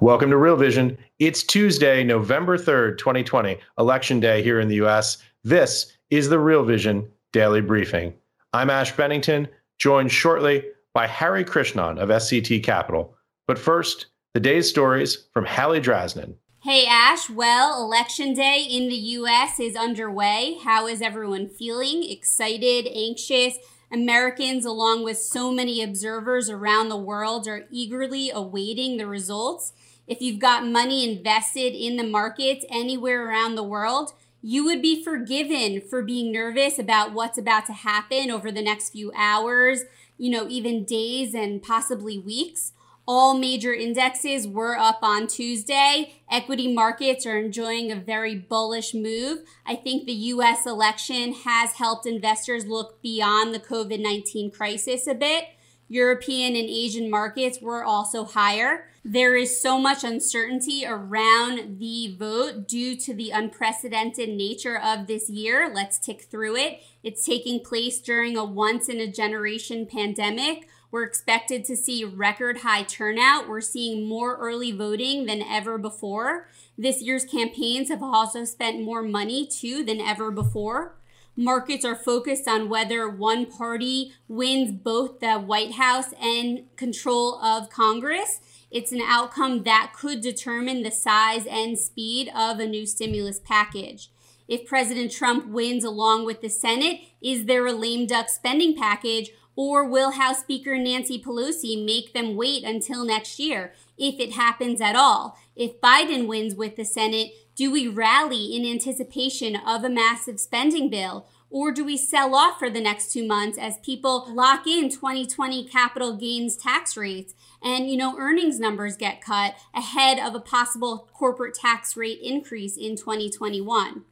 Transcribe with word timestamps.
Welcome 0.00 0.30
to 0.30 0.38
Real 0.38 0.56
Vision. 0.56 0.96
It's 1.18 1.42
Tuesday, 1.42 2.02
November 2.02 2.56
3rd, 2.56 2.96
2020, 2.96 3.58
election 3.78 4.18
day 4.18 4.42
here 4.42 4.58
in 4.58 4.68
the 4.68 4.76
US. 4.76 5.18
This 5.44 5.94
is 6.08 6.30
the 6.30 6.38
Real 6.38 6.64
Vision 6.64 7.06
Daily 7.34 7.60
Briefing. 7.60 8.14
I'm 8.54 8.70
Ash 8.70 8.96
Bennington, 8.96 9.46
joined 9.76 10.10
shortly 10.10 10.64
by 10.94 11.06
Hari 11.06 11.44
Krishnan 11.44 11.98
of 11.98 12.08
SCT 12.08 12.64
Capital. 12.64 13.14
But 13.46 13.58
first, 13.58 14.06
the 14.32 14.40
day's 14.40 14.70
stories 14.70 15.26
from 15.34 15.44
Haley 15.44 15.82
Draznin. 15.82 16.32
Hey 16.62 16.86
Ash, 16.86 17.28
well, 17.28 17.84
election 17.84 18.32
day 18.32 18.66
in 18.70 18.88
the 18.88 18.96
US 18.96 19.60
is 19.60 19.76
underway. 19.76 20.56
How 20.64 20.86
is 20.86 21.02
everyone 21.02 21.50
feeling? 21.50 22.10
Excited, 22.10 22.86
anxious? 22.86 23.58
Americans, 23.92 24.64
along 24.64 25.04
with 25.04 25.18
so 25.18 25.52
many 25.52 25.82
observers 25.82 26.48
around 26.48 26.88
the 26.88 26.96
world, 26.96 27.46
are 27.46 27.66
eagerly 27.70 28.30
awaiting 28.30 28.96
the 28.96 29.06
results. 29.06 29.74
If 30.10 30.20
you've 30.20 30.40
got 30.40 30.66
money 30.66 31.08
invested 31.08 31.72
in 31.72 31.96
the 31.96 32.02
markets 32.02 32.64
anywhere 32.68 33.28
around 33.28 33.54
the 33.54 33.62
world, 33.62 34.12
you 34.42 34.64
would 34.64 34.82
be 34.82 35.04
forgiven 35.04 35.80
for 35.80 36.02
being 36.02 36.32
nervous 36.32 36.80
about 36.80 37.12
what's 37.12 37.38
about 37.38 37.64
to 37.66 37.72
happen 37.72 38.28
over 38.28 38.50
the 38.50 38.60
next 38.60 38.90
few 38.90 39.12
hours, 39.14 39.84
you 40.18 40.28
know, 40.28 40.48
even 40.48 40.82
days 40.82 41.32
and 41.32 41.62
possibly 41.62 42.18
weeks. 42.18 42.72
All 43.06 43.38
major 43.38 43.72
indexes 43.72 44.48
were 44.48 44.76
up 44.76 44.98
on 45.02 45.28
Tuesday. 45.28 46.14
Equity 46.28 46.74
markets 46.74 47.24
are 47.24 47.38
enjoying 47.38 47.92
a 47.92 47.96
very 47.96 48.34
bullish 48.34 48.92
move. 48.92 49.44
I 49.64 49.76
think 49.76 50.06
the 50.06 50.12
US 50.12 50.66
election 50.66 51.34
has 51.34 51.74
helped 51.74 52.04
investors 52.04 52.66
look 52.66 53.00
beyond 53.00 53.54
the 53.54 53.60
COVID 53.60 54.02
19 54.02 54.50
crisis 54.50 55.06
a 55.06 55.14
bit. 55.14 55.44
European 55.90 56.54
and 56.54 56.68
Asian 56.68 57.10
markets 57.10 57.60
were 57.60 57.84
also 57.84 58.24
higher. 58.24 58.86
There 59.04 59.34
is 59.34 59.60
so 59.60 59.76
much 59.76 60.04
uncertainty 60.04 60.84
around 60.86 61.80
the 61.80 62.14
vote 62.16 62.68
due 62.68 62.94
to 62.98 63.12
the 63.12 63.30
unprecedented 63.32 64.28
nature 64.28 64.78
of 64.78 65.08
this 65.08 65.28
year. 65.28 65.68
Let's 65.74 65.98
tick 65.98 66.22
through 66.22 66.56
it. 66.56 66.80
It's 67.02 67.26
taking 67.26 67.64
place 67.64 68.00
during 68.00 68.36
a 68.36 68.44
once 68.44 68.88
in 68.88 69.00
a 69.00 69.10
generation 69.10 69.84
pandemic. 69.84 70.68
We're 70.92 71.02
expected 71.02 71.64
to 71.64 71.76
see 71.76 72.04
record 72.04 72.58
high 72.58 72.84
turnout. 72.84 73.48
We're 73.48 73.60
seeing 73.60 74.06
more 74.06 74.36
early 74.36 74.70
voting 74.70 75.26
than 75.26 75.42
ever 75.42 75.76
before. 75.76 76.46
This 76.78 77.02
year's 77.02 77.24
campaigns 77.24 77.88
have 77.88 78.02
also 78.02 78.44
spent 78.44 78.80
more 78.80 79.02
money 79.02 79.44
too 79.44 79.82
than 79.84 80.00
ever 80.00 80.30
before 80.30 80.99
markets 81.40 81.84
are 81.86 81.96
focused 81.96 82.46
on 82.46 82.68
whether 82.68 83.08
one 83.08 83.46
party 83.46 84.12
wins 84.28 84.70
both 84.70 85.20
the 85.20 85.38
White 85.38 85.72
House 85.72 86.12
and 86.20 86.64
control 86.76 87.40
of 87.42 87.70
Congress. 87.70 88.40
It's 88.70 88.92
an 88.92 89.00
outcome 89.02 89.62
that 89.62 89.92
could 89.96 90.20
determine 90.20 90.82
the 90.82 90.90
size 90.90 91.46
and 91.46 91.78
speed 91.78 92.30
of 92.36 92.60
a 92.60 92.66
new 92.66 92.86
stimulus 92.86 93.40
package. 93.42 94.10
If 94.48 94.66
President 94.66 95.12
Trump 95.12 95.46
wins 95.46 95.82
along 95.82 96.26
with 96.26 96.42
the 96.42 96.50
Senate, 96.50 97.00
is 97.22 97.46
there 97.46 97.66
a 97.66 97.72
lame 97.72 98.06
duck 98.06 98.28
spending 98.28 98.76
package 98.76 99.30
or 99.56 99.84
will 99.84 100.12
House 100.12 100.40
Speaker 100.40 100.76
Nancy 100.76 101.20
Pelosi 101.20 101.84
make 101.84 102.12
them 102.12 102.36
wait 102.36 102.64
until 102.64 103.04
next 103.04 103.38
year, 103.38 103.72
if 103.96 104.20
it 104.20 104.32
happens 104.32 104.80
at 104.80 104.96
all? 104.96 105.38
If 105.56 105.80
Biden 105.80 106.26
wins 106.26 106.54
with 106.54 106.76
the 106.76 106.84
Senate, 106.84 107.32
do 107.60 107.70
we 107.70 107.86
rally 107.86 108.56
in 108.56 108.64
anticipation 108.64 109.54
of 109.54 109.84
a 109.84 109.90
massive 109.90 110.40
spending 110.40 110.88
bill? 110.88 111.26
Or 111.50 111.70
do 111.70 111.84
we 111.84 111.98
sell 111.98 112.34
off 112.34 112.58
for 112.58 112.70
the 112.70 112.80
next 112.80 113.12
two 113.12 113.28
months 113.28 113.58
as 113.58 113.76
people 113.82 114.32
lock 114.32 114.66
in 114.66 114.88
2020 114.88 115.68
capital 115.68 116.16
gains 116.16 116.56
tax 116.56 116.96
rates 116.96 117.34
and, 117.62 117.90
you 117.90 117.98
know, 117.98 118.18
earnings 118.18 118.58
numbers 118.58 118.96
get 118.96 119.20
cut 119.20 119.56
ahead 119.74 120.18
of 120.18 120.34
a 120.34 120.40
possible 120.40 121.10
corporate 121.12 121.52
tax 121.52 121.98
rate 121.98 122.20
increase 122.22 122.78
in 122.78 122.96
2021? 122.96 124.04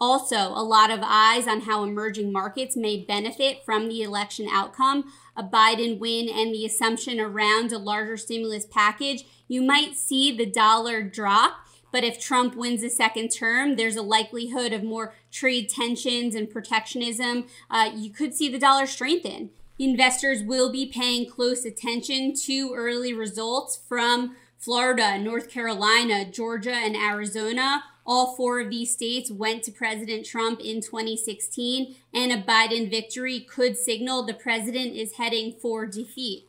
Also, 0.00 0.36
a 0.36 0.64
lot 0.64 0.90
of 0.90 1.00
eyes 1.02 1.46
on 1.46 1.62
how 1.62 1.82
emerging 1.82 2.32
markets 2.32 2.78
may 2.78 2.96
benefit 2.96 3.62
from 3.62 3.88
the 3.88 4.02
election 4.02 4.48
outcome, 4.50 5.12
a 5.36 5.44
Biden 5.44 5.98
win, 5.98 6.30
and 6.30 6.54
the 6.54 6.64
assumption 6.64 7.20
around 7.20 7.72
a 7.72 7.78
larger 7.78 8.16
stimulus 8.16 8.64
package. 8.64 9.26
You 9.48 9.60
might 9.60 9.96
see 9.96 10.34
the 10.34 10.46
dollar 10.46 11.02
drop 11.02 11.66
but 11.96 12.04
if 12.04 12.20
Trump 12.20 12.54
wins 12.54 12.82
a 12.82 12.90
second 12.90 13.30
term, 13.30 13.76
there's 13.76 13.96
a 13.96 14.02
likelihood 14.02 14.74
of 14.74 14.82
more 14.82 15.14
trade 15.32 15.70
tensions 15.70 16.34
and 16.34 16.50
protectionism. 16.50 17.46
Uh, 17.70 17.88
you 17.94 18.10
could 18.10 18.34
see 18.34 18.50
the 18.50 18.58
dollar 18.58 18.84
strengthen. 18.84 19.48
Investors 19.78 20.42
will 20.42 20.70
be 20.70 20.84
paying 20.84 21.26
close 21.26 21.64
attention 21.64 22.34
to 22.44 22.74
early 22.76 23.14
results 23.14 23.80
from 23.88 24.36
Florida, 24.58 25.18
North 25.18 25.48
Carolina, 25.48 26.30
Georgia, 26.30 26.74
and 26.74 26.94
Arizona. 26.94 27.84
All 28.04 28.36
four 28.36 28.60
of 28.60 28.68
these 28.68 28.92
states 28.92 29.30
went 29.30 29.62
to 29.62 29.72
President 29.72 30.26
Trump 30.26 30.60
in 30.60 30.82
2016, 30.82 31.96
and 32.12 32.30
a 32.30 32.42
Biden 32.42 32.90
victory 32.90 33.40
could 33.40 33.78
signal 33.78 34.22
the 34.22 34.34
president 34.34 34.94
is 34.94 35.14
heading 35.14 35.54
for 35.62 35.86
defeat. 35.86 36.46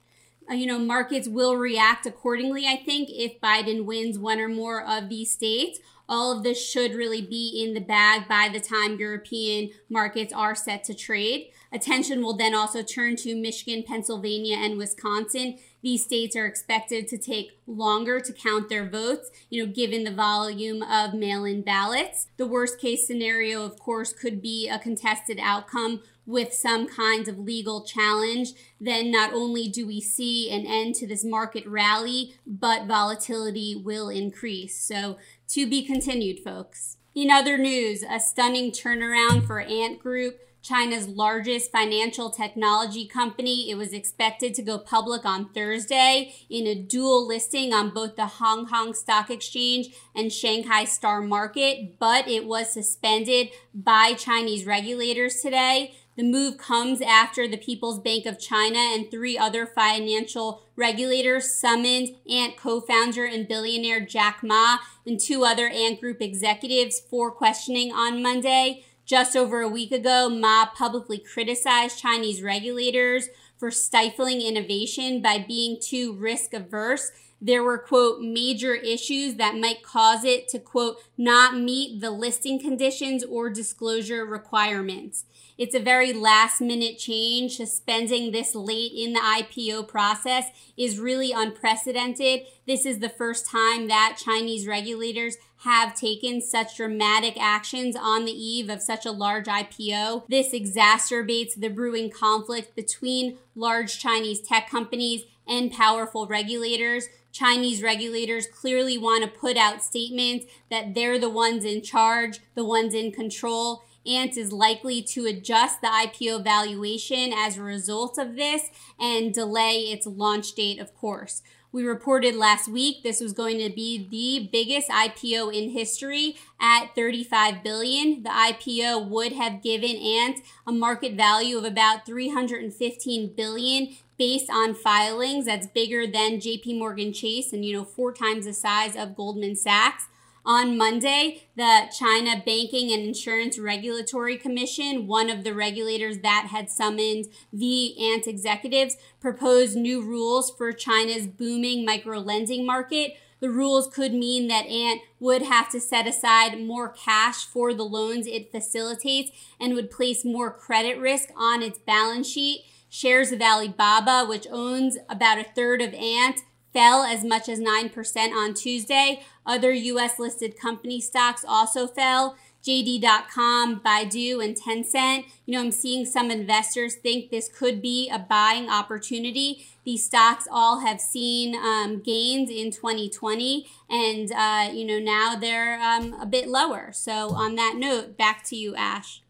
Uh, 0.49 0.53
you 0.53 0.65
know, 0.65 0.79
markets 0.79 1.27
will 1.27 1.57
react 1.57 2.05
accordingly, 2.05 2.65
I 2.65 2.77
think, 2.77 3.09
if 3.11 3.39
Biden 3.41 3.85
wins 3.85 4.17
one 4.17 4.39
or 4.39 4.47
more 4.47 4.81
of 4.85 5.09
these 5.09 5.31
states. 5.31 5.79
All 6.09 6.35
of 6.35 6.43
this 6.43 6.63
should 6.63 6.93
really 6.93 7.21
be 7.21 7.61
in 7.61 7.73
the 7.73 7.81
bag 7.81 8.29
by 8.29 8.49
the 8.51 8.61
time 8.61 8.97
European 8.97 9.71
markets 9.89 10.31
are 10.31 10.55
set 10.55 10.85
to 10.85 10.93
trade. 10.93 11.51
Attention 11.73 12.21
will 12.21 12.37
then 12.37 12.55
also 12.55 12.81
turn 12.81 13.17
to 13.17 13.35
Michigan, 13.35 13.83
Pennsylvania, 13.85 14.55
and 14.57 14.77
Wisconsin. 14.77 15.57
These 15.83 16.05
states 16.05 16.35
are 16.37 16.45
expected 16.45 17.09
to 17.09 17.17
take 17.17 17.59
longer 17.67 18.21
to 18.21 18.31
count 18.31 18.69
their 18.69 18.89
votes, 18.89 19.29
you 19.49 19.65
know, 19.65 19.71
given 19.71 20.05
the 20.05 20.11
volume 20.11 20.81
of 20.81 21.13
mail 21.13 21.43
in 21.43 21.61
ballots. 21.61 22.27
The 22.37 22.47
worst 22.47 22.79
case 22.79 23.05
scenario, 23.05 23.65
of 23.65 23.77
course, 23.77 24.13
could 24.13 24.41
be 24.41 24.69
a 24.69 24.79
contested 24.79 25.39
outcome 25.41 26.03
with 26.27 26.53
some 26.53 26.88
kinds 26.88 27.27
of 27.27 27.39
legal 27.39 27.83
challenge, 27.83 28.49
then 28.79 29.09
not 29.09 29.33
only 29.33 29.67
do 29.67 29.88
we 29.88 30.01
see 30.01 30.51
an 30.51 30.67
end 30.67 30.93
to 30.95 31.07
this 31.07 31.23
market 31.23 31.65
rally, 31.65 32.35
but 32.45 32.85
volatility 32.85 33.81
will 33.83 34.09
increase. 34.09 34.79
So, 34.79 35.17
to 35.49 35.67
be 35.67 35.83
continued, 35.83 36.39
folks. 36.43 36.97
In 37.15 37.31
other 37.31 37.57
news, 37.57 38.03
a 38.03 38.19
stunning 38.19 38.71
turnaround 38.71 39.47
for 39.47 39.61
Ant 39.61 39.99
Group. 39.99 40.39
China's 40.61 41.07
largest 41.07 41.71
financial 41.71 42.29
technology 42.29 43.07
company. 43.07 43.71
It 43.71 43.75
was 43.75 43.94
expected 43.94 44.53
to 44.55 44.61
go 44.61 44.77
public 44.77 45.23
on 45.23 45.47
Thursday 45.53 46.33
in 46.49 46.67
a 46.67 46.75
dual 46.75 47.25
listing 47.25 47.73
on 47.73 47.91
both 47.91 48.17
the 48.17 48.25
Hong 48.25 48.67
Kong 48.67 48.94
Stock 48.94 49.29
Exchange 49.29 49.95
and 50.13 50.33
Shanghai 50.33 50.83
Star 50.83 51.21
Market, 51.21 51.97
but 51.99 52.27
it 52.27 52.45
was 52.45 52.73
suspended 52.73 53.49
by 53.73 54.13
Chinese 54.13 54.65
regulators 54.65 55.41
today. 55.41 55.95
The 56.17 56.23
move 56.23 56.57
comes 56.57 57.00
after 57.00 57.47
the 57.47 57.57
People's 57.57 58.00
Bank 58.00 58.25
of 58.25 58.39
China 58.39 58.79
and 58.79 59.09
three 59.11 59.38
other 59.38 59.67
financial 59.67 60.63
regulators 60.75 61.53
summoned 61.53 62.16
Ant 62.28 62.57
co 62.57 62.81
founder 62.81 63.23
and 63.23 63.47
billionaire 63.47 64.03
Jack 64.03 64.39
Ma 64.41 64.80
and 65.06 65.19
two 65.19 65.44
other 65.44 65.68
Ant 65.68 66.01
Group 66.01 66.19
executives 66.19 67.00
for 67.00 67.30
questioning 67.30 67.91
on 67.91 68.24
Monday. 68.24 68.83
Just 69.06 69.38
over 69.38 69.62
a 69.62 69.69
week 69.69 69.91
ago, 69.91 70.27
Ma 70.27 70.65
publicly 70.65 71.19
criticized 71.19 72.00
Chinese 72.00 72.41
regulators 72.41 73.30
for 73.56 73.69
stifling 73.69 74.41
innovation 74.41 75.21
by 75.21 75.38
being 75.38 75.77
too 75.80 76.13
risk 76.13 76.51
averse 76.51 77.12
there 77.39 77.63
were, 77.63 77.77
quote, 77.77 78.21
major 78.21 78.74
issues 78.74 79.36
that 79.36 79.56
might 79.56 79.83
cause 79.83 80.24
it 80.24 80.47
to, 80.50 80.59
quote, 80.59 80.97
not 81.18 81.56
meet 81.56 82.01
the 82.01 82.09
listing 82.09 82.59
conditions 82.59 83.24
or 83.24 83.50
disclosure 83.50 84.25
requirements. 84.25 85.25
It's 85.57 85.74
a 85.74 85.80
very 85.80 86.13
last 86.13 86.62
minute 86.62 87.00
change. 87.00 87.57
Suspending 87.57 88.31
this 88.31 88.54
late 88.54 88.92
in 88.95 89.13
the 89.13 89.19
IPO 89.19 89.88
process 89.88 90.45
is 90.77 91.00
really 91.00 91.31
unprecedented. 91.31 92.42
This 92.68 92.86
is 92.86 93.00
the 93.00 93.09
first 93.09 93.48
time 93.48 93.88
that 93.88 94.19
Chinese 94.24 94.68
regulators 94.68 95.38
have 95.62 95.95
taken 95.95 96.42
such 96.42 96.77
dramatic 96.77 97.36
actions 97.42 97.95
on 97.95 98.25
the 98.25 98.31
eve 98.31 98.69
of 98.69 98.81
such 98.83 99.06
a 99.06 99.12
large 99.12 99.48
IPO. 99.48 100.27
This 100.30 100.54
exacerbates 100.54 101.60
the 101.60 101.69
brewing 101.69 102.12
conflict 102.12 102.75
between 102.75 103.39
large 103.56 104.00
Chinese 104.00 104.42
tech 104.42 104.69
companies 104.69 105.24
and 105.48 105.71
powerful 105.71 106.27
regulators. 106.27 107.07
Chinese 107.31 107.81
regulators 107.81 108.48
clearly 108.48 108.98
want 108.98 109.24
to 109.24 109.39
put 109.39 109.57
out 109.57 109.83
statements 109.83 110.45
that 110.69 110.94
they're 110.94 111.19
the 111.19 111.30
ones 111.30 111.65
in 111.65 111.81
charge, 111.81 112.39
the 112.53 112.65
ones 112.65 112.94
in 112.94 113.12
control. 113.12 113.83
Ant 114.07 114.38
is 114.38 114.51
likely 114.51 115.01
to 115.04 115.25
adjust 115.25 115.81
the 115.81 115.88
IPO 115.88 116.44
valuation 116.44 117.33
as 117.33 117.57
a 117.57 117.63
result 117.63 118.18
of 118.18 118.36
this 118.36 118.69
and 119.00 119.33
delay 119.33 119.80
its 119.80 120.07
launch 120.07 120.54
date, 120.54 120.80
of 120.80 120.95
course. 120.95 121.42
We 121.71 121.83
reported 121.83 122.36
last 122.36 122.69
week 122.69 123.04
this 123.04 123.19
was 123.19 123.33
going 123.33 123.59
to 123.59 123.69
be 123.69 124.07
the 124.09 124.50
biggest 124.51 124.89
IPO 124.89 125.54
in 125.54 125.71
history 125.71 126.38
at 126.59 126.95
35 126.95 127.62
billion. 127.62 128.24
The 128.24 128.30
IPO 128.30 129.09
would 129.09 129.33
have 129.33 129.62
given 129.62 129.95
Ant 129.98 130.39
a 130.65 130.71
market 130.71 131.13
value 131.13 131.57
of 131.57 131.65
about 131.65 132.06
315 132.06 133.33
billion 133.36 133.89
based 134.18 134.50
on 134.50 134.74
filings. 134.74 135.45
That's 135.45 135.68
bigger 135.68 136.07
than 136.07 136.39
JP 136.39 136.80
Morgan 136.80 137.12
Chase 137.12 137.51
and 137.51 137.65
you 137.65 137.74
know 137.74 137.83
four 137.83 138.13
times 138.13 138.45
the 138.45 138.53
size 138.53 138.95
of 138.95 139.15
Goldman 139.15 139.56
Sachs. 139.56 140.07
On 140.47 140.77
Monday, 140.77 141.41
the 141.57 141.89
China 141.91 142.41
Banking 142.45 142.94
and 142.94 143.03
Insurance 143.03 143.59
Regulatory 143.59 144.38
Commission, 144.38 145.05
one 145.05 145.29
of 145.29 145.44
the 145.44 145.53
regulators 145.53 146.19
that 146.19 146.47
had 146.51 146.69
summoned 146.69 147.25
the 147.51 148.01
Ant 148.01 148.27
executives, 148.27 148.95
proposed 149.19 149.75
new 149.75 150.01
rules 150.01 150.49
for 150.49 150.71
China's 150.71 151.27
booming 151.27 151.83
micro 151.83 152.19
lending 152.19 152.65
market. 152.65 153.17
The 153.41 153.49
rules 153.49 153.89
could 153.94 154.13
mean 154.13 154.47
that 154.47 154.67
Ant 154.67 155.01
would 155.19 155.41
have 155.41 155.69
to 155.71 155.81
set 155.81 156.07
aside 156.07 156.61
more 156.61 156.88
cash 156.88 157.45
for 157.45 157.73
the 157.73 157.83
loans 157.83 158.25
it 158.25 158.50
facilitates 158.50 159.31
and 159.59 159.73
would 159.73 159.91
place 159.91 160.23
more 160.23 160.50
credit 160.50 160.97
risk 160.97 161.27
on 161.35 161.61
its 161.61 161.77
balance 161.77 162.29
sheet. 162.29 162.63
Shares 162.88 163.33
of 163.33 163.41
Alibaba, 163.41 164.25
which 164.25 164.47
owns 164.50 164.97
about 165.09 165.39
a 165.39 165.43
third 165.43 165.81
of 165.81 165.93
Ant, 165.93 166.39
fell 166.77 167.01
as 167.01 167.24
much 167.24 167.50
as 167.50 167.59
9% 167.59 168.31
on 168.33 168.53
Tuesday. 168.53 169.24
Other 169.47 169.74
US 169.74 170.19
listed 170.19 170.56
company 170.59 171.01
stocks 171.01 171.44
also 171.47 171.88
fell. 171.88 172.38
JD.com, 172.63 173.79
Baidu, 173.79 174.44
and 174.44 174.56
Tencent. 174.56 175.25
You 175.45 175.53
know, 175.53 175.62
I'm 175.62 175.71
seeing 175.71 176.06
some 176.06 176.29
investors 176.29 176.95
think 176.95 177.31
this 177.31 177.50
could 177.50 177.81
be 177.81 178.09
a 178.09 178.19
buying 178.19 178.69
opportunity. 178.69 179.65
These 179.85 180.06
stocks 180.06 180.47
all 180.51 180.81
have 180.81 181.01
seen 181.01 181.56
um, 181.56 182.01
gains 182.03 182.51
in 182.51 182.71
2020, 182.71 183.65
and 183.89 184.31
uh, 184.33 184.69
you 184.74 184.85
know 184.85 185.00
now 185.00 185.35
they're 185.35 185.79
um, 185.81 186.13
a 186.13 186.25
bit 186.25 186.50
lower. 186.50 186.91
So, 186.91 187.29
on 187.29 187.56
that 187.56 187.75
note, 187.77 188.18
back 188.18 188.44
to 188.47 188.56
you, 188.57 188.75
Ash. 188.75 189.21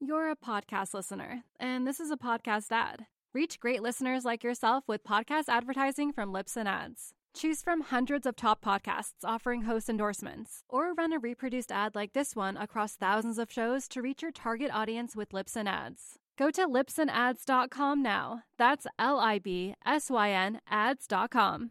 You're 0.00 0.30
a 0.30 0.36
podcast 0.36 0.92
listener, 0.92 1.44
and 1.58 1.86
this 1.86 1.98
is 1.98 2.10
a 2.10 2.16
podcast 2.18 2.66
ad. 2.70 3.06
Reach 3.34 3.60
great 3.60 3.82
listeners 3.82 4.24
like 4.24 4.42
yourself 4.42 4.84
with 4.86 5.04
podcast 5.04 5.44
advertising 5.48 6.12
from 6.12 6.32
Libsyn 6.32 6.66
Ads. 6.66 7.12
Choose 7.34 7.60
from 7.60 7.82
hundreds 7.82 8.24
of 8.24 8.34
top 8.34 8.64
podcasts 8.64 9.22
offering 9.24 9.62
host 9.62 9.90
endorsements, 9.90 10.62
or 10.70 10.94
run 10.94 11.12
a 11.12 11.18
reproduced 11.18 11.70
ad 11.70 11.94
like 11.94 12.14
this 12.14 12.34
one 12.34 12.56
across 12.56 12.94
thousands 12.94 13.38
of 13.38 13.52
shows 13.52 13.88
to 13.88 14.00
reach 14.00 14.22
your 14.22 14.32
target 14.32 14.70
audience 14.72 15.14
with 15.14 15.30
Libsyn 15.32 15.66
Ads. 15.66 16.18
Go 16.38 16.50
to 16.50 16.66
libsynads.com 16.66 18.02
now. 18.02 18.42
That's 18.56 18.86
L 18.98 19.18
I 19.20 19.38
B 19.38 19.74
S 19.84 20.10
Y 20.10 20.30
N 20.30 20.60
ads.com. 20.68 21.70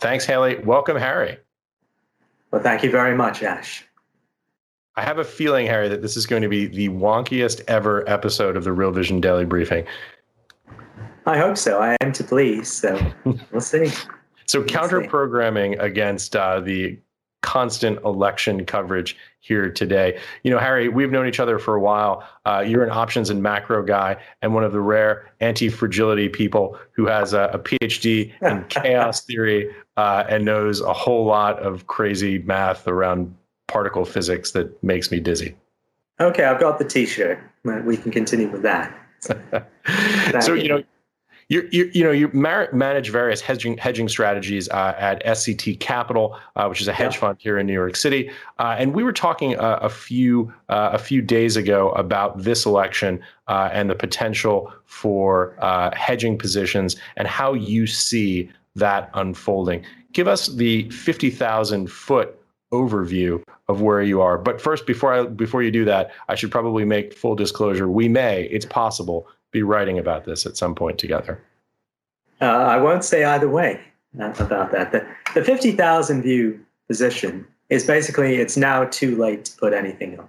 Thanks, 0.00 0.26
Haley. 0.26 0.58
Welcome, 0.58 0.98
Hari. 0.98 1.38
Well, 2.50 2.62
thank 2.62 2.82
you 2.82 2.90
very 2.90 3.16
much, 3.16 3.42
Ash. 3.42 3.84
I 4.96 5.02
have 5.02 5.18
a 5.18 5.24
feeling, 5.24 5.66
Hari, 5.66 5.88
that 5.88 6.02
this 6.02 6.16
is 6.16 6.26
going 6.26 6.42
to 6.42 6.48
be 6.48 6.66
the 6.66 6.88
wonkiest 6.88 7.62
ever 7.68 8.08
episode 8.08 8.56
of 8.56 8.64
the 8.64 8.72
Real 8.72 8.90
Vision 8.90 9.20
Daily 9.20 9.44
Briefing. 9.44 9.86
I 11.28 11.36
hope 11.36 11.58
so. 11.58 11.78
I 11.78 11.94
am 12.00 12.10
to 12.12 12.24
please. 12.24 12.72
So 12.72 12.98
we'll 13.52 13.60
see. 13.60 13.92
so 14.46 14.64
counter 14.64 15.06
programming 15.06 15.78
against 15.78 16.34
uh, 16.34 16.60
the 16.60 16.98
constant 17.42 18.02
election 18.02 18.64
coverage 18.64 19.14
here 19.40 19.70
today. 19.70 20.18
You 20.42 20.50
know, 20.50 20.58
Hari, 20.58 20.88
we've 20.88 21.10
known 21.10 21.28
each 21.28 21.38
other 21.38 21.58
for 21.58 21.74
a 21.74 21.80
while. 21.80 22.26
Uh, 22.46 22.64
you're 22.66 22.82
an 22.82 22.90
options 22.90 23.28
and 23.28 23.42
macro 23.42 23.82
guy 23.82 24.16
and 24.40 24.54
one 24.54 24.64
of 24.64 24.72
the 24.72 24.80
rare 24.80 25.30
anti 25.40 25.68
fragility 25.68 26.30
people 26.30 26.78
who 26.92 27.06
has 27.06 27.34
a, 27.34 27.50
a 27.52 27.58
PhD 27.58 28.32
in 28.40 28.64
chaos 28.70 29.20
theory 29.20 29.70
uh, 29.98 30.24
and 30.30 30.46
knows 30.46 30.80
a 30.80 30.94
whole 30.94 31.26
lot 31.26 31.58
of 31.58 31.88
crazy 31.88 32.38
math 32.38 32.88
around 32.88 33.36
particle 33.66 34.06
physics 34.06 34.52
that 34.52 34.82
makes 34.82 35.10
me 35.10 35.20
dizzy. 35.20 35.54
Okay, 36.20 36.44
I've 36.44 36.58
got 36.58 36.78
the 36.78 36.86
t 36.86 37.04
shirt. 37.04 37.38
We 37.64 37.98
can 37.98 38.10
continue 38.12 38.48
with 38.48 38.62
that. 38.62 38.94
so, 40.40 40.54
you 40.54 40.68
know, 40.68 40.82
you 41.48 41.90
you 41.94 42.04
know 42.04 42.10
you 42.10 42.30
manage 42.32 43.10
various 43.10 43.40
hedging 43.40 43.78
hedging 43.78 44.08
strategies 44.08 44.68
uh, 44.68 44.94
at 44.98 45.24
SCT 45.24 45.80
Capital, 45.80 46.38
uh, 46.56 46.66
which 46.66 46.82
is 46.82 46.88
a 46.88 46.92
hedge 46.92 47.14
yeah. 47.14 47.20
fund 47.20 47.38
here 47.40 47.58
in 47.58 47.66
New 47.66 47.72
York 47.72 47.96
City, 47.96 48.30
uh, 48.58 48.76
and 48.78 48.94
we 48.94 49.02
were 49.02 49.12
talking 49.12 49.58
uh, 49.58 49.78
a 49.80 49.88
few 49.88 50.52
uh, 50.68 50.90
a 50.92 50.98
few 50.98 51.22
days 51.22 51.56
ago 51.56 51.90
about 51.92 52.38
this 52.42 52.66
election 52.66 53.20
uh, 53.48 53.70
and 53.72 53.88
the 53.88 53.94
potential 53.94 54.72
for 54.84 55.56
hedging 55.94 56.36
positions 56.36 56.96
and 57.16 57.26
how 57.26 57.54
you 57.54 57.86
see 57.86 58.50
that 58.76 59.10
unfolding. 59.14 59.82
Give 60.12 60.28
us 60.28 60.48
the 60.48 60.90
fifty 60.90 61.30
thousand 61.30 61.90
foot 61.90 62.38
overview 62.72 63.42
of 63.68 63.80
where 63.80 64.02
you 64.02 64.20
are. 64.20 64.36
But 64.36 64.60
first, 64.60 64.86
before 64.86 65.14
I 65.14 65.24
before 65.24 65.62
you 65.62 65.70
do 65.70 65.86
that, 65.86 66.10
I 66.28 66.34
should 66.34 66.50
probably 66.50 66.84
make 66.84 67.14
full 67.14 67.34
disclosure. 67.34 67.88
We 67.88 68.08
may, 68.08 68.44
it's 68.44 68.66
possible, 68.66 69.26
be 69.50 69.62
writing 69.62 69.98
about 69.98 70.24
this 70.24 70.46
at 70.46 70.56
some 70.56 70.74
point 70.74 70.98
together. 70.98 71.42
Uh, 72.40 72.44
I 72.44 72.76
won't 72.76 73.04
say 73.04 73.24
either 73.24 73.48
way 73.48 73.80
uh, 74.20 74.32
about 74.38 74.72
that. 74.72 74.92
The, 74.92 75.06
the 75.34 75.44
50,000 75.44 76.22
view 76.22 76.60
position 76.86 77.46
is 77.68 77.86
basically 77.86 78.36
it's 78.36 78.56
now 78.56 78.84
too 78.84 79.16
late 79.16 79.44
to 79.46 79.56
put 79.56 79.72
anything 79.72 80.18
on. 80.18 80.28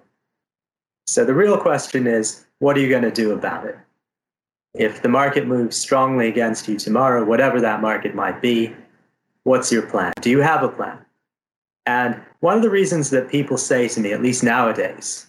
So 1.07 1.25
the 1.25 1.33
real 1.33 1.57
question 1.57 2.07
is, 2.07 2.45
what 2.59 2.77
are 2.77 2.81
you 2.81 2.89
going 2.89 3.03
to 3.03 3.11
do 3.11 3.31
about 3.31 3.65
it? 3.65 3.77
If 4.75 5.01
the 5.01 5.09
market 5.09 5.47
moves 5.47 5.75
strongly 5.75 6.27
against 6.27 6.67
you 6.67 6.77
tomorrow, 6.77 7.25
whatever 7.25 7.59
that 7.61 7.81
market 7.81 8.13
might 8.13 8.41
be, 8.41 8.75
what's 9.43 9.71
your 9.71 9.81
plan? 9.81 10.13
Do 10.21 10.29
you 10.29 10.39
have 10.39 10.61
a 10.63 10.69
plan? 10.69 10.99
And 11.85 12.21
one 12.41 12.55
of 12.55 12.61
the 12.61 12.69
reasons 12.69 13.09
that 13.09 13.29
people 13.29 13.57
say 13.57 13.87
to 13.87 13.99
me, 13.99 14.13
at 14.13 14.21
least 14.21 14.43
nowadays, 14.43 15.25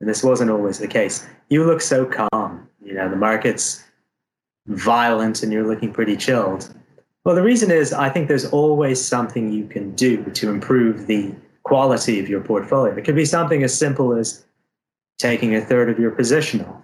and 0.00 0.08
this 0.08 0.22
wasn't 0.22 0.50
always 0.50 0.78
the 0.78 0.88
case, 0.88 1.26
you 1.48 1.64
look 1.64 1.80
so 1.80 2.04
calm. 2.04 2.41
Know, 3.02 3.10
the 3.10 3.16
market's 3.16 3.82
violent 4.66 5.42
and 5.42 5.52
you're 5.52 5.66
looking 5.66 5.92
pretty 5.92 6.16
chilled. 6.16 6.72
Well, 7.24 7.34
the 7.34 7.42
reason 7.42 7.70
is 7.70 7.92
I 7.92 8.08
think 8.08 8.28
there's 8.28 8.46
always 8.46 9.04
something 9.04 9.52
you 9.52 9.66
can 9.66 9.94
do 9.94 10.24
to 10.24 10.50
improve 10.50 11.06
the 11.06 11.34
quality 11.62 12.18
of 12.18 12.28
your 12.28 12.40
portfolio. 12.40 12.94
It 12.96 13.04
could 13.04 13.14
be 13.14 13.24
something 13.24 13.62
as 13.62 13.76
simple 13.76 14.12
as 14.12 14.44
taking 15.18 15.54
a 15.54 15.60
third 15.60 15.88
of 15.88 15.98
your 15.98 16.10
position 16.10 16.64
off. 16.64 16.82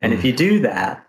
And 0.00 0.12
mm. 0.12 0.16
if 0.16 0.24
you 0.24 0.32
do 0.32 0.60
that, 0.60 1.06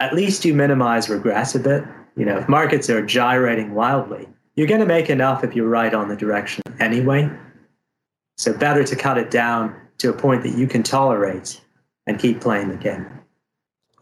at 0.00 0.14
least 0.14 0.44
you 0.44 0.54
minimize 0.54 1.08
regress 1.08 1.54
a 1.54 1.60
bit. 1.60 1.84
You 2.16 2.24
know, 2.24 2.38
if 2.38 2.48
markets 2.48 2.90
are 2.90 3.04
gyrating 3.04 3.74
wildly, 3.74 4.28
you're 4.56 4.66
going 4.66 4.80
to 4.80 4.86
make 4.86 5.08
enough 5.08 5.44
if 5.44 5.54
you're 5.54 5.68
right 5.68 5.94
on 5.94 6.08
the 6.08 6.16
direction 6.16 6.62
anyway. 6.80 7.30
So 8.36 8.52
better 8.52 8.82
to 8.84 8.96
cut 8.96 9.18
it 9.18 9.30
down 9.30 9.74
to 9.98 10.10
a 10.10 10.12
point 10.12 10.42
that 10.42 10.56
you 10.56 10.66
can 10.66 10.82
tolerate 10.82 11.60
and 12.06 12.18
keep 12.18 12.40
playing 12.40 12.68
the 12.68 12.76
game. 12.76 13.08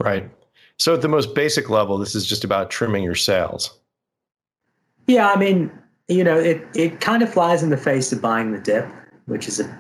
Right. 0.00 0.30
So 0.78 0.94
at 0.94 1.02
the 1.02 1.08
most 1.08 1.34
basic 1.34 1.70
level, 1.70 1.98
this 1.98 2.14
is 2.14 2.26
just 2.26 2.44
about 2.44 2.70
trimming 2.70 3.02
your 3.02 3.14
sails. 3.14 3.78
Yeah, 5.06 5.30
I 5.30 5.36
mean, 5.36 5.70
you 6.08 6.24
know, 6.24 6.38
it 6.38 6.66
it 6.74 7.00
kind 7.00 7.22
of 7.22 7.32
flies 7.32 7.62
in 7.62 7.70
the 7.70 7.76
face 7.76 8.12
of 8.12 8.20
buying 8.20 8.52
the 8.52 8.58
dip, 8.58 8.86
which 9.26 9.48
is 9.48 9.60
a, 9.60 9.78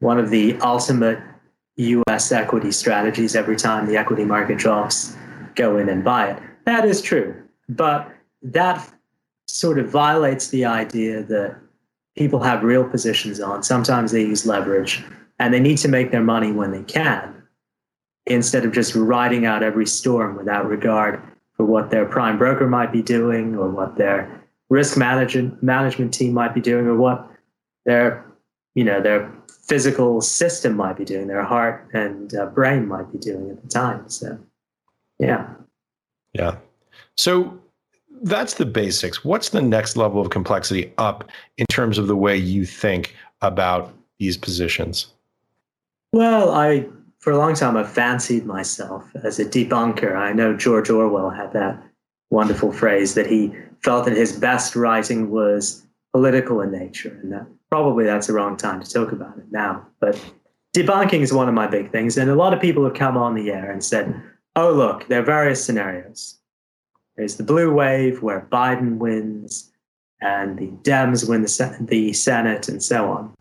one 0.00 0.18
of 0.18 0.30
the 0.30 0.56
ultimate 0.60 1.18
U.S. 1.76 2.30
equity 2.30 2.70
strategies. 2.70 3.34
Every 3.34 3.56
time 3.56 3.86
the 3.86 3.96
equity 3.96 4.24
market 4.24 4.58
drops, 4.58 5.16
go 5.54 5.76
in 5.76 5.88
and 5.88 6.04
buy 6.04 6.30
it. 6.30 6.42
That 6.66 6.84
is 6.84 7.00
true, 7.00 7.34
but 7.68 8.12
that 8.42 8.88
sort 9.46 9.78
of 9.78 9.88
violates 9.88 10.48
the 10.48 10.66
idea 10.66 11.22
that 11.24 11.56
people 12.16 12.40
have 12.40 12.62
real 12.62 12.84
positions 12.84 13.40
on. 13.40 13.62
Sometimes 13.62 14.12
they 14.12 14.20
use 14.20 14.46
leverage, 14.46 15.02
and 15.38 15.52
they 15.52 15.60
need 15.60 15.78
to 15.78 15.88
make 15.88 16.12
their 16.12 16.22
money 16.22 16.52
when 16.52 16.70
they 16.70 16.82
can 16.82 17.37
instead 18.28 18.64
of 18.64 18.72
just 18.72 18.94
riding 18.94 19.46
out 19.46 19.62
every 19.62 19.86
storm 19.86 20.36
without 20.36 20.68
regard 20.68 21.22
for 21.56 21.66
what 21.66 21.90
their 21.90 22.06
prime 22.06 22.38
broker 22.38 22.66
might 22.66 22.92
be 22.92 23.02
doing 23.02 23.56
or 23.56 23.68
what 23.68 23.96
their 23.96 24.42
risk 24.70 24.96
management 24.96 25.62
management 25.62 26.12
team 26.14 26.32
might 26.32 26.54
be 26.54 26.60
doing 26.60 26.86
or 26.86 26.96
what 26.96 27.28
their 27.84 28.24
you 28.74 28.84
know 28.84 29.00
their 29.00 29.32
physical 29.66 30.20
system 30.20 30.76
might 30.76 30.96
be 30.96 31.04
doing 31.04 31.26
their 31.26 31.42
heart 31.42 31.88
and 31.92 32.34
uh, 32.34 32.46
brain 32.46 32.86
might 32.86 33.10
be 33.12 33.18
doing 33.18 33.50
at 33.50 33.62
the 33.62 33.68
time. 33.68 34.08
So 34.08 34.38
yeah. 35.18 35.48
Yeah. 36.32 36.56
So 37.16 37.58
that's 38.22 38.54
the 38.54 38.66
basics. 38.66 39.24
What's 39.24 39.50
the 39.50 39.62
next 39.62 39.96
level 39.96 40.20
of 40.20 40.30
complexity 40.30 40.92
up 40.98 41.28
in 41.58 41.66
terms 41.66 41.98
of 41.98 42.06
the 42.06 42.16
way 42.16 42.36
you 42.36 42.64
think 42.64 43.14
about 43.42 43.92
these 44.18 44.36
positions? 44.36 45.08
Well 46.12 46.52
i 46.52 46.86
for 47.20 47.32
a 47.32 47.38
long 47.38 47.54
time, 47.54 47.76
I've 47.76 47.90
fancied 47.90 48.46
myself 48.46 49.04
as 49.22 49.38
a 49.38 49.44
debunker. 49.44 50.16
I 50.16 50.32
know 50.32 50.56
George 50.56 50.88
Orwell 50.88 51.30
had 51.30 51.52
that 51.52 51.82
wonderful 52.30 52.72
phrase 52.72 53.14
that 53.14 53.26
he 53.26 53.52
felt 53.82 54.04
that 54.04 54.16
his 54.16 54.32
best 54.32 54.76
writing 54.76 55.30
was 55.30 55.84
political 56.12 56.60
in 56.60 56.70
nature, 56.70 57.18
and 57.22 57.32
that 57.32 57.46
probably 57.70 58.04
that's 58.04 58.28
the 58.28 58.32
wrong 58.32 58.56
time 58.56 58.82
to 58.82 58.90
talk 58.90 59.12
about 59.12 59.36
it 59.38 59.46
now. 59.50 59.86
But 60.00 60.20
debunking 60.76 61.20
is 61.20 61.32
one 61.32 61.48
of 61.48 61.54
my 61.54 61.66
big 61.66 61.90
things, 61.90 62.16
and 62.16 62.30
a 62.30 62.36
lot 62.36 62.54
of 62.54 62.60
people 62.60 62.84
have 62.84 62.94
come 62.94 63.16
on 63.16 63.34
the 63.34 63.50
air 63.50 63.70
and 63.70 63.82
said, 63.82 64.20
"Oh, 64.54 64.72
look, 64.72 65.08
there 65.08 65.20
are 65.20 65.24
various 65.24 65.64
scenarios. 65.64 66.38
There's 67.16 67.36
the 67.36 67.42
blue 67.42 67.72
wave 67.72 68.22
where 68.22 68.46
Biden 68.52 68.98
wins, 68.98 69.72
and 70.20 70.56
the 70.56 70.68
Dems 70.88 71.28
win 71.28 71.42
the, 71.42 71.86
the 71.88 72.12
Senate, 72.12 72.68
and 72.68 72.82
so 72.82 73.10
on. 73.10 73.34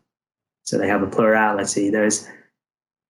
So 0.63 0.77
they 0.77 0.88
have 0.88 1.03
a 1.03 1.07
plurality. 1.07 1.89
There's 1.89 2.27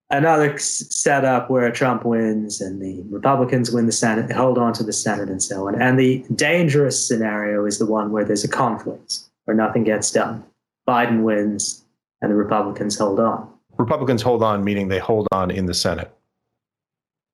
another 0.09 0.57
setup 0.57 1.49
where 1.49 1.71
Trump 1.71 2.05
wins 2.05 2.61
and 2.61 2.81
the 2.81 3.03
Republicans 3.09 3.71
win 3.71 3.85
the 3.85 3.91
Senate, 3.91 4.31
hold 4.31 4.57
on 4.57 4.73
to 4.73 4.83
the 4.83 4.93
Senate, 4.93 5.29
and 5.29 5.41
so 5.41 5.67
on. 5.67 5.81
And 5.81 5.99
the 5.99 6.23
dangerous 6.35 7.05
scenario 7.05 7.65
is 7.65 7.79
the 7.79 7.85
one 7.85 8.11
where 8.11 8.23
there's 8.23 8.43
a 8.43 8.49
conflict, 8.49 9.19
where 9.45 9.55
nothing 9.55 9.83
gets 9.83 10.11
done. 10.11 10.43
Biden 10.87 11.23
wins 11.23 11.83
and 12.21 12.31
the 12.31 12.35
Republicans 12.35 12.97
hold 12.97 13.19
on. 13.19 13.51
Republicans 13.77 14.21
hold 14.21 14.41
on, 14.41 14.63
meaning 14.63 14.87
they 14.87 14.99
hold 14.99 15.27
on 15.31 15.51
in 15.51 15.65
the 15.65 15.73
Senate. 15.73 16.11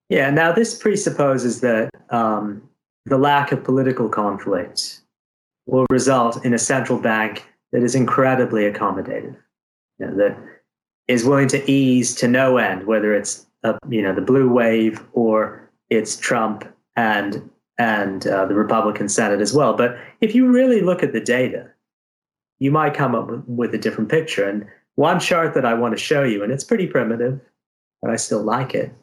Yeah, 0.09 0.29
now 0.29 0.51
this 0.51 0.77
presupposes 0.77 1.61
that 1.61 1.89
um, 2.09 2.61
the 3.05 3.17
lack 3.17 3.51
of 3.51 3.63
political 3.63 4.09
conflict 4.09 4.99
will 5.65 5.85
result 5.89 6.43
in 6.45 6.53
a 6.53 6.59
central 6.59 6.99
bank 6.99 7.47
that 7.71 7.83
is 7.83 7.95
incredibly 7.95 8.69
accommodative, 8.69 9.35
you 9.99 10.07
know, 10.07 10.15
that 10.17 10.37
is 11.07 11.25
willing 11.25 11.48
to 11.50 11.72
ease 11.72 12.15
to 12.15 12.27
no 12.27 12.57
end, 12.57 12.86
whether 12.86 13.13
it's 13.13 13.45
you 13.89 14.01
know 14.01 14.13
the 14.13 14.22
blue 14.22 14.50
wave 14.50 15.03
or 15.13 15.69
it's 15.89 16.17
Trump 16.17 16.65
and 16.95 17.50
and 17.77 18.27
uh, 18.27 18.45
the 18.45 18.55
Republican 18.55 19.10
Senate 19.10 19.41
as 19.41 19.53
well. 19.53 19.74
But 19.74 19.98
if 20.22 20.36
you 20.36 20.48
really 20.48 20.81
look 20.81 21.03
at 21.03 21.13
the 21.13 21.19
data, 21.19 21.69
you 22.60 22.72
might 22.72 22.93
come 22.93 23.15
up 23.15 23.29
with, 23.29 23.43
with 23.48 23.74
a 23.74 23.77
different 23.77 24.10
picture. 24.10 24.48
And 24.48 24.65
one 24.95 25.19
chart 25.19 25.53
that 25.55 25.65
I 25.65 25.74
want 25.74 25.93
to 25.93 26.03
show 26.03 26.24
you, 26.24 26.43
and 26.43 26.51
it's 26.51 26.63
pretty 26.63 26.88
primitive, 26.88 27.39
but 28.01 28.12
I 28.12 28.15
still 28.15 28.43
like 28.43 28.75
it, 28.75 28.93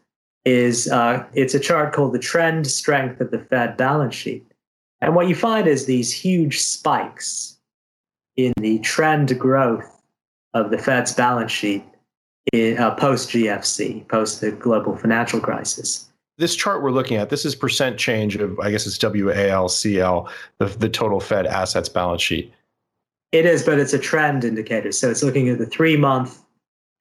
is 0.44 0.88
uh, 0.88 1.24
it's 1.34 1.54
a 1.54 1.60
chart 1.60 1.92
called 1.92 2.12
the 2.12 2.18
trend 2.18 2.66
strength 2.66 3.20
of 3.20 3.30
the 3.30 3.40
Fed 3.40 3.76
balance 3.76 4.14
sheet. 4.14 4.46
And 5.00 5.14
what 5.14 5.28
you 5.28 5.34
find 5.34 5.66
is 5.66 5.86
these 5.86 6.12
huge 6.12 6.60
spikes 6.60 7.58
in 8.36 8.52
the 8.60 8.78
trend 8.80 9.38
growth 9.38 9.99
of 10.54 10.70
the 10.70 10.78
Fed's 10.78 11.12
balance 11.14 11.52
sheet 11.52 11.84
in, 12.52 12.78
uh, 12.78 12.94
post 12.94 13.30
GFC, 13.30 14.06
post 14.08 14.40
the 14.40 14.52
global 14.52 14.96
financial 14.96 15.40
crisis. 15.40 16.08
This 16.38 16.56
chart 16.56 16.82
we're 16.82 16.90
looking 16.90 17.18
at, 17.18 17.28
this 17.28 17.44
is 17.44 17.54
percent 17.54 17.98
change 17.98 18.36
of, 18.36 18.58
I 18.60 18.70
guess 18.70 18.86
it's 18.86 18.98
WALCL, 18.98 20.30
the, 20.58 20.64
the 20.64 20.88
total 20.88 21.20
Fed 21.20 21.46
assets 21.46 21.88
balance 21.88 22.22
sheet. 22.22 22.52
It 23.32 23.46
is, 23.46 23.62
but 23.62 23.78
it's 23.78 23.92
a 23.92 23.98
trend 23.98 24.44
indicator. 24.44 24.90
So 24.90 25.10
it's 25.10 25.22
looking 25.22 25.48
at 25.48 25.58
the 25.58 25.66
three 25.66 25.96
month 25.96 26.42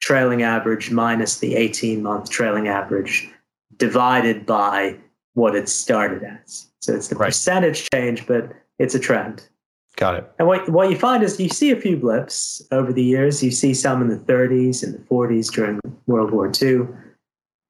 trailing 0.01 0.43
average 0.43 0.91
minus 0.91 1.39
the 1.39 1.55
18 1.55 2.03
month 2.03 2.29
trailing 2.29 2.67
average 2.67 3.29
divided 3.77 4.45
by 4.45 4.95
what 5.33 5.55
it 5.55 5.69
started 5.69 6.23
as. 6.23 6.67
So 6.81 6.93
it's 6.93 7.07
the 7.07 7.15
right. 7.15 7.27
percentage 7.27 7.87
change, 7.93 8.27
but 8.27 8.51
it's 8.77 8.95
a 8.95 8.99
trend. 8.99 9.47
Got 9.99 10.15
it. 10.15 10.31
And 10.39 10.47
what, 10.47 10.69
what 10.69 10.89
you 10.89 10.97
find 10.97 11.21
is 11.23 11.37
you 11.41 11.49
see 11.49 11.71
a 11.71 11.75
few 11.75 11.97
blips 11.97 12.65
over 12.71 12.93
the 12.93 13.03
years. 13.03 13.43
You 13.43 13.51
see 13.51 13.73
some 13.73 14.01
in 14.01 14.07
the 14.07 14.15
30s 14.15 14.81
and 14.81 14.93
the 14.93 14.99
40s 14.99 15.51
during 15.51 15.81
World 16.07 16.31
War 16.31 16.49
II. 16.49 16.87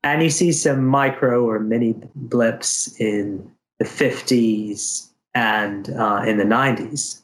And 0.04 0.22
you 0.22 0.30
see 0.30 0.52
some 0.52 0.86
micro 0.86 1.44
or 1.44 1.58
mini 1.58 1.96
blips 2.14 2.96
in 3.00 3.50
the 3.80 3.86
50s 3.86 5.10
and 5.34 5.90
uh, 5.90 6.22
in 6.24 6.38
the 6.38 6.44
90s, 6.44 7.24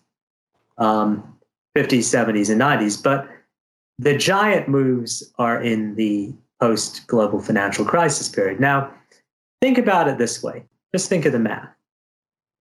um, 0.80 1.38
50s, 1.78 2.00
70s, 2.00 2.50
and 2.50 2.60
90s. 2.60 3.04
But 3.04 3.30
the 4.00 4.18
giant 4.18 4.68
moves 4.68 5.32
are 5.38 5.62
in 5.62 5.94
the 5.98 6.34
post 6.60 7.06
global 7.06 7.40
financial 7.40 7.86
crisis 7.86 8.28
period. 8.28 8.60
Now, 8.60 8.92
think 9.62 9.78
about 9.78 10.08
it 10.08 10.18
this 10.18 10.42
way 10.42 10.64
just 10.96 11.10
think 11.10 11.26
of 11.26 11.34
the 11.34 11.40
math. 11.40 11.70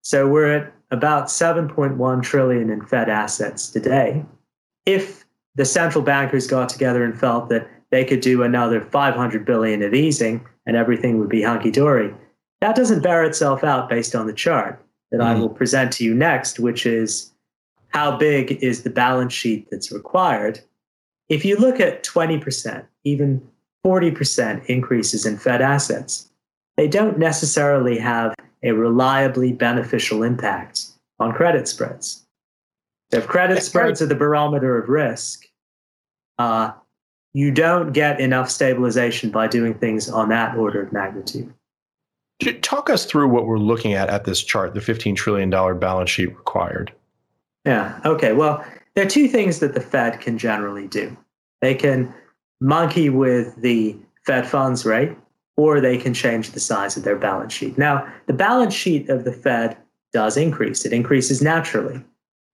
So 0.02 0.28
we're 0.28 0.52
at 0.52 0.72
about 0.94 1.26
7.1 1.26 2.22
trillion 2.22 2.70
in 2.70 2.84
Fed 2.86 3.10
assets 3.10 3.68
today. 3.68 4.24
If 4.86 5.24
the 5.54 5.64
central 5.64 6.02
bankers 6.02 6.46
got 6.46 6.68
together 6.70 7.04
and 7.04 7.18
felt 7.18 7.48
that 7.50 7.68
they 7.90 8.04
could 8.04 8.20
do 8.20 8.42
another 8.42 8.80
500 8.80 9.44
billion 9.44 9.82
of 9.82 9.92
easing 9.92 10.46
and 10.66 10.76
everything 10.76 11.18
would 11.18 11.28
be 11.28 11.42
hunky 11.42 11.70
dory, 11.70 12.14
that 12.60 12.76
doesn't 12.76 13.02
bear 13.02 13.24
itself 13.24 13.62
out 13.62 13.88
based 13.88 14.14
on 14.14 14.26
the 14.26 14.32
chart 14.32 14.82
that 15.10 15.20
mm. 15.20 15.24
I 15.24 15.34
will 15.34 15.50
present 15.50 15.92
to 15.94 16.04
you 16.04 16.14
next, 16.14 16.58
which 16.58 16.86
is 16.86 17.32
how 17.88 18.16
big 18.16 18.52
is 18.62 18.82
the 18.82 18.90
balance 18.90 19.32
sheet 19.32 19.68
that's 19.70 19.92
required. 19.92 20.60
If 21.28 21.44
you 21.44 21.56
look 21.56 21.78
at 21.78 22.02
20%, 22.04 22.84
even 23.04 23.46
40% 23.84 24.66
increases 24.66 25.26
in 25.26 25.38
Fed 25.38 25.62
assets, 25.62 26.30
they 26.76 26.88
don't 26.88 27.18
necessarily 27.18 27.98
have 27.98 28.34
a 28.64 28.72
reliably 28.72 29.52
beneficial 29.52 30.22
impact 30.22 30.86
on 31.20 31.32
credit 31.32 31.68
spreads. 31.68 32.24
If 33.12 33.28
credit 33.28 33.62
spreads 33.62 34.02
are 34.02 34.06
the 34.06 34.14
barometer 34.14 34.76
of 34.76 34.88
risk, 34.88 35.44
uh, 36.38 36.72
you 37.32 37.50
don't 37.50 37.92
get 37.92 38.20
enough 38.20 38.50
stabilization 38.50 39.30
by 39.30 39.46
doing 39.46 39.74
things 39.74 40.08
on 40.08 40.28
that 40.30 40.56
order 40.56 40.82
of 40.82 40.92
magnitude. 40.92 41.52
Talk 42.62 42.90
us 42.90 43.04
through 43.04 43.28
what 43.28 43.46
we're 43.46 43.58
looking 43.58 43.92
at 43.92 44.08
at 44.08 44.24
this 44.24 44.42
chart, 44.42 44.74
the 44.74 44.80
$15 44.80 45.14
trillion 45.14 45.50
balance 45.50 46.10
sheet 46.10 46.36
required. 46.36 46.92
Yeah, 47.64 48.00
okay. 48.04 48.32
Well, 48.32 48.64
there 48.94 49.06
are 49.06 49.08
two 49.08 49.28
things 49.28 49.60
that 49.60 49.74
the 49.74 49.80
Fed 49.80 50.20
can 50.20 50.38
generally 50.38 50.86
do. 50.88 51.16
They 51.60 51.74
can 51.74 52.12
monkey 52.60 53.08
with 53.08 53.54
the 53.56 53.96
Fed 54.26 54.46
funds 54.46 54.84
rate, 54.84 55.16
or 55.56 55.80
they 55.80 55.96
can 55.96 56.14
change 56.14 56.50
the 56.50 56.60
size 56.60 56.96
of 56.96 57.04
their 57.04 57.16
balance 57.16 57.52
sheet. 57.52 57.78
Now, 57.78 58.10
the 58.26 58.32
balance 58.32 58.74
sheet 58.74 59.08
of 59.08 59.24
the 59.24 59.32
Fed 59.32 59.76
does 60.12 60.36
increase, 60.36 60.84
it 60.84 60.92
increases 60.92 61.42
naturally. 61.42 62.02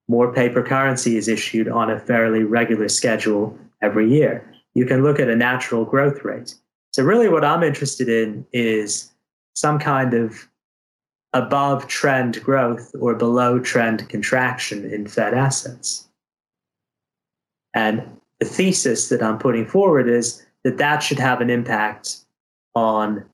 More 0.08 0.32
paper 0.32 0.62
currency 0.62 1.16
is 1.16 1.28
issued 1.28 1.68
on 1.68 1.90
a 1.90 2.00
fairly 2.00 2.42
regular 2.42 2.88
schedule 2.88 3.56
every 3.80 4.10
year. 4.10 4.44
You 4.74 4.86
can 4.86 5.02
look 5.02 5.20
at 5.20 5.28
a 5.28 5.36
natural 5.36 5.84
growth 5.84 6.24
rate. 6.24 6.54
So, 6.92 7.04
really, 7.04 7.28
what 7.28 7.44
I'm 7.44 7.62
interested 7.62 8.08
in 8.08 8.44
is 8.52 9.12
some 9.54 9.78
kind 9.78 10.14
of 10.14 10.48
above 11.32 11.86
trend 11.86 12.42
growth 12.42 12.90
or 12.98 13.14
below 13.14 13.60
trend 13.60 14.08
contraction 14.08 14.90
in 14.90 15.06
Fed 15.06 15.34
assets. 15.34 16.08
And 17.74 18.02
the 18.40 18.46
thesis 18.46 19.08
that 19.10 19.22
I'm 19.22 19.38
putting 19.38 19.66
forward 19.66 20.08
is 20.08 20.44
that 20.64 20.78
that 20.78 21.00
should 21.02 21.18
have 21.18 21.40
an 21.40 21.50
impact 21.50 22.24
on 22.74 23.24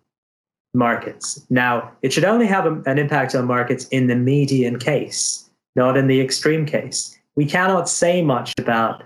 markets. 0.74 1.44
Now, 1.50 1.90
it 2.02 2.12
should 2.12 2.24
only 2.24 2.46
have 2.46 2.66
a, 2.66 2.82
an 2.86 2.98
impact 2.98 3.34
on 3.34 3.46
markets 3.46 3.88
in 3.88 4.06
the 4.06 4.16
median 4.16 4.78
case, 4.78 5.48
not 5.74 5.96
in 5.96 6.06
the 6.06 6.20
extreme 6.20 6.66
case. 6.66 7.18
We 7.34 7.46
cannot 7.46 7.88
say 7.88 8.22
much 8.22 8.52
about 8.58 9.02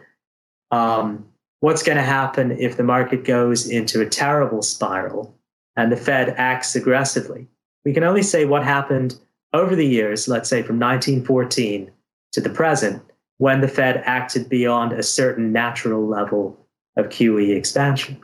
um, 0.71 1.25
what's 1.61 1.83
going 1.83 1.97
to 1.97 2.03
happen 2.03 2.53
if 2.53 2.77
the 2.77 2.83
market 2.83 3.25
goes 3.25 3.69
into 3.69 4.01
a 4.01 4.09
terrible 4.09 4.63
spiral 4.63 5.35
and 5.77 5.91
the 5.91 5.97
Fed 5.97 6.35
acts 6.37 6.75
aggressively. 6.75 7.47
We 7.85 7.93
can 7.93 8.05
only 8.05 8.23
say 8.23 8.45
what 8.45 8.65
happened 8.65 9.19
over 9.53 9.75
the 9.75 9.87
years, 9.87 10.29
let's 10.29 10.49
say 10.49 10.63
from 10.63 10.79
1914 10.79 11.91
to 12.33 12.41
the 12.41 12.51
present, 12.51 13.03
when 13.39 13.61
the 13.61 13.69
Fed 13.69 14.03
acted 14.05 14.49
beyond 14.49 14.93
a 14.93 15.03
certain 15.03 15.53
natural 15.53 16.07
level 16.07 16.59
of 16.97 17.09
QE 17.09 17.57
expansion. 17.57 18.21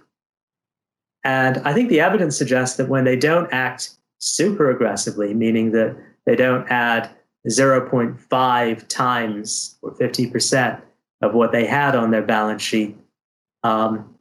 And 1.26 1.58
I 1.64 1.72
think 1.74 1.88
the 1.88 1.98
evidence 1.98 2.38
suggests 2.38 2.76
that 2.76 2.88
when 2.88 3.02
they 3.02 3.16
don't 3.16 3.52
act 3.52 3.90
super 4.18 4.70
aggressively, 4.70 5.34
meaning 5.34 5.72
that 5.72 5.96
they 6.24 6.36
don't 6.36 6.64
add 6.70 7.10
0.5 7.48 8.88
times 8.88 9.76
or 9.82 9.92
50% 9.96 10.80
of 11.22 11.34
what 11.34 11.50
they 11.50 11.66
had 11.66 11.96
on 11.96 12.12
their 12.12 12.22
balance 12.22 12.62
sheet, 12.62 12.96
um, 13.64 14.14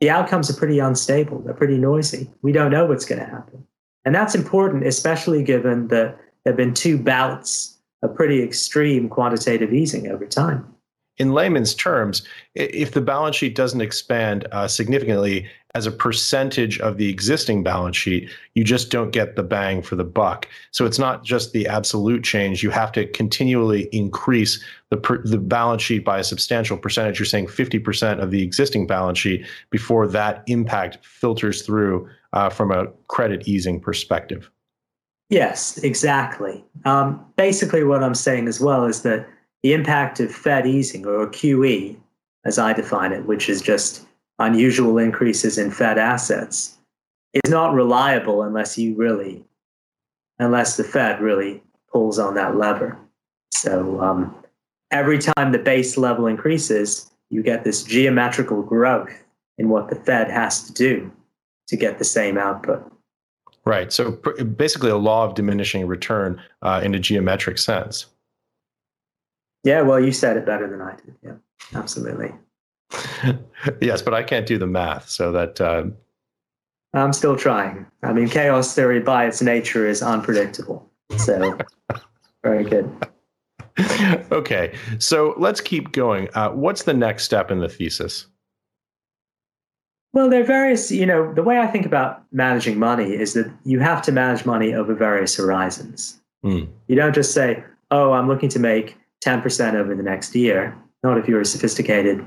the 0.00 0.08
outcomes 0.08 0.48
are 0.48 0.54
pretty 0.54 0.78
unstable. 0.78 1.40
They're 1.40 1.54
pretty 1.54 1.76
noisy. 1.76 2.30
We 2.40 2.52
don't 2.52 2.70
know 2.70 2.86
what's 2.86 3.04
going 3.04 3.18
to 3.18 3.26
happen. 3.26 3.66
And 4.04 4.14
that's 4.14 4.36
important, 4.36 4.86
especially 4.86 5.42
given 5.42 5.88
that 5.88 6.16
there 6.44 6.52
have 6.52 6.56
been 6.56 6.72
two 6.72 6.98
bouts 6.98 7.78
of 8.02 8.14
pretty 8.14 8.44
extreme 8.44 9.08
quantitative 9.08 9.72
easing 9.72 10.06
over 10.06 10.24
time 10.24 10.72
in 11.18 11.32
layman's 11.32 11.74
terms, 11.74 12.22
if 12.54 12.92
the 12.92 13.00
balance 13.00 13.36
sheet 13.36 13.54
doesn't 13.54 13.80
expand 13.80 14.46
uh, 14.52 14.68
significantly 14.68 15.48
as 15.76 15.84
a 15.84 15.92
percentage 15.92 16.80
of 16.80 16.96
the 16.96 17.10
existing 17.10 17.62
balance 17.62 17.98
sheet, 17.98 18.30
you 18.54 18.64
just 18.64 18.90
don't 18.90 19.10
get 19.10 19.36
the 19.36 19.42
bang 19.42 19.82
for 19.82 19.94
the 19.94 20.04
buck. 20.04 20.48
So 20.70 20.86
it's 20.86 20.98
not 20.98 21.22
just 21.22 21.52
the 21.52 21.68
absolute 21.68 22.24
change. 22.24 22.62
You 22.62 22.70
have 22.70 22.92
to 22.92 23.06
continually 23.08 23.90
increase 23.92 24.64
the, 24.88 24.96
per, 24.96 25.22
the 25.22 25.36
balance 25.36 25.82
sheet 25.82 26.02
by 26.02 26.18
a 26.18 26.24
substantial 26.24 26.78
percentage. 26.78 27.18
You're 27.18 27.26
saying 27.26 27.48
50% 27.48 28.22
of 28.22 28.30
the 28.30 28.42
existing 28.42 28.86
balance 28.86 29.18
sheet 29.18 29.44
before 29.68 30.06
that 30.06 30.44
impact 30.46 31.04
filters 31.04 31.60
through 31.60 32.08
uh, 32.32 32.48
from 32.48 32.72
a 32.72 32.86
credit 33.08 33.46
easing 33.46 33.78
perspective. 33.78 34.50
Yes, 35.28 35.76
exactly. 35.84 36.64
Um, 36.86 37.22
basically, 37.36 37.84
what 37.84 38.02
I'm 38.02 38.14
saying 38.14 38.48
as 38.48 38.60
well 38.60 38.86
is 38.86 39.02
that 39.02 39.28
the 39.62 39.74
impact 39.74 40.20
of 40.20 40.34
Fed 40.34 40.66
easing, 40.66 41.04
or 41.04 41.26
QE, 41.26 41.98
as 42.46 42.58
I 42.58 42.72
define 42.72 43.12
it, 43.12 43.26
which 43.26 43.50
is 43.50 43.60
just 43.60 44.05
unusual 44.38 44.98
increases 44.98 45.58
in 45.58 45.70
Fed 45.70 45.98
assets, 45.98 46.76
is 47.32 47.50
not 47.50 47.74
reliable 47.74 48.42
unless 48.42 48.78
you 48.78 48.94
really, 48.94 49.44
unless 50.38 50.76
the 50.76 50.84
Fed 50.84 51.20
really 51.20 51.62
pulls 51.92 52.18
on 52.18 52.34
that 52.34 52.56
lever. 52.56 52.98
So 53.52 54.00
um, 54.00 54.34
every 54.90 55.18
time 55.18 55.52
the 55.52 55.58
base 55.58 55.96
level 55.96 56.26
increases, 56.26 57.10
you 57.30 57.42
get 57.42 57.64
this 57.64 57.82
geometrical 57.82 58.62
growth 58.62 59.24
in 59.58 59.68
what 59.68 59.88
the 59.88 59.96
Fed 59.96 60.30
has 60.30 60.64
to 60.64 60.72
do 60.72 61.10
to 61.68 61.76
get 61.76 61.98
the 61.98 62.04
same 62.04 62.38
output. 62.38 62.92
Right. 63.64 63.92
So 63.92 64.12
basically, 64.12 64.90
a 64.90 64.96
law 64.96 65.24
of 65.24 65.34
diminishing 65.34 65.86
return 65.88 66.40
uh, 66.62 66.80
in 66.84 66.94
a 66.94 67.00
geometric 67.00 67.58
sense. 67.58 68.06
Yeah. 69.64 69.82
Well, 69.82 69.98
you 69.98 70.12
said 70.12 70.36
it 70.36 70.46
better 70.46 70.70
than 70.70 70.80
I 70.80 70.94
did. 70.94 71.16
Yeah. 71.24 71.32
Absolutely. 71.74 72.32
Yes, 73.80 74.02
but 74.02 74.14
I 74.14 74.22
can't 74.22 74.46
do 74.46 74.58
the 74.58 74.66
math, 74.66 75.08
so 75.08 75.32
that. 75.32 75.60
Uh... 75.60 75.86
I'm 76.94 77.12
still 77.12 77.36
trying. 77.36 77.86
I 78.02 78.12
mean, 78.12 78.28
chaos 78.28 78.74
theory 78.74 79.00
by 79.00 79.26
its 79.26 79.42
nature 79.42 79.86
is 79.86 80.02
unpredictable. 80.02 80.88
So, 81.18 81.58
very 82.42 82.64
good. 82.64 82.90
okay, 84.32 84.74
so 84.98 85.34
let's 85.36 85.60
keep 85.60 85.92
going. 85.92 86.28
Uh, 86.34 86.50
what's 86.50 86.84
the 86.84 86.94
next 86.94 87.24
step 87.24 87.50
in 87.50 87.60
the 87.60 87.68
thesis? 87.68 88.26
Well, 90.12 90.30
there 90.30 90.40
are 90.40 90.46
various, 90.46 90.90
you 90.90 91.04
know, 91.04 91.34
the 91.34 91.42
way 91.42 91.58
I 91.58 91.66
think 91.66 91.84
about 91.84 92.24
managing 92.32 92.78
money 92.78 93.14
is 93.14 93.34
that 93.34 93.52
you 93.64 93.80
have 93.80 94.00
to 94.02 94.12
manage 94.12 94.46
money 94.46 94.72
over 94.72 94.94
various 94.94 95.36
horizons. 95.36 96.18
Mm. 96.42 96.68
You 96.88 96.96
don't 96.96 97.14
just 97.14 97.34
say, 97.34 97.62
oh, 97.90 98.12
I'm 98.12 98.26
looking 98.26 98.48
to 98.48 98.58
make 98.58 98.96
10% 99.22 99.74
over 99.74 99.94
the 99.94 100.02
next 100.02 100.34
year. 100.34 100.74
Not 101.02 101.18
if 101.18 101.28
you're 101.28 101.42
a 101.42 101.44
sophisticated 101.44 102.24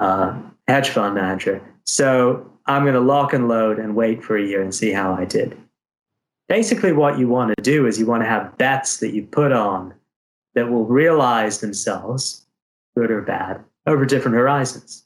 uh, 0.00 0.36
hedge 0.66 0.88
fund 0.88 1.14
manager. 1.14 1.62
So 1.84 2.50
I'm 2.66 2.82
going 2.82 2.94
to 2.94 3.00
lock 3.00 3.32
and 3.32 3.48
load 3.48 3.78
and 3.78 3.94
wait 3.94 4.22
for 4.24 4.36
a 4.36 4.44
year 4.44 4.62
and 4.62 4.74
see 4.74 4.90
how 4.90 5.14
I 5.14 5.24
did. 5.24 5.56
Basically, 6.48 6.92
what 6.92 7.18
you 7.18 7.28
want 7.28 7.54
to 7.56 7.62
do 7.62 7.86
is 7.86 7.98
you 7.98 8.06
want 8.06 8.22
to 8.22 8.28
have 8.28 8.58
bets 8.58 8.96
that 8.98 9.14
you 9.14 9.22
put 9.22 9.52
on 9.52 9.94
that 10.54 10.68
will 10.68 10.84
realize 10.84 11.60
themselves, 11.60 12.44
good 12.96 13.10
or 13.10 13.22
bad, 13.22 13.62
over 13.86 14.04
different 14.04 14.36
horizons. 14.36 15.04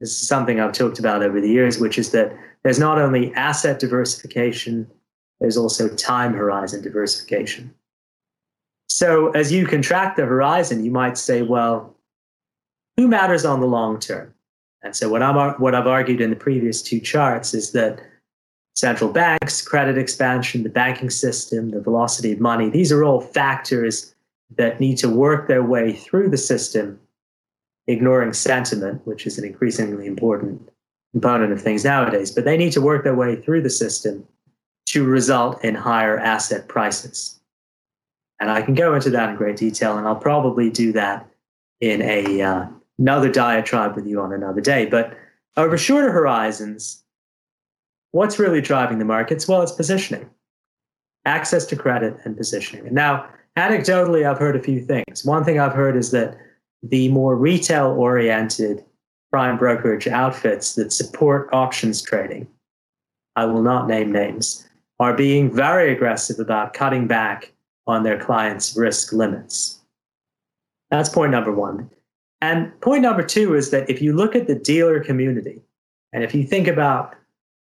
This 0.00 0.10
is 0.10 0.28
something 0.28 0.60
I've 0.60 0.72
talked 0.72 0.98
about 0.98 1.22
over 1.22 1.40
the 1.40 1.48
years, 1.48 1.78
which 1.78 1.98
is 1.98 2.10
that 2.12 2.36
there's 2.62 2.78
not 2.78 2.98
only 2.98 3.34
asset 3.34 3.78
diversification, 3.78 4.90
there's 5.40 5.56
also 5.56 5.88
time 5.88 6.34
horizon 6.34 6.82
diversification. 6.82 7.74
So 8.88 9.30
as 9.30 9.50
you 9.50 9.66
contract 9.66 10.16
the 10.16 10.26
horizon, 10.26 10.84
you 10.84 10.90
might 10.90 11.16
say, 11.16 11.42
well, 11.42 11.96
who 12.96 13.08
matters 13.08 13.44
on 13.44 13.60
the 13.60 13.66
long 13.66 13.98
term? 13.98 14.34
And 14.82 14.96
so 14.96 15.08
what 15.08 15.22
I'm 15.22 15.36
what 15.60 15.74
I've 15.74 15.86
argued 15.86 16.20
in 16.20 16.30
the 16.30 16.36
previous 16.36 16.82
two 16.82 17.00
charts 17.00 17.54
is 17.54 17.72
that 17.72 18.00
central 18.74 19.12
banks, 19.12 19.60
credit 19.60 19.98
expansion, 19.98 20.62
the 20.62 20.70
banking 20.70 21.10
system, 21.10 21.70
the 21.70 21.80
velocity 21.80 22.32
of 22.32 22.40
money, 22.40 22.70
these 22.70 22.90
are 22.90 23.04
all 23.04 23.20
factors 23.20 24.14
that 24.56 24.80
need 24.80 24.96
to 24.98 25.08
work 25.08 25.48
their 25.48 25.62
way 25.62 25.92
through 25.92 26.30
the 26.30 26.38
system 26.38 26.98
ignoring 27.86 28.32
sentiment, 28.32 29.06
which 29.06 29.26
is 29.26 29.38
an 29.38 29.44
increasingly 29.44 30.06
important 30.06 30.70
component 31.12 31.52
of 31.52 31.60
things 31.60 31.84
nowadays, 31.84 32.30
but 32.30 32.44
they 32.44 32.56
need 32.56 32.72
to 32.72 32.80
work 32.80 33.04
their 33.04 33.14
way 33.14 33.36
through 33.36 33.62
the 33.62 33.70
system 33.70 34.26
to 34.86 35.04
result 35.04 35.62
in 35.64 35.74
higher 35.74 36.18
asset 36.18 36.68
prices. 36.68 37.40
And 38.38 38.50
I 38.50 38.62
can 38.62 38.74
go 38.74 38.94
into 38.94 39.10
that 39.10 39.30
in 39.30 39.36
great 39.36 39.56
detail, 39.56 39.98
and 39.98 40.06
I'll 40.06 40.16
probably 40.16 40.70
do 40.70 40.92
that 40.92 41.28
in 41.80 42.00
a 42.02 42.40
uh, 42.40 42.66
another 43.00 43.30
diatribe 43.30 43.96
with 43.96 44.06
you 44.06 44.20
on 44.20 44.32
another 44.32 44.60
day. 44.60 44.86
But 44.86 45.16
over 45.56 45.76
shorter 45.76 46.12
horizons, 46.12 47.02
what's 48.12 48.38
really 48.38 48.60
driving 48.60 48.98
the 48.98 49.04
markets? 49.04 49.48
Well, 49.48 49.62
it's 49.62 49.72
positioning, 49.72 50.28
access 51.24 51.66
to 51.66 51.76
credit, 51.76 52.16
and 52.24 52.36
positioning. 52.36 52.86
And 52.86 52.94
now, 52.94 53.26
anecdotally, 53.56 54.28
I've 54.28 54.38
heard 54.38 54.54
a 54.54 54.62
few 54.62 54.80
things. 54.80 55.24
One 55.24 55.44
thing 55.44 55.58
I've 55.58 55.72
heard 55.72 55.96
is 55.96 56.12
that 56.12 56.36
the 56.82 57.08
more 57.08 57.34
retail 57.34 57.88
oriented 57.88 58.84
prime 59.30 59.56
brokerage 59.56 60.06
outfits 60.06 60.74
that 60.74 60.92
support 60.92 61.48
options 61.52 62.02
trading, 62.02 62.46
I 63.36 63.46
will 63.46 63.62
not 63.62 63.88
name 63.88 64.12
names, 64.12 64.68
are 64.98 65.14
being 65.14 65.50
very 65.50 65.92
aggressive 65.92 66.38
about 66.38 66.74
cutting 66.74 67.06
back 67.06 67.52
on 67.86 68.02
their 68.02 68.20
clients' 68.20 68.76
risk 68.76 69.12
limits. 69.12 69.80
That's 70.90 71.08
point 71.08 71.32
number 71.32 71.52
one. 71.52 71.88
And 72.40 72.78
point 72.80 73.02
number 73.02 73.22
two 73.22 73.54
is 73.54 73.70
that 73.70 73.88
if 73.90 74.00
you 74.00 74.14
look 74.14 74.34
at 74.34 74.46
the 74.46 74.54
dealer 74.54 75.00
community, 75.00 75.62
and 76.12 76.24
if 76.24 76.34
you 76.34 76.44
think 76.44 76.66
about 76.66 77.14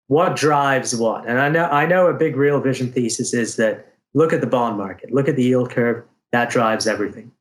what 0.09 0.37
drives 0.37 0.95
what, 0.95 1.27
and 1.27 1.41
I 1.41 1.49
know 1.49 1.65
I 1.65 1.87
know 1.87 2.07
a 2.07 2.15
big 2.15 2.37
real 2.37 2.61
vision 2.61 2.93
thesis 2.93 3.35
is 3.35 3.57
that 3.57 3.93
look 4.15 4.33
at 4.33 4.41
the 4.41 4.47
bond 4.47 4.77
market, 4.77 5.13
look 5.13 5.29
at 5.29 5.37
the 5.37 5.45
yield 5.45 5.71
curve, 5.71 6.05
that 6.33 6.51
drives 6.51 6.87
everything 6.87 7.33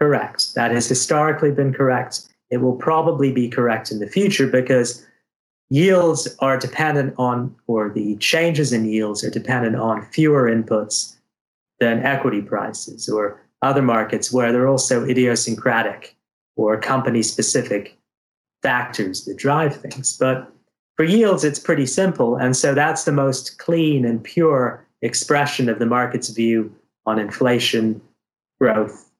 correct. 0.00 0.54
That 0.54 0.70
has 0.70 0.88
historically 0.88 1.50
been 1.50 1.72
correct. 1.72 2.28
It 2.50 2.58
will 2.58 2.76
probably 2.76 3.32
be 3.32 3.48
correct 3.48 3.90
in 3.90 3.98
the 3.98 4.06
future 4.06 4.46
because 4.46 5.04
yields 5.70 6.36
are 6.40 6.58
dependent 6.58 7.14
on, 7.18 7.54
or 7.66 7.90
the 7.90 8.16
changes 8.16 8.72
in 8.72 8.84
yields 8.84 9.24
are 9.24 9.30
dependent 9.30 9.76
on 9.76 10.04
fewer 10.06 10.44
inputs 10.44 11.16
than 11.80 12.02
equity 12.02 12.42
prices 12.42 13.08
or 13.08 13.40
other 13.62 13.82
markets 13.82 14.32
where 14.32 14.52
they're 14.52 14.68
also 14.68 15.04
idiosyncratic 15.04 16.13
or 16.56 16.78
company 16.78 17.22
specific 17.22 17.96
factors 18.62 19.24
that 19.24 19.36
drive 19.36 19.76
things. 19.76 20.16
But 20.16 20.50
for 20.96 21.04
yields, 21.04 21.44
it's 21.44 21.58
pretty 21.58 21.86
simple. 21.86 22.36
And 22.36 22.56
so 22.56 22.74
that's 22.74 23.04
the 23.04 23.12
most 23.12 23.58
clean 23.58 24.04
and 24.04 24.22
pure 24.22 24.86
expression 25.02 25.68
of 25.68 25.78
the 25.78 25.86
market's 25.86 26.28
view 26.30 26.74
on 27.06 27.18
inflation, 27.18 28.00
growth, 28.58 29.10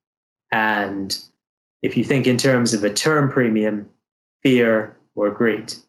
and 0.50 1.18
if 1.82 1.96
you 1.96 2.04
think 2.04 2.26
in 2.26 2.38
terms 2.38 2.72
of 2.72 2.84
a 2.84 2.92
term 2.92 3.30
premium, 3.30 3.88
fear 4.42 4.96
or 5.14 5.30
greed. 5.30 5.70
So 5.70 5.80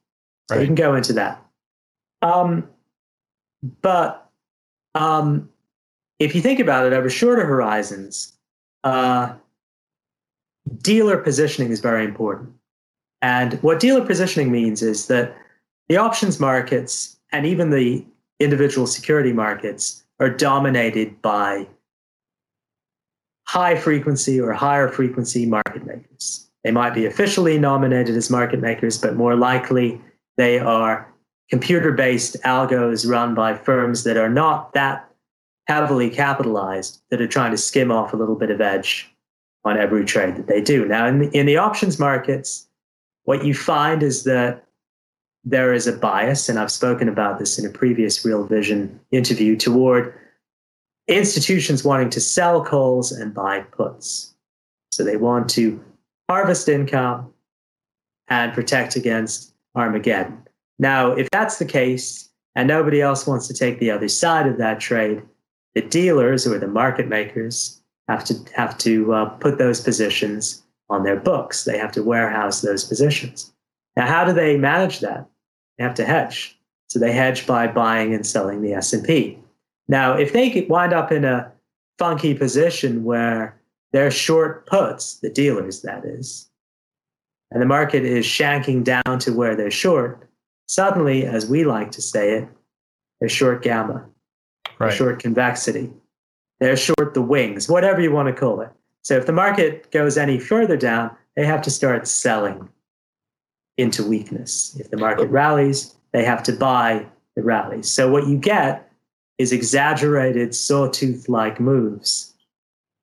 right. 0.51 0.60
you 0.60 0.65
can 0.65 0.75
go 0.75 0.95
into 0.95 1.13
that. 1.13 1.41
Um, 2.21 2.67
but 3.81 4.29
um, 4.93 5.49
if 6.19 6.36
you 6.36 6.41
think 6.41 6.60
about 6.60 6.86
it 6.86 6.93
over 6.93 7.10
shorter 7.10 7.45
horizons, 7.45 8.34
uh, 8.84 9.34
dealer 10.82 11.17
positioning 11.17 11.71
is 11.71 11.80
very 11.80 12.06
important. 12.06 12.51
And 13.21 13.54
what 13.63 13.80
dealer 13.80 14.06
positioning 14.06 14.51
means 14.51 14.82
is 14.82 15.08
that 15.08 15.36
the 15.89 15.97
options 15.97 16.39
markets 16.39 17.17
and 17.32 17.45
even 17.45 17.69
the 17.69 18.06
individual 18.39 18.88
security 18.88 19.34
markets 19.34 20.04
are 20.19 20.30
dominated 20.30 21.21
by 21.21 21.67
high 23.47 23.75
frequency 23.75 24.39
or 24.39 24.54
higher 24.54 24.88
frequency 24.88 25.45
market 25.45 25.86
makers. 25.86 26.49
They 26.63 26.71
might 26.71 26.95
be 26.95 27.06
officially 27.06 27.60
nominated 27.60 28.15
as 28.15 28.30
market 28.30 28.60
makers, 28.60 28.97
but 28.97 29.15
more 29.15 29.36
likely 29.36 30.01
they 30.38 30.60
are 30.60 31.12
computer 31.49 31.91
based 31.91 32.38
algos 32.43 33.08
run 33.08 33.36
by 33.36 33.56
firms 33.56 34.04
that 34.04 34.17
are 34.17 34.30
not 34.30 34.73
that 34.73 35.08
heavily 35.67 36.10
capitalized, 36.10 37.01
that 37.12 37.21
are 37.21 37.28
trying 37.28 37.51
to 37.51 37.58
skim 37.58 37.91
off 37.91 38.13
a 38.13 38.17
little 38.17 38.36
bit 38.36 38.49
of 38.49 38.62
edge 38.62 39.14
on 39.65 39.78
every 39.78 40.06
trade 40.06 40.36
that 40.36 40.47
they 40.47 40.62
do. 40.62 40.86
Now, 40.86 41.08
in 41.08 41.19
the, 41.19 41.30
in 41.38 41.45
the 41.47 41.58
options 41.58 41.99
markets, 41.99 42.67
what 43.23 43.43
you 43.43 43.54
find 43.54 44.04
is 44.04 44.23
that 44.23 44.63
there 45.43 45.73
is 45.73 45.88
a 45.88 45.93
bias, 45.93 46.47
and 46.47 46.58
I've 46.58 46.71
spoken 46.71 47.10
about 47.10 47.39
this 47.39 47.60
in 47.60 47.65
a 47.65 47.69
previous 47.69 48.23
Real 48.23 48.45
Vision 48.45 48.99
interview, 49.12 49.56
toward 49.56 50.13
institutions 51.08 51.84
wanting 51.84 52.10
to 52.12 52.21
sell 52.21 52.63
calls 52.63 53.12
and 53.12 53.34
buy 53.34 53.62
puts. 53.62 54.34
So 54.91 55.04
they 55.04 55.17
want 55.17 55.49
to 55.51 55.84
harvest 56.30 56.69
income 56.69 57.32
and 58.28 58.54
protect 58.54 58.95
against 58.95 59.54
Armageddon. 59.75 60.41
Now, 60.80 61.12
if 61.12 61.30
that's 61.32 61.58
the 61.58 61.65
case, 61.65 62.30
and 62.56 62.67
nobody 62.67 63.01
else 63.01 63.28
wants 63.28 63.47
to 63.47 63.54
take 63.54 63.80
the 63.80 63.91
other 63.91 64.08
side 64.08 64.47
of 64.47 64.58
that 64.58 64.80
trade, 64.80 65.21
the 65.73 65.82
dealers 65.82 66.47
or 66.47 66.58
the 66.58 66.67
market 66.67 67.08
makers 67.08 67.82
have 68.07 68.23
to 68.25 68.35
have 68.55 68.77
to 68.79 69.13
uh, 69.13 69.25
put 69.25 69.57
those 69.57 69.81
positions 69.81 70.63
on 70.89 71.03
their 71.03 71.19
books. 71.19 71.63
They 71.63 71.77
have 71.77 71.91
to 71.93 72.03
warehouse 72.03 72.61
those 72.61 72.83
positions. 72.83 73.51
Now, 73.95 74.05
how 74.05 74.25
do 74.25 74.33
they 74.33 74.57
manage 74.57 74.99
that? 74.99 75.27
They 75.77 75.83
have 75.83 75.95
to 75.95 76.05
hedge. 76.05 76.57
So 76.87 76.99
they 76.99 77.11
hedge 77.11 77.47
by 77.47 77.67
buying 77.67 78.13
and 78.13 78.25
selling 78.25 78.61
the 78.61 78.73
S&P. 78.73 79.39
Now, 79.87 80.13
if 80.13 80.33
they 80.33 80.65
wind 80.69 80.93
up 80.93 81.11
in 81.11 81.25
a 81.25 81.51
funky 81.97 82.33
position 82.33 83.03
where 83.03 83.59
they're 83.91 84.11
short 84.11 84.65
puts, 84.67 85.19
the 85.19 85.29
dealers, 85.29 85.81
that 85.81 86.05
is, 86.05 86.49
and 87.51 87.61
the 87.61 87.65
market 87.65 88.03
is 88.03 88.25
shanking 88.25 88.83
down 88.83 89.19
to 89.19 89.31
where 89.31 89.55
they're 89.55 89.71
short, 89.71 90.29
suddenly, 90.67 91.25
as 91.25 91.47
we 91.47 91.63
like 91.63 91.91
to 91.91 92.01
say 92.01 92.33
it, 92.33 92.47
they're 93.19 93.29
short 93.29 93.63
gamma. 93.63 94.05
Right. 94.77 94.89
they're 94.89 94.97
short 94.97 95.19
convexity, 95.19 95.91
they're 96.59 96.77
short 96.77 97.13
the 97.13 97.21
wings, 97.21 97.69
whatever 97.69 98.01
you 98.01 98.11
want 98.11 98.27
to 98.27 98.33
call 98.33 98.61
it. 98.61 98.69
So 99.03 99.15
if 99.17 99.25
the 99.25 99.33
market 99.33 99.91
goes 99.91 100.17
any 100.17 100.39
further 100.39 100.77
down, 100.77 101.15
they 101.35 101.45
have 101.45 101.61
to 101.63 101.69
start 101.69 102.07
selling 102.07 102.69
into 103.77 104.03
weakness. 104.03 104.75
If 104.79 104.89
the 104.89 104.97
market 104.97 105.27
rallies, 105.27 105.95
they 106.11 106.23
have 106.23 106.43
to 106.43 106.53
buy 106.53 107.05
the 107.35 107.43
rallies. 107.43 107.91
So 107.91 108.09
what 108.09 108.27
you 108.27 108.37
get 108.37 108.89
is 109.37 109.51
exaggerated 109.51 110.55
sawtooth 110.55 111.27
like 111.27 111.59
moves 111.59 112.33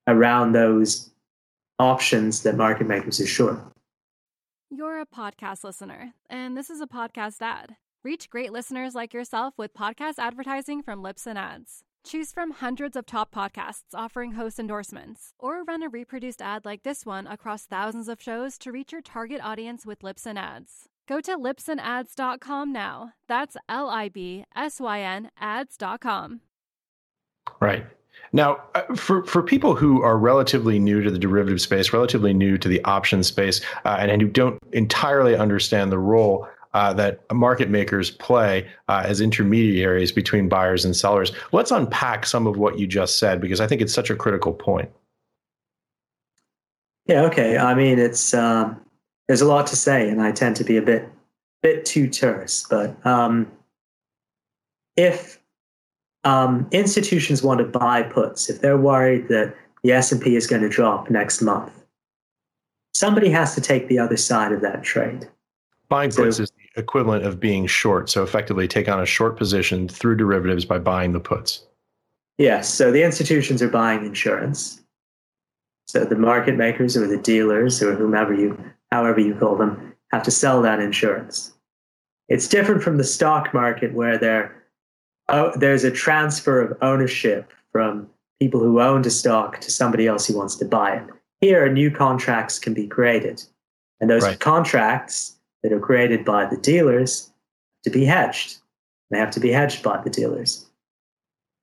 around 0.06 0.52
those 0.52 1.10
options 1.78 2.42
that 2.42 2.56
market 2.56 2.86
makers 2.86 3.20
are 3.20 3.26
short. 3.26 3.60
You're 4.70 5.00
a 5.00 5.06
podcast 5.06 5.64
listener, 5.64 6.14
and 6.30 6.56
this 6.56 6.70
is 6.70 6.80
a 6.80 6.86
podcast 6.86 7.42
ad. 7.42 7.76
Reach 8.02 8.30
great 8.30 8.52
listeners 8.52 8.94
like 8.94 9.12
yourself 9.12 9.54
with 9.58 9.74
podcast 9.74 10.14
advertising 10.18 10.82
from 10.82 11.02
Libsyn 11.02 11.36
Ads. 11.36 11.84
Choose 12.04 12.32
from 12.32 12.50
hundreds 12.50 12.96
of 12.96 13.06
top 13.06 13.32
podcasts 13.32 13.94
offering 13.94 14.32
host 14.32 14.58
endorsements, 14.58 15.34
or 15.38 15.62
run 15.62 15.82
a 15.82 15.88
reproduced 15.88 16.42
ad 16.42 16.64
like 16.64 16.82
this 16.82 17.06
one 17.06 17.26
across 17.26 17.64
thousands 17.64 18.08
of 18.08 18.20
shows 18.20 18.58
to 18.58 18.72
reach 18.72 18.92
your 18.92 19.02
target 19.02 19.40
audience 19.42 19.86
with 19.86 20.00
Libsyn 20.00 20.36
Ads. 20.36 20.88
Go 21.06 21.20
to 21.20 21.36
libsynads.com 21.36 22.72
now. 22.72 23.12
That's 23.28 23.56
L 23.68 23.88
I 23.88 24.08
B 24.08 24.44
S 24.54 24.80
Y 24.80 25.00
N 25.00 25.30
ads.com. 25.38 26.40
Right. 27.60 27.86
Now, 28.32 28.62
uh, 28.74 28.94
for, 28.94 29.24
for 29.24 29.42
people 29.42 29.74
who 29.74 30.02
are 30.02 30.18
relatively 30.18 30.78
new 30.78 31.02
to 31.02 31.10
the 31.10 31.18
derivative 31.18 31.60
space, 31.60 31.92
relatively 31.92 32.32
new 32.32 32.56
to 32.58 32.68
the 32.68 32.82
option 32.84 33.22
space, 33.22 33.60
uh, 33.84 33.96
and, 33.98 34.10
and 34.10 34.22
who 34.22 34.28
don't 34.28 34.58
entirely 34.72 35.36
understand 35.36 35.92
the 35.92 35.98
role 35.98 36.48
uh, 36.74 36.92
that 36.94 37.20
market 37.32 37.68
makers 37.68 38.10
play 38.10 38.68
uh, 38.88 39.02
as 39.04 39.20
intermediaries 39.20 40.12
between 40.12 40.48
buyers 40.48 40.84
and 40.84 40.96
sellers, 40.96 41.32
let's 41.52 41.70
unpack 41.70 42.26
some 42.26 42.46
of 42.46 42.56
what 42.56 42.78
you 42.78 42.86
just 42.86 43.18
said 43.18 43.40
because 43.40 43.60
I 43.60 43.66
think 43.66 43.80
it's 43.80 43.94
such 43.94 44.10
a 44.10 44.16
critical 44.16 44.52
point. 44.52 44.90
Yeah, 47.06 47.22
okay. 47.22 47.58
I 47.58 47.74
mean, 47.74 47.98
it's 47.98 48.32
um, 48.32 48.80
there's 49.28 49.40
a 49.40 49.46
lot 49.46 49.66
to 49.68 49.76
say, 49.76 50.08
and 50.08 50.22
I 50.22 50.32
tend 50.32 50.56
to 50.56 50.64
be 50.64 50.76
a 50.76 50.82
bit 50.82 51.08
bit 51.62 51.84
too 51.84 52.08
terse. 52.08 52.66
But 52.68 53.04
um, 53.06 53.50
if 54.96 55.40
um, 56.24 56.68
institutions 56.70 57.42
want 57.42 57.58
to 57.58 57.64
buy 57.64 58.02
puts, 58.02 58.48
if 58.48 58.60
they're 58.60 58.78
worried 58.78 59.28
that 59.28 59.54
the 59.82 59.92
S 59.92 60.12
and 60.12 60.22
P 60.22 60.36
is 60.36 60.46
going 60.46 60.62
to 60.62 60.68
drop 60.68 61.10
next 61.10 61.42
month, 61.42 61.72
somebody 62.94 63.30
has 63.30 63.54
to 63.56 63.60
take 63.60 63.88
the 63.88 63.98
other 63.98 64.16
side 64.16 64.52
of 64.52 64.60
that 64.60 64.82
trade. 64.82 65.28
Buying 65.92 66.10
puts 66.10 66.38
so, 66.38 66.44
is 66.44 66.50
the 66.50 66.80
equivalent 66.80 67.26
of 67.26 67.38
being 67.38 67.66
short. 67.66 68.08
So 68.08 68.22
effectively, 68.22 68.66
take 68.66 68.88
on 68.88 68.98
a 68.98 69.04
short 69.04 69.36
position 69.36 69.88
through 69.88 70.16
derivatives 70.16 70.64
by 70.64 70.78
buying 70.78 71.12
the 71.12 71.20
puts. 71.20 71.66
Yes. 72.38 72.72
So 72.72 72.90
the 72.90 73.02
institutions 73.02 73.60
are 73.60 73.68
buying 73.68 74.06
insurance. 74.06 74.80
So 75.86 76.06
the 76.06 76.16
market 76.16 76.56
makers 76.56 76.96
or 76.96 77.06
the 77.06 77.18
dealers 77.18 77.82
or 77.82 77.94
whomever 77.94 78.32
you, 78.32 78.58
however 78.90 79.20
you 79.20 79.34
call 79.34 79.54
them, 79.54 79.92
have 80.12 80.22
to 80.22 80.30
sell 80.30 80.62
that 80.62 80.80
insurance. 80.80 81.52
It's 82.30 82.48
different 82.48 82.82
from 82.82 82.96
the 82.96 83.04
stock 83.04 83.52
market 83.52 83.92
where 83.92 84.16
there, 84.16 84.64
oh, 85.28 85.52
there's 85.56 85.84
a 85.84 85.90
transfer 85.90 86.62
of 86.62 86.78
ownership 86.80 87.52
from 87.70 88.08
people 88.40 88.60
who 88.60 88.80
owned 88.80 89.04
a 89.04 89.10
stock 89.10 89.60
to 89.60 89.70
somebody 89.70 90.06
else 90.06 90.26
who 90.26 90.38
wants 90.38 90.56
to 90.56 90.64
buy 90.64 90.96
it. 90.96 91.04
Here, 91.42 91.70
new 91.70 91.90
contracts 91.90 92.58
can 92.58 92.72
be 92.72 92.86
created, 92.86 93.42
and 94.00 94.08
those 94.08 94.22
right. 94.22 94.40
contracts 94.40 95.36
that 95.62 95.72
are 95.72 95.80
created 95.80 96.24
by 96.24 96.46
the 96.46 96.56
dealers 96.56 97.30
to 97.84 97.90
be 97.90 98.04
hedged. 98.04 98.58
They 99.10 99.18
have 99.18 99.30
to 99.32 99.40
be 99.40 99.50
hedged 99.50 99.82
by 99.82 100.00
the 100.02 100.10
dealers. 100.10 100.66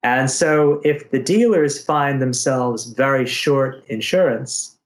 And 0.04 0.30
so 0.32 0.82
if 0.86 1.12
the 1.12 1.20
dealers 1.20 1.84
find 1.84 2.22
themselves 2.22 2.86
very 2.86 3.26
short 3.26 3.84
insurance 3.88 4.78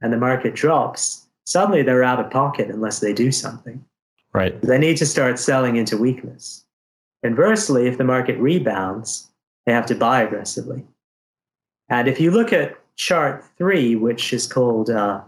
and 0.00 0.12
the 0.12 0.16
market 0.18 0.54
drops, 0.54 1.26
suddenly 1.44 1.82
they're 1.82 2.04
out 2.04 2.20
of 2.20 2.30
pocket 2.30 2.68
unless 2.68 3.00
they 3.00 3.12
do 3.12 3.32
something. 3.32 3.84
Right. 4.32 4.60
They 4.62 4.78
need 4.78 4.96
to 4.98 5.06
start 5.06 5.38
selling 5.38 5.76
into 5.76 5.96
weakness. 5.96 6.64
Conversely, 7.24 7.88
if 7.88 7.98
the 7.98 8.04
market 8.04 8.38
rebounds, 8.38 9.28
they 9.66 9.72
have 9.72 9.86
to 9.86 9.94
buy 9.94 10.22
aggressively. 10.22 10.84
And 11.88 12.06
if 12.06 12.20
you 12.20 12.30
look 12.30 12.52
at 12.52 12.78
chart 12.96 13.44
three, 13.58 13.96
which 13.96 14.32
is 14.32 14.46
called 14.46 14.88
uh, 14.88 15.22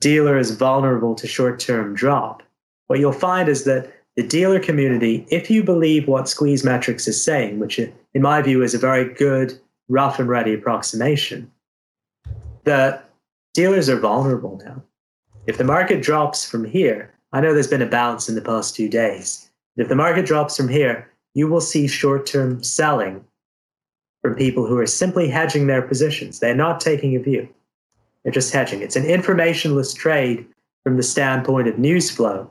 dealers 0.00 0.52
vulnerable 0.52 1.14
to 1.16 1.26
short 1.26 1.58
term 1.58 1.94
drop, 1.94 2.42
what 2.90 2.98
you'll 2.98 3.12
find 3.12 3.48
is 3.48 3.62
that 3.62 3.88
the 4.16 4.22
dealer 4.24 4.58
community, 4.58 5.24
if 5.30 5.48
you 5.48 5.62
believe 5.62 6.08
what 6.08 6.28
Squeeze 6.28 6.64
Metrics 6.64 7.06
is 7.06 7.22
saying, 7.22 7.60
which 7.60 7.78
in 7.78 7.92
my 8.16 8.42
view 8.42 8.64
is 8.64 8.74
a 8.74 8.78
very 8.78 9.14
good, 9.14 9.56
rough 9.88 10.18
and 10.18 10.28
ready 10.28 10.52
approximation, 10.52 11.48
the 12.64 13.00
dealers 13.54 13.88
are 13.88 14.00
vulnerable 14.00 14.60
now. 14.64 14.82
If 15.46 15.56
the 15.56 15.62
market 15.62 16.02
drops 16.02 16.44
from 16.44 16.64
here, 16.64 17.14
I 17.32 17.40
know 17.40 17.54
there's 17.54 17.68
been 17.68 17.80
a 17.80 17.86
bounce 17.86 18.28
in 18.28 18.34
the 18.34 18.42
past 18.42 18.74
two 18.74 18.88
days. 18.88 19.48
If 19.76 19.88
the 19.88 19.94
market 19.94 20.26
drops 20.26 20.56
from 20.56 20.66
here, 20.66 21.08
you 21.34 21.46
will 21.46 21.60
see 21.60 21.86
short 21.86 22.26
term 22.26 22.60
selling 22.64 23.24
from 24.20 24.34
people 24.34 24.66
who 24.66 24.76
are 24.78 24.86
simply 24.88 25.28
hedging 25.28 25.68
their 25.68 25.82
positions. 25.82 26.40
They're 26.40 26.56
not 26.56 26.80
taking 26.80 27.14
a 27.14 27.20
view, 27.20 27.48
they're 28.24 28.32
just 28.32 28.52
hedging. 28.52 28.82
It's 28.82 28.96
an 28.96 29.04
informationless 29.04 29.94
trade 29.94 30.44
from 30.82 30.96
the 30.96 31.04
standpoint 31.04 31.68
of 31.68 31.78
news 31.78 32.10
flow 32.10 32.50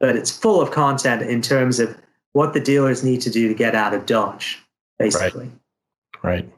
but 0.00 0.16
it's 0.16 0.30
full 0.30 0.60
of 0.60 0.70
content 0.70 1.22
in 1.22 1.42
terms 1.42 1.80
of 1.80 1.96
what 2.32 2.54
the 2.54 2.60
dealers 2.60 3.02
need 3.02 3.20
to 3.22 3.30
do 3.30 3.48
to 3.48 3.54
get 3.54 3.74
out 3.74 3.94
of 3.94 4.06
Dodge, 4.06 4.62
basically. 4.98 5.50
Right. 6.22 6.44
right. 6.44 6.52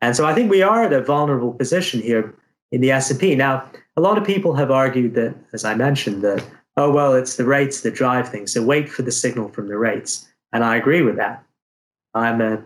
And 0.00 0.14
so 0.14 0.26
I 0.26 0.34
think 0.34 0.50
we 0.50 0.62
are 0.62 0.84
at 0.84 0.92
a 0.92 1.02
vulnerable 1.02 1.52
position 1.52 2.00
here 2.00 2.34
in 2.72 2.80
the 2.80 2.90
S&P. 2.90 3.34
Now, 3.34 3.68
a 3.96 4.00
lot 4.00 4.18
of 4.18 4.24
people 4.24 4.54
have 4.54 4.70
argued 4.70 5.14
that, 5.14 5.34
as 5.52 5.64
I 5.64 5.74
mentioned, 5.74 6.22
that, 6.22 6.44
oh, 6.76 6.90
well, 6.90 7.14
it's 7.14 7.36
the 7.36 7.44
rates 7.44 7.80
that 7.80 7.94
drive 7.94 8.28
things. 8.28 8.52
So 8.52 8.62
wait 8.62 8.88
for 8.88 9.02
the 9.02 9.12
signal 9.12 9.48
from 9.48 9.68
the 9.68 9.78
rates. 9.78 10.28
And 10.52 10.62
I 10.62 10.76
agree 10.76 11.02
with 11.02 11.16
that. 11.16 11.42
I'm 12.14 12.40
a 12.40 12.62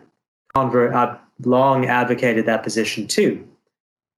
convert, 0.54 0.92
I've 0.94 1.18
long 1.44 1.86
advocated 1.86 2.46
that 2.46 2.62
position 2.62 3.06
too. 3.06 3.46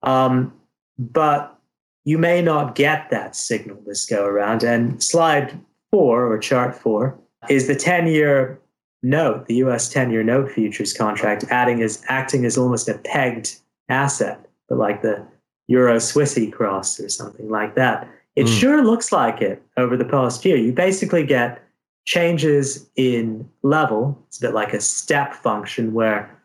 Um, 0.03 0.53
but 0.99 1.59
you 2.05 2.19
may 2.19 2.43
not 2.43 2.75
get 2.75 3.11
that 3.11 3.37
signal 3.37 3.79
this 3.87 4.07
go 4.07 4.25
around. 4.25 4.63
And 4.63 5.03
slide 5.03 5.59
four 5.91 6.27
or 6.27 6.39
chart 6.39 6.75
four 6.75 7.19
is 7.49 7.67
the 7.67 7.75
10 7.75 8.07
year 8.07 8.61
note, 9.03 9.47
the 9.47 9.57
US 9.57 9.89
10 9.89 10.11
year 10.11 10.23
note 10.23 10.51
futures 10.51 10.93
contract, 10.93 11.45
adding 11.51 11.83
as 11.83 12.03
acting 12.09 12.45
as 12.45 12.57
almost 12.59 12.89
a 12.89 12.99
pegged 12.99 13.57
asset, 13.89 14.45
but 14.69 14.79
like 14.79 15.03
the 15.03 15.25
Euro 15.69 15.97
Swissy 15.97 16.53
cross 16.53 16.99
or 16.99 17.09
something 17.09 17.49
like 17.49 17.75
that. 17.75 18.09
It 18.35 18.47
mm. 18.47 18.61
sure 18.61 18.85
looks 18.85 19.13
like 19.13 19.41
it 19.41 19.63
over 19.77 19.97
the 19.97 20.05
past 20.05 20.45
year. 20.45 20.57
You 20.57 20.73
basically 20.73 21.25
get 21.25 21.63
changes 22.05 22.89
in 22.97 23.49
level. 23.63 24.19
It's 24.29 24.39
a 24.39 24.47
bit 24.49 24.55
like 24.55 24.73
a 24.73 24.81
step 24.81 25.35
function 25.35 25.93
where 25.93 26.37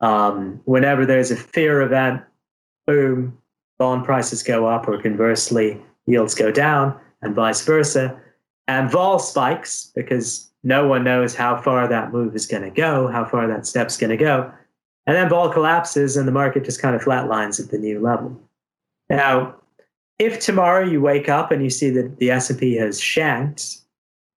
um, 0.00 0.60
whenever 0.64 1.04
there's 1.04 1.30
a 1.30 1.36
fear 1.36 1.82
event, 1.82 2.22
boom, 2.86 3.38
bond 3.82 4.04
prices 4.04 4.44
go 4.44 4.68
up, 4.68 4.86
or 4.86 5.02
conversely, 5.02 5.76
yields 6.06 6.36
go 6.36 6.52
down, 6.52 6.96
and 7.20 7.34
vice 7.34 7.62
versa. 7.62 8.16
And 8.68 8.88
vol 8.88 9.18
spikes 9.18 9.90
because 9.92 10.48
no 10.62 10.86
one 10.86 11.02
knows 11.02 11.34
how 11.34 11.60
far 11.60 11.88
that 11.88 12.12
move 12.12 12.36
is 12.36 12.46
going 12.46 12.62
to 12.62 12.70
go, 12.70 13.08
how 13.08 13.24
far 13.24 13.48
that 13.48 13.66
step's 13.66 13.96
going 13.96 14.16
to 14.16 14.16
go. 14.16 14.52
And 15.08 15.16
then 15.16 15.28
vol 15.28 15.50
collapses 15.50 16.16
and 16.16 16.28
the 16.28 16.32
market 16.32 16.64
just 16.64 16.80
kind 16.80 16.94
of 16.94 17.02
flatlines 17.02 17.58
at 17.58 17.72
the 17.72 17.78
new 17.78 17.98
level. 17.98 18.40
Now, 19.10 19.56
if 20.20 20.38
tomorrow 20.38 20.86
you 20.86 21.00
wake 21.00 21.28
up 21.28 21.50
and 21.50 21.60
you 21.64 21.70
see 21.70 21.90
that 21.90 22.18
the 22.18 22.30
S&P 22.30 22.76
has 22.76 23.00
shanked, 23.00 23.78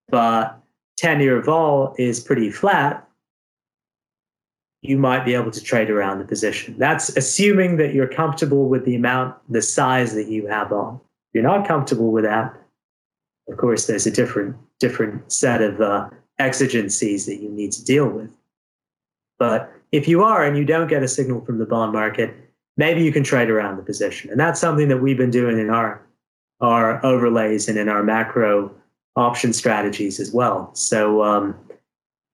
but 0.08 0.60
10-year 1.00 1.40
vol 1.40 1.94
is 1.98 2.18
pretty 2.18 2.50
flat, 2.50 3.05
you 4.88 4.98
might 4.98 5.24
be 5.24 5.34
able 5.34 5.50
to 5.50 5.62
trade 5.62 5.90
around 5.90 6.18
the 6.18 6.24
position. 6.24 6.76
That's 6.78 7.08
assuming 7.16 7.76
that 7.76 7.94
you're 7.94 8.08
comfortable 8.08 8.68
with 8.68 8.84
the 8.84 8.94
amount, 8.94 9.36
the 9.48 9.62
size 9.62 10.14
that 10.14 10.28
you 10.28 10.46
have 10.46 10.72
on. 10.72 10.96
If 10.96 11.34
you're 11.34 11.42
not 11.42 11.66
comfortable 11.66 12.12
with 12.12 12.24
that, 12.24 12.54
of 13.48 13.56
course, 13.56 13.86
there's 13.86 14.06
a 14.06 14.10
different 14.10 14.56
different 14.78 15.32
set 15.32 15.62
of 15.62 15.80
uh, 15.80 16.08
exigencies 16.38 17.26
that 17.26 17.36
you 17.36 17.48
need 17.48 17.72
to 17.72 17.84
deal 17.84 18.08
with. 18.08 18.30
But 19.38 19.72
if 19.92 20.08
you 20.08 20.22
are 20.22 20.44
and 20.44 20.56
you 20.56 20.64
don't 20.64 20.88
get 20.88 21.02
a 21.02 21.08
signal 21.08 21.44
from 21.44 21.58
the 21.58 21.66
bond 21.66 21.92
market, 21.92 22.34
maybe 22.76 23.02
you 23.02 23.12
can 23.12 23.22
trade 23.22 23.50
around 23.50 23.76
the 23.76 23.82
position, 23.82 24.30
and 24.30 24.40
that's 24.40 24.60
something 24.60 24.88
that 24.88 24.98
we've 24.98 25.16
been 25.16 25.30
doing 25.30 25.58
in 25.58 25.70
our 25.70 26.02
our 26.60 27.04
overlays 27.04 27.68
and 27.68 27.78
in 27.78 27.88
our 27.88 28.02
macro 28.02 28.74
option 29.14 29.52
strategies 29.52 30.20
as 30.20 30.32
well. 30.32 30.74
So 30.74 31.22
um, 31.22 31.54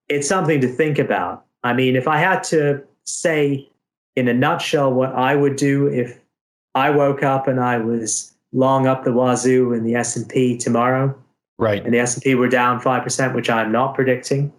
it's 0.08 0.28
something 0.28 0.60
to 0.60 0.68
think 0.68 0.98
about 0.98 1.46
I 1.62 1.72
mean, 1.72 1.96
if 1.96 2.08
I 2.08 2.18
had 2.18 2.42
to 2.44 2.82
say 3.04 3.68
in 4.16 4.28
a 4.28 4.34
nutshell 4.34 4.92
what 4.92 5.12
I 5.14 5.34
would 5.34 5.56
do 5.56 5.86
if 5.88 6.18
I 6.74 6.90
woke 6.90 7.22
up 7.22 7.46
and 7.48 7.60
I 7.60 7.78
was 7.78 8.34
long 8.52 8.86
up 8.86 9.04
the 9.04 9.12
wazoo 9.12 9.72
in 9.72 9.84
the 9.84 9.94
S&P 9.94 10.56
tomorrow, 10.58 11.16
right, 11.58 11.84
and 11.84 11.94
the 11.94 11.98
S&P 11.98 12.34
were 12.34 12.48
down 12.48 12.80
5%, 12.80 13.34
which 13.34 13.50
I'm 13.50 13.72
not 13.72 13.94
predicting, 13.94 14.52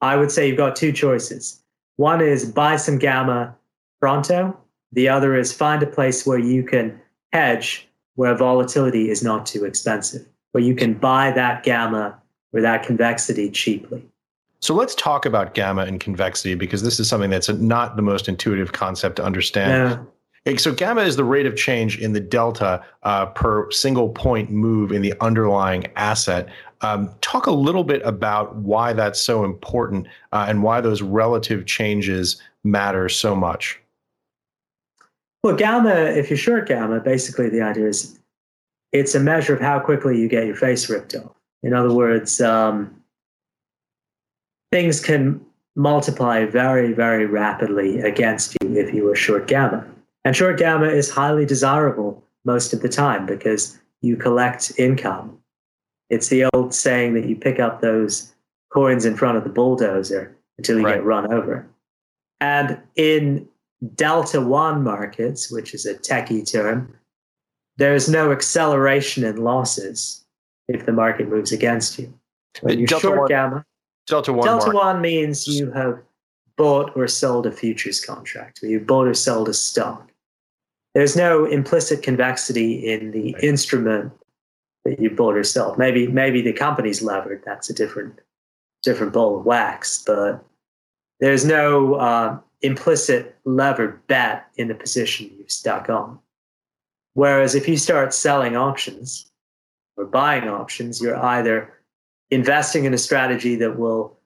I 0.00 0.16
would 0.16 0.30
say 0.30 0.48
you've 0.48 0.56
got 0.56 0.76
two 0.76 0.92
choices. 0.92 1.62
One 1.96 2.20
is 2.20 2.50
buy 2.50 2.76
some 2.76 2.98
gamma 2.98 3.56
pronto. 4.00 4.56
The 4.92 5.08
other 5.08 5.36
is 5.36 5.52
find 5.52 5.82
a 5.82 5.86
place 5.86 6.26
where 6.26 6.38
you 6.38 6.62
can 6.62 6.98
hedge 7.32 7.88
where 8.14 8.34
volatility 8.34 9.10
is 9.10 9.22
not 9.22 9.46
too 9.46 9.64
expensive, 9.64 10.26
where 10.52 10.64
you 10.64 10.74
can 10.74 10.94
buy 10.94 11.30
that 11.30 11.62
gamma 11.62 12.18
or 12.52 12.60
that 12.60 12.82
convexity 12.82 13.50
cheaply. 13.50 14.02
So 14.60 14.74
let's 14.74 14.94
talk 14.94 15.24
about 15.24 15.54
gamma 15.54 15.82
and 15.82 16.00
convexity 16.00 16.54
because 16.54 16.82
this 16.82 16.98
is 16.98 17.08
something 17.08 17.30
that's 17.30 17.48
not 17.48 17.96
the 17.96 18.02
most 18.02 18.28
intuitive 18.28 18.72
concept 18.72 19.16
to 19.16 19.24
understand. 19.24 20.00
Yeah. 20.46 20.56
So 20.56 20.72
gamma 20.72 21.02
is 21.02 21.16
the 21.16 21.24
rate 21.24 21.46
of 21.46 21.56
change 21.56 21.98
in 21.98 22.12
the 22.12 22.20
delta 22.20 22.82
uh, 23.02 23.26
per 23.26 23.70
single 23.70 24.08
point 24.08 24.50
move 24.50 24.92
in 24.92 25.02
the 25.02 25.14
underlying 25.20 25.86
asset. 25.94 26.48
Um, 26.80 27.10
talk 27.20 27.46
a 27.46 27.52
little 27.52 27.84
bit 27.84 28.00
about 28.04 28.56
why 28.56 28.94
that's 28.94 29.20
so 29.20 29.44
important 29.44 30.06
uh, 30.32 30.46
and 30.48 30.62
why 30.62 30.80
those 30.80 31.02
relative 31.02 31.66
changes 31.66 32.40
matter 32.64 33.08
so 33.08 33.36
much. 33.36 33.78
Well, 35.44 35.54
gamma, 35.54 35.90
if 35.90 36.30
you're 36.30 36.36
short 36.36 36.66
gamma, 36.66 37.00
basically 37.00 37.48
the 37.48 37.60
idea 37.60 37.86
is 37.86 38.18
it's 38.92 39.14
a 39.14 39.20
measure 39.20 39.54
of 39.54 39.60
how 39.60 39.78
quickly 39.78 40.18
you 40.18 40.28
get 40.28 40.46
your 40.46 40.56
face 40.56 40.88
ripped 40.88 41.14
off. 41.14 41.34
In 41.62 41.74
other 41.74 41.92
words, 41.92 42.40
um, 42.40 42.94
things 44.70 45.00
can 45.00 45.40
multiply 45.76 46.44
very, 46.44 46.92
very 46.92 47.26
rapidly 47.26 48.00
against 48.00 48.56
you 48.60 48.76
if 48.76 48.92
you 48.92 49.08
are 49.10 49.14
short 49.14 49.46
gamma. 49.46 49.86
And 50.24 50.34
short 50.34 50.58
gamma 50.58 50.86
is 50.86 51.08
highly 51.10 51.46
desirable 51.46 52.22
most 52.44 52.72
of 52.72 52.82
the 52.82 52.88
time 52.88 53.26
because 53.26 53.78
you 54.00 54.16
collect 54.16 54.72
income. 54.78 55.38
It's 56.10 56.28
the 56.28 56.44
old 56.52 56.74
saying 56.74 57.14
that 57.14 57.26
you 57.26 57.36
pick 57.36 57.60
up 57.60 57.80
those 57.80 58.34
coins 58.72 59.04
in 59.04 59.16
front 59.16 59.38
of 59.38 59.44
the 59.44 59.50
bulldozer 59.50 60.36
until 60.58 60.78
you 60.78 60.84
right. 60.84 60.94
get 60.94 61.04
run 61.04 61.32
over. 61.32 61.66
And 62.40 62.78
in 62.96 63.48
delta 63.94 64.40
one 64.40 64.82
markets, 64.82 65.50
which 65.50 65.74
is 65.74 65.86
a 65.86 65.94
techie 65.94 66.50
term, 66.50 66.94
there's 67.76 68.08
no 68.08 68.32
acceleration 68.32 69.24
in 69.24 69.36
losses 69.36 70.24
if 70.66 70.84
the 70.84 70.92
market 70.92 71.28
moves 71.28 71.52
against 71.52 71.98
you. 71.98 72.12
When 72.60 72.78
you 72.78 72.86
short 72.88 73.18
one, 73.18 73.28
gamma, 73.28 73.64
delta 74.08 74.32
one, 74.32 74.46
delta 74.46 74.70
one 74.70 75.00
means 75.00 75.46
you 75.46 75.70
have 75.72 76.00
bought 76.56 76.92
or 76.96 77.06
sold 77.06 77.46
a 77.46 77.52
futures 77.52 78.04
contract, 78.04 78.62
or 78.62 78.66
you 78.66 78.80
bought 78.80 79.06
or 79.06 79.14
sold 79.14 79.48
a 79.48 79.54
stock. 79.54 80.10
There's 80.94 81.16
no 81.16 81.44
implicit 81.44 82.02
convexity 82.02 82.88
in 82.90 83.12
the 83.12 83.34
right. 83.34 83.44
instrument 83.44 84.12
that 84.84 84.98
you 85.00 85.10
bought 85.10 85.36
or 85.36 85.44
sold. 85.44 85.78
Maybe 85.78 86.06
maybe 86.08 86.42
the 86.42 86.52
company's 86.52 87.02
levered. 87.02 87.42
That's 87.44 87.70
a 87.70 87.74
different 87.74 88.18
different 88.82 89.12
bowl 89.12 89.38
of 89.38 89.46
wax. 89.46 90.02
But 90.04 90.44
there's 91.20 91.44
no 91.44 91.94
uh, 91.94 92.38
implicit 92.62 93.36
levered 93.44 94.04
bet 94.06 94.46
in 94.56 94.68
the 94.68 94.74
position 94.74 95.30
you've 95.38 95.50
stuck 95.50 95.88
on. 95.88 96.18
Whereas 97.14 97.54
if 97.54 97.68
you 97.68 97.76
start 97.76 98.14
selling 98.14 98.56
options 98.56 99.30
or 99.96 100.04
buying 100.04 100.48
options, 100.48 101.00
you're 101.00 101.16
either 101.16 101.72
investing 102.30 102.84
in 102.84 102.94
a 102.94 102.98
strategy 102.98 103.56
that 103.56 103.78
will 103.78 104.16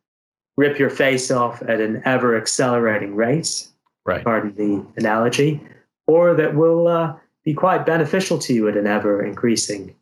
rip 0.57 0.79
your 0.79 0.91
face 0.91 1.31
off 1.31 1.63
at 1.63 1.81
an 1.81 2.03
ever 2.05 2.37
accelerating 2.37 3.15
rate, 3.15 3.69
right. 4.05 4.23
pardon 4.25 4.55
the 4.55 4.85
analogy, 4.97 5.61
or 6.07 6.35
that 6.35 6.55
will 6.55 6.89
uh, 6.89 7.15
be 7.45 7.55
quite 7.55 7.87
beneficial 7.87 8.39
to 8.39 8.53
you 8.53 8.69
at 8.69 8.77
an 8.77 8.87
ever 8.87 9.25
increasing 9.25 9.95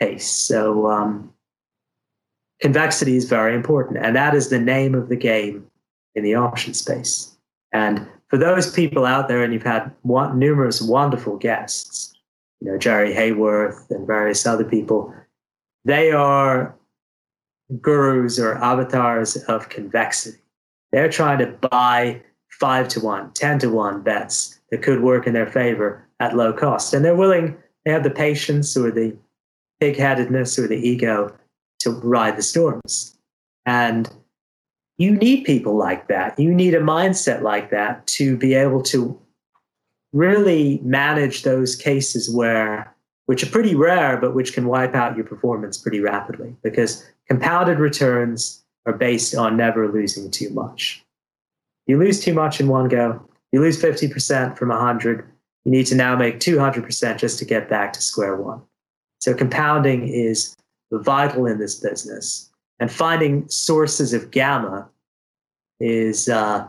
pace. 0.00 0.28
So, 0.28 0.90
um, 0.90 1.32
convexity 2.60 3.16
is 3.16 3.24
very 3.24 3.54
important, 3.54 4.04
and 4.04 4.14
that 4.16 4.34
is 4.34 4.48
the 4.48 4.60
name 4.60 4.94
of 4.94 5.08
the 5.08 5.16
game 5.16 5.66
in 6.14 6.24
the 6.24 6.34
option 6.34 6.74
space. 6.74 7.36
And 7.72 8.06
for 8.28 8.38
those 8.38 8.70
people 8.70 9.04
out 9.04 9.28
there, 9.28 9.42
and 9.42 9.52
you've 9.52 9.62
had 9.62 9.92
one, 10.02 10.38
numerous 10.38 10.82
wonderful 10.82 11.36
guests, 11.36 12.14
you 12.60 12.70
know, 12.70 12.78
Jerry 12.78 13.12
Haworth 13.12 13.90
and 13.90 14.06
various 14.06 14.46
other 14.46 14.64
people, 14.64 15.14
they 15.84 16.10
are 16.10 16.74
gurus 17.80 18.38
or 18.38 18.56
avatars 18.56 19.36
of 19.44 19.68
convexity. 19.68 20.38
They're 20.92 21.10
trying 21.10 21.38
to 21.38 21.46
buy 21.46 22.22
five 22.48 22.88
to 22.88 23.00
one, 23.00 23.32
10 23.32 23.58
to 23.60 23.70
one 23.70 24.02
bets 24.02 24.60
that 24.70 24.82
could 24.82 25.02
work 25.02 25.26
in 25.26 25.34
their 25.34 25.46
favor 25.46 26.06
at 26.20 26.36
low 26.36 26.52
cost. 26.52 26.94
And 26.94 27.04
they're 27.04 27.14
willing, 27.14 27.56
they 27.84 27.92
have 27.92 28.02
the 28.02 28.10
patience 28.10 28.76
or 28.76 28.90
the 28.90 29.16
pig 29.80 29.96
headedness 29.96 30.58
or 30.58 30.66
the 30.66 30.76
ego 30.76 31.36
to 31.80 31.90
ride 31.90 32.36
the 32.36 32.42
storms. 32.42 33.16
And 33.66 34.08
you 34.98 35.10
need 35.10 35.44
people 35.44 35.76
like 35.76 36.08
that. 36.08 36.38
You 36.38 36.54
need 36.54 36.74
a 36.74 36.80
mindset 36.80 37.42
like 37.42 37.70
that 37.70 38.06
to 38.08 38.36
be 38.36 38.54
able 38.54 38.82
to 38.84 39.20
really 40.12 40.80
manage 40.82 41.42
those 41.42 41.76
cases 41.76 42.34
where, 42.34 42.94
which 43.26 43.42
are 43.42 43.50
pretty 43.50 43.74
rare, 43.74 44.16
but 44.16 44.34
which 44.34 44.52
can 44.52 44.66
wipe 44.66 44.94
out 44.94 45.16
your 45.16 45.26
performance 45.26 45.76
pretty 45.76 46.00
rapidly 46.00 46.54
because 46.62 47.04
compounded 47.28 47.78
returns 47.78 48.64
are 48.86 48.92
based 48.92 49.34
on 49.34 49.56
never 49.56 49.90
losing 49.92 50.30
too 50.30 50.50
much. 50.50 51.04
You 51.86 51.98
lose 51.98 52.20
too 52.20 52.34
much 52.34 52.60
in 52.60 52.68
one 52.68 52.88
go, 52.88 53.20
you 53.52 53.60
lose 53.60 53.80
50% 53.80 54.56
from 54.56 54.68
100, 54.70 55.28
you 55.64 55.72
need 55.72 55.86
to 55.86 55.94
now 55.96 56.16
make 56.16 56.38
200% 56.38 57.18
just 57.18 57.38
to 57.38 57.44
get 57.44 57.68
back 57.68 57.92
to 57.92 58.02
square 58.02 58.36
one. 58.36 58.62
So 59.20 59.34
compounding 59.34 60.08
is 60.08 60.56
vital 60.92 61.46
in 61.46 61.58
this 61.58 61.74
business 61.74 62.50
and 62.78 62.90
finding 62.90 63.48
sources 63.48 64.12
of 64.12 64.30
gamma 64.30 64.88
is 65.80 66.28
uh, 66.28 66.66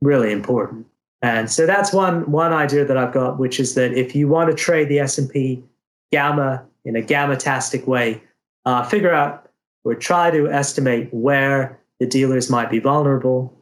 really 0.00 0.32
important. 0.32 0.86
And 1.22 1.50
so 1.50 1.66
that's 1.66 1.92
one 1.92 2.30
one 2.30 2.52
idea 2.52 2.84
that 2.84 2.96
I've 2.96 3.12
got, 3.12 3.38
which 3.38 3.60
is 3.60 3.74
that 3.74 3.92
if 3.92 4.14
you 4.14 4.26
want 4.28 4.50
to 4.50 4.56
trade 4.56 4.88
the 4.88 5.00
S 5.00 5.18
and 5.18 5.28
P 5.28 5.62
gamma 6.12 6.64
in 6.84 6.96
a 6.96 7.02
gamma-tastic 7.02 7.86
way, 7.86 8.22
uh, 8.64 8.82
figure 8.84 9.12
out 9.12 9.48
or 9.84 9.94
try 9.94 10.30
to 10.30 10.48
estimate 10.50 11.12
where 11.12 11.78
the 11.98 12.06
dealers 12.06 12.48
might 12.48 12.70
be 12.70 12.78
vulnerable, 12.78 13.54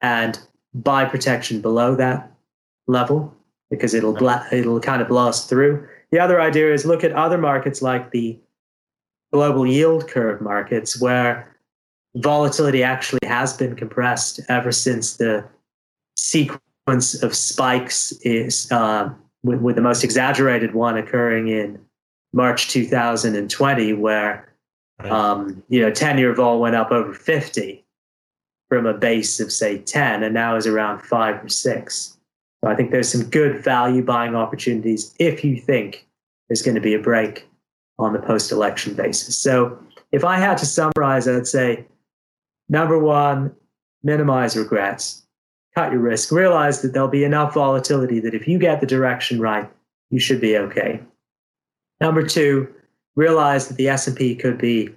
and 0.00 0.38
buy 0.74 1.04
protection 1.04 1.60
below 1.60 1.94
that 1.94 2.30
level 2.86 3.34
because 3.70 3.94
it'll 3.94 4.12
bla- 4.12 4.46
it'll 4.52 4.80
kind 4.80 5.00
of 5.00 5.08
blast 5.08 5.48
through. 5.48 5.86
The 6.10 6.18
other 6.18 6.40
idea 6.40 6.72
is 6.72 6.84
look 6.84 7.02
at 7.02 7.12
other 7.12 7.38
markets 7.38 7.80
like 7.80 8.10
the 8.10 8.38
global 9.32 9.66
yield 9.66 10.08
curve 10.08 10.40
markets 10.40 11.00
where 11.00 11.56
volatility 12.16 12.82
actually 12.82 13.20
has 13.24 13.52
been 13.52 13.74
compressed 13.74 14.40
ever 14.48 14.70
since 14.70 15.16
the 15.16 15.44
sequence 16.16 16.60
of 16.86 17.34
spikes 17.34 18.12
is 18.22 18.70
uh, 18.70 19.10
with, 19.42 19.60
with, 19.60 19.76
the 19.76 19.82
most 19.82 20.04
exaggerated 20.04 20.74
one 20.74 20.96
occurring 20.96 21.48
in 21.48 21.80
March 22.32 22.68
2020, 22.68 23.92
where 23.94 24.52
um, 25.00 25.62
you 25.68 25.80
know 25.80 25.90
10 25.90 26.18
year 26.18 26.34
vol 26.34 26.60
went 26.60 26.76
up 26.76 26.90
over 26.90 27.12
50 27.12 27.84
from 28.68 28.86
a 28.86 28.94
base 28.94 29.40
of 29.40 29.52
say 29.52 29.78
10 29.78 30.22
and 30.22 30.34
now 30.34 30.56
is 30.56 30.66
around 30.66 31.00
five 31.00 31.42
or 31.44 31.48
six. 31.48 32.18
So 32.62 32.70
I 32.70 32.74
think 32.74 32.90
there's 32.90 33.10
some 33.10 33.24
good 33.24 33.62
value 33.62 34.02
buying 34.02 34.34
opportunities 34.34 35.14
if 35.18 35.44
you 35.44 35.56
think 35.56 36.06
there's 36.48 36.62
going 36.62 36.74
to 36.74 36.80
be 36.80 36.94
a 36.94 36.98
break 36.98 37.46
on 37.98 38.12
the 38.12 38.18
post 38.18 38.52
election 38.52 38.94
basis. 38.94 39.36
So 39.36 39.78
if 40.12 40.24
I 40.24 40.38
had 40.38 40.58
to 40.58 40.66
summarize, 40.66 41.28
I'd 41.28 41.46
say 41.46 41.86
Number 42.68 42.98
one, 42.98 43.54
minimize 44.02 44.56
regrets. 44.56 45.23
Cut 45.74 45.92
your 45.92 46.00
risk. 46.00 46.30
Realize 46.30 46.82
that 46.82 46.92
there'll 46.92 47.08
be 47.08 47.24
enough 47.24 47.54
volatility 47.54 48.20
that 48.20 48.34
if 48.34 48.46
you 48.46 48.58
get 48.58 48.80
the 48.80 48.86
direction 48.86 49.40
right, 49.40 49.68
you 50.10 50.20
should 50.20 50.40
be 50.40 50.56
okay. 50.56 51.00
Number 52.00 52.22
two, 52.22 52.72
realize 53.16 53.68
that 53.68 53.76
the 53.76 53.88
S&P 53.88 54.36
could 54.36 54.58
be 54.58 54.94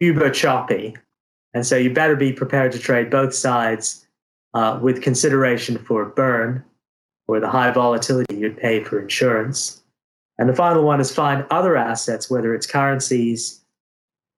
uber 0.00 0.30
choppy. 0.30 0.96
And 1.54 1.66
so 1.66 1.76
you 1.76 1.92
better 1.92 2.16
be 2.16 2.32
prepared 2.32 2.72
to 2.72 2.78
trade 2.78 3.10
both 3.10 3.34
sides 3.34 4.06
uh, 4.54 4.78
with 4.82 5.02
consideration 5.02 5.78
for 5.78 6.04
burn 6.04 6.64
or 7.28 7.38
the 7.38 7.48
high 7.48 7.70
volatility 7.70 8.36
you'd 8.36 8.56
pay 8.56 8.82
for 8.82 9.00
insurance. 9.00 9.82
And 10.38 10.48
the 10.48 10.56
final 10.56 10.82
one 10.82 11.00
is 11.00 11.14
find 11.14 11.46
other 11.50 11.76
assets, 11.76 12.30
whether 12.30 12.54
it's 12.54 12.66
currencies, 12.66 13.60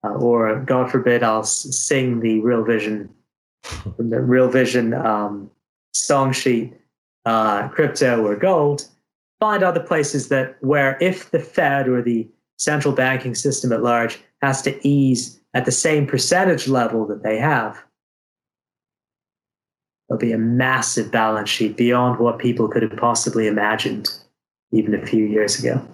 uh, 0.03 0.09
or 0.09 0.59
God 0.59 0.91
forbid, 0.91 1.23
I'll 1.23 1.43
sing 1.43 2.19
the 2.19 2.41
Real 2.41 2.63
Vision, 2.63 3.09
the 3.97 4.21
Real 4.21 4.49
Vision 4.49 4.93
um, 4.93 5.49
song 5.93 6.31
sheet, 6.31 6.73
uh, 7.25 7.67
crypto 7.69 8.25
or 8.25 8.35
gold. 8.35 8.87
Find 9.39 9.63
other 9.63 9.81
places 9.81 10.29
that 10.29 10.57
where 10.61 10.97
if 11.01 11.31
the 11.31 11.39
Fed 11.39 11.87
or 11.87 12.01
the 12.01 12.27
central 12.57 12.93
banking 12.93 13.35
system 13.35 13.73
at 13.73 13.83
large 13.83 14.19
has 14.41 14.61
to 14.63 14.87
ease 14.87 15.39
at 15.53 15.65
the 15.65 15.71
same 15.71 16.07
percentage 16.07 16.67
level 16.67 17.05
that 17.07 17.23
they 17.23 17.37
have, 17.37 17.83
there'll 20.07 20.19
be 20.19 20.31
a 20.31 20.37
massive 20.37 21.11
balance 21.11 21.49
sheet 21.49 21.75
beyond 21.75 22.19
what 22.19 22.39
people 22.39 22.67
could 22.67 22.83
have 22.83 22.95
possibly 22.97 23.47
imagined 23.47 24.09
even 24.71 24.93
a 24.93 25.05
few 25.05 25.25
years 25.25 25.59
ago. 25.59 25.85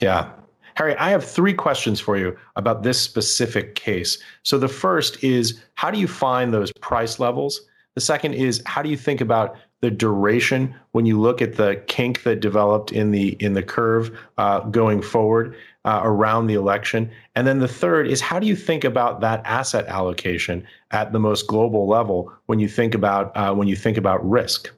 Yeah. 0.00 0.30
Hari, 0.76 0.94
I 0.96 1.10
have 1.10 1.24
three 1.24 1.54
questions 1.54 2.00
for 2.00 2.18
you 2.18 2.36
about 2.56 2.82
this 2.82 3.00
specific 3.00 3.74
case. 3.74 4.18
So 4.42 4.58
the 4.58 4.68
first 4.68 5.22
is 5.24 5.60
how 5.74 5.90
do 5.90 5.98
you 5.98 6.06
find 6.06 6.52
those 6.52 6.70
price 6.80 7.18
levels? 7.18 7.62
The 7.94 8.02
second 8.02 8.34
is 8.34 8.62
how 8.66 8.82
do 8.82 8.90
you 8.90 8.96
think 8.96 9.22
about 9.22 9.56
the 9.80 9.90
duration 9.90 10.74
when 10.92 11.06
you 11.06 11.20
look 11.20 11.40
at 11.40 11.56
the 11.56 11.82
kink 11.86 12.22
that 12.24 12.40
developed 12.40 12.92
in 12.92 13.10
the 13.10 13.28
in 13.40 13.52
the 13.52 13.62
curve 13.62 14.10
uh, 14.38 14.60
going 14.60 15.00
forward 15.02 15.54
uh, 15.84 16.00
around 16.02 16.46
the 16.46 16.54
election 16.54 17.10
and 17.34 17.46
then 17.46 17.58
the 17.58 17.68
third 17.68 18.08
is 18.08 18.20
how 18.20 18.38
do 18.38 18.46
you 18.46 18.56
think 18.56 18.84
about 18.84 19.20
that 19.20 19.42
asset 19.44 19.86
allocation 19.86 20.66
at 20.90 21.12
the 21.12 21.20
most 21.20 21.46
global 21.46 21.86
level 21.86 22.32
when 22.46 22.58
you 22.58 22.68
think 22.68 22.94
about 22.94 23.36
uh, 23.36 23.54
when 23.54 23.68
you 23.68 23.76
think 23.76 23.96
about 23.98 24.26
risk 24.28 24.72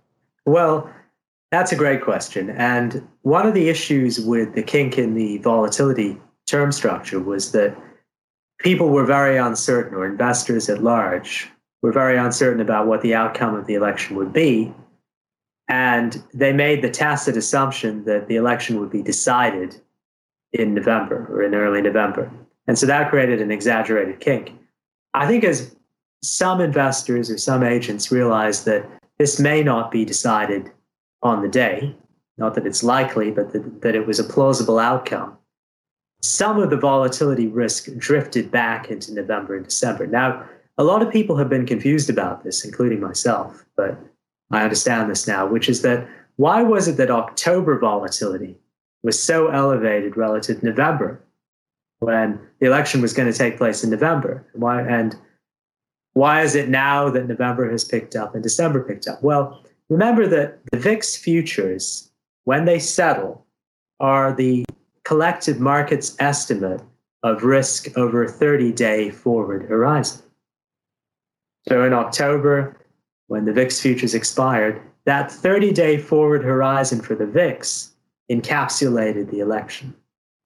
well 0.45 0.91
that's 1.51 1.73
a 1.73 1.77
great 1.77 2.03
question 2.03 2.51
and 2.51 3.07
one 3.23 3.47
of 3.47 3.55
the 3.55 3.69
issues 3.69 4.21
with 4.21 4.55
the 4.55 4.63
kink 4.63 4.99
in 4.99 5.15
the 5.15 5.39
volatility 5.39 6.17
term 6.47 6.73
structure 6.73 7.21
was 7.21 7.53
that 7.53 7.77
people 8.59 8.89
were 8.89 9.05
very 9.05 9.37
uncertain 9.37 9.95
or 9.95 10.07
investors 10.07 10.69
at 10.69 10.83
large 10.83 11.49
were 11.83 11.93
very 11.93 12.17
uncertain 12.17 12.61
about 12.61 12.87
what 12.87 13.03
the 13.03 13.15
outcome 13.15 13.55
of 13.55 13.67
the 13.67 13.75
election 13.75 14.17
would 14.17 14.33
be 14.33 14.73
and 15.69 16.23
they 16.33 16.53
made 16.53 16.83
the 16.83 16.91
tacit 16.91 17.37
assumption 17.37 18.05
that 18.05 18.27
the 18.27 18.37
election 18.37 18.81
would 18.81 18.91
be 18.91 19.03
decided 19.03 19.77
in 20.53 20.75
November 20.75 21.27
or 21.31 21.43
in 21.43 21.55
early 21.55 21.83
November. 21.83 22.31
And 22.67 22.79
so 22.79 22.87
that 22.87 23.11
created 23.11 23.41
an 23.41 23.51
exaggerated 23.51 24.21
kink. 24.21 24.53
I 25.15 25.27
think 25.27 25.45
as 25.45 25.77
some 26.23 26.61
investors 26.61 27.31
or 27.31 27.39
some 27.39 27.63
agents 27.63 28.11
realized 28.11 28.65
that 28.65 28.89
this 29.19 29.39
may 29.39 29.63
not 29.63 29.91
be 29.91 30.05
decided 30.05 30.71
on 31.23 31.43
the 31.43 31.49
day, 31.49 31.95
not 32.37 32.55
that 32.55 32.67
it's 32.67 32.83
likely, 32.83 33.31
but 33.31 33.53
that, 33.53 33.83
that 33.83 33.95
it 33.95 34.07
was 34.07 34.19
a 34.19 34.25
plausible 34.25 34.79
outcome, 34.79 35.37
some 36.21 36.61
of 36.61 36.71
the 36.71 36.77
volatility 36.77 37.47
risk 37.47 37.89
drifted 37.97 38.51
back 38.51 38.91
into 38.91 39.15
November 39.15 39.57
and 39.57 39.65
December. 39.65 40.07
Now, 40.07 40.45
a 40.77 40.85
lot 40.85 41.03
of 41.03 41.13
people 41.13 41.37
have 41.37 41.49
been 41.49 41.67
confused 41.67 42.09
about 42.09 42.45
this, 42.45 42.65
including 42.65 43.01
myself, 43.01 43.65
but 43.77 43.99
I 44.51 44.63
understand 44.63 45.11
this 45.11 45.27
now, 45.27 45.47
which 45.47 45.69
is 45.69 45.83
that 45.83 46.09
why 46.37 46.63
was 46.63 46.87
it 46.87 46.97
that 46.97 47.11
October 47.11 47.79
volatility 47.79 48.57
was 49.03 49.21
so 49.21 49.49
elevated 49.49 50.17
relative 50.17 50.61
to 50.61 50.67
November 50.67 51.21
when 51.99 52.41
the 52.61 52.67
election 52.67 53.03
was 53.03 53.13
going 53.13 53.31
to 53.31 53.37
take 53.37 53.57
place 53.57 53.83
in 53.83 53.91
November? 53.91 54.47
Why 54.53 54.83
and 54.83 55.17
why 56.13 56.43
is 56.43 56.55
it 56.55 56.69
now 56.69 57.11
that 57.11 57.29
November 57.29 57.71
has 57.71 57.85
picked 57.85 58.17
up 58.17 58.35
and 58.35 58.43
December 58.43 58.83
picked 58.83 59.09
up? 59.09 59.23
Well, 59.23 59.63
remember 59.89 60.27
that 60.27 60.61
the 60.71 60.79
VIX 60.79 61.17
futures, 61.17 62.11
when 62.45 62.65
they 62.65 62.79
settle, 62.79 63.47
are 64.01 64.35
the 64.35 64.65
collective 65.05 65.59
market's 65.59 66.15
estimate 66.19 66.83
of 67.23 67.43
risk 67.43 67.97
over 67.97 68.25
a 68.25 68.29
30 68.29 68.73
day 68.73 69.11
forward 69.11 69.69
horizon. 69.69 70.23
So 71.69 71.85
in 71.85 71.93
October, 71.93 72.77
when 73.27 73.45
the 73.45 73.53
VIX 73.53 73.81
futures 73.81 74.15
expired, 74.15 74.81
that 75.05 75.31
30 75.31 75.73
day 75.73 75.99
forward 75.99 76.45
horizon 76.45 77.01
for 77.01 77.15
the 77.15 77.27
VIX 77.27 77.95
encapsulated 78.31 79.31
the 79.31 79.41
election. 79.41 79.95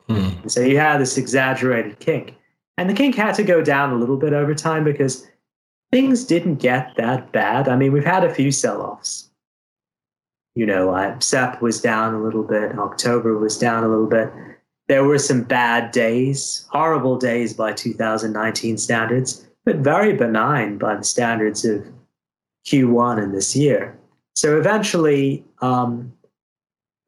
Hmm. 0.08 0.48
So 0.48 0.60
you 0.60 0.78
had 0.78 1.00
this 1.00 1.18
exaggerated 1.18 1.98
kink. 1.98 2.36
And 2.78 2.88
the 2.88 2.94
kink 2.94 3.14
had 3.14 3.34
to 3.34 3.44
go 3.44 3.62
down 3.62 3.92
a 3.92 3.96
little 3.96 4.16
bit 4.16 4.32
over 4.32 4.54
time 4.54 4.84
because 4.84 5.26
things 5.90 6.24
didn't 6.24 6.56
get 6.56 6.94
that 6.96 7.32
bad. 7.32 7.68
I 7.68 7.76
mean, 7.76 7.92
we've 7.92 8.04
had 8.04 8.24
a 8.24 8.32
few 8.32 8.50
sell 8.50 8.80
offs. 8.80 9.30
You 10.54 10.66
know, 10.66 10.90
uh, 10.90 11.18
SEP 11.20 11.62
was 11.62 11.80
down 11.80 12.14
a 12.14 12.22
little 12.22 12.42
bit, 12.42 12.78
October 12.78 13.38
was 13.38 13.58
down 13.58 13.84
a 13.84 13.88
little 13.88 14.06
bit. 14.06 14.30
There 14.88 15.04
were 15.04 15.18
some 15.18 15.42
bad 15.42 15.92
days, 15.92 16.66
horrible 16.70 17.16
days 17.16 17.54
by 17.54 17.72
2019 17.72 18.76
standards, 18.76 19.46
but 19.64 19.76
very 19.76 20.12
benign 20.12 20.76
by 20.76 20.96
the 20.96 21.04
standards 21.04 21.64
of 21.64 21.86
Q1 22.66 23.22
in 23.22 23.32
this 23.32 23.56
year. 23.56 23.98
So 24.34 24.58
eventually, 24.58 25.44
um, 25.60 26.12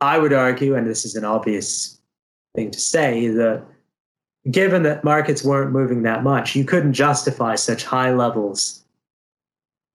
I 0.00 0.18
would 0.18 0.32
argue, 0.32 0.74
and 0.74 0.86
this 0.86 1.04
is 1.04 1.14
an 1.14 1.24
obvious 1.24 2.00
thing 2.54 2.70
to 2.70 2.80
say, 2.80 3.28
that 3.28 3.64
given 4.50 4.82
that 4.82 5.04
markets 5.04 5.44
weren't 5.44 5.72
moving 5.72 6.02
that 6.02 6.22
much, 6.22 6.54
you 6.54 6.64
couldn't 6.64 6.92
justify 6.92 7.54
such 7.54 7.84
high 7.84 8.12
levels 8.12 8.83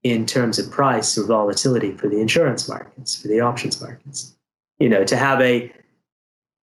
in 0.04 0.26
terms 0.26 0.60
of 0.60 0.72
price 0.72 1.18
or 1.18 1.26
volatility 1.26 1.92
for 1.92 2.08
the 2.08 2.22
insurance 2.22 2.70
markets, 2.70 3.22
for 3.22 3.28
the 3.28 3.40
options 3.40 3.82
markets. 3.82 4.36
You 4.80 4.90
know, 4.90 5.04
to 5.04 5.18
have 5.18 5.42
a 5.42 5.72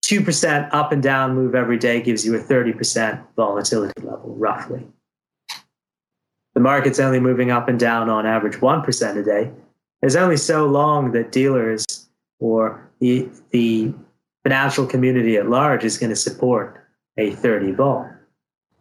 2% 0.05 0.68
up 0.72 0.92
and 0.92 1.03
down 1.03 1.35
move 1.35 1.55
every 1.55 1.79
day 1.79 2.01
gives 2.01 2.25
you 2.25 2.35
a 2.35 2.42
30% 2.42 3.22
volatility 3.37 4.01
level, 4.03 4.35
roughly 4.37 4.87
the 6.57 6.61
market's 6.61 6.99
only 6.99 7.20
moving 7.20 7.51
up 7.51 7.68
and 7.68 7.79
down 7.79 8.09
on 8.09 8.25
average 8.25 8.55
1% 8.55 9.16
a 9.18 9.22
day, 9.22 9.51
there's 10.01 10.16
only 10.16 10.38
so 10.38 10.64
long 10.64 11.12
that 11.12 11.31
dealers 11.31 12.09
or 12.40 12.90
the, 12.99 13.29
the 13.51 13.92
financial 14.42 14.87
community 14.87 15.37
at 15.37 15.51
large 15.51 15.85
is 15.85 15.99
going 15.99 16.09
to 16.09 16.16
support 16.16 16.83
a 17.18 17.33
30 17.33 17.72
vol. 17.72 18.09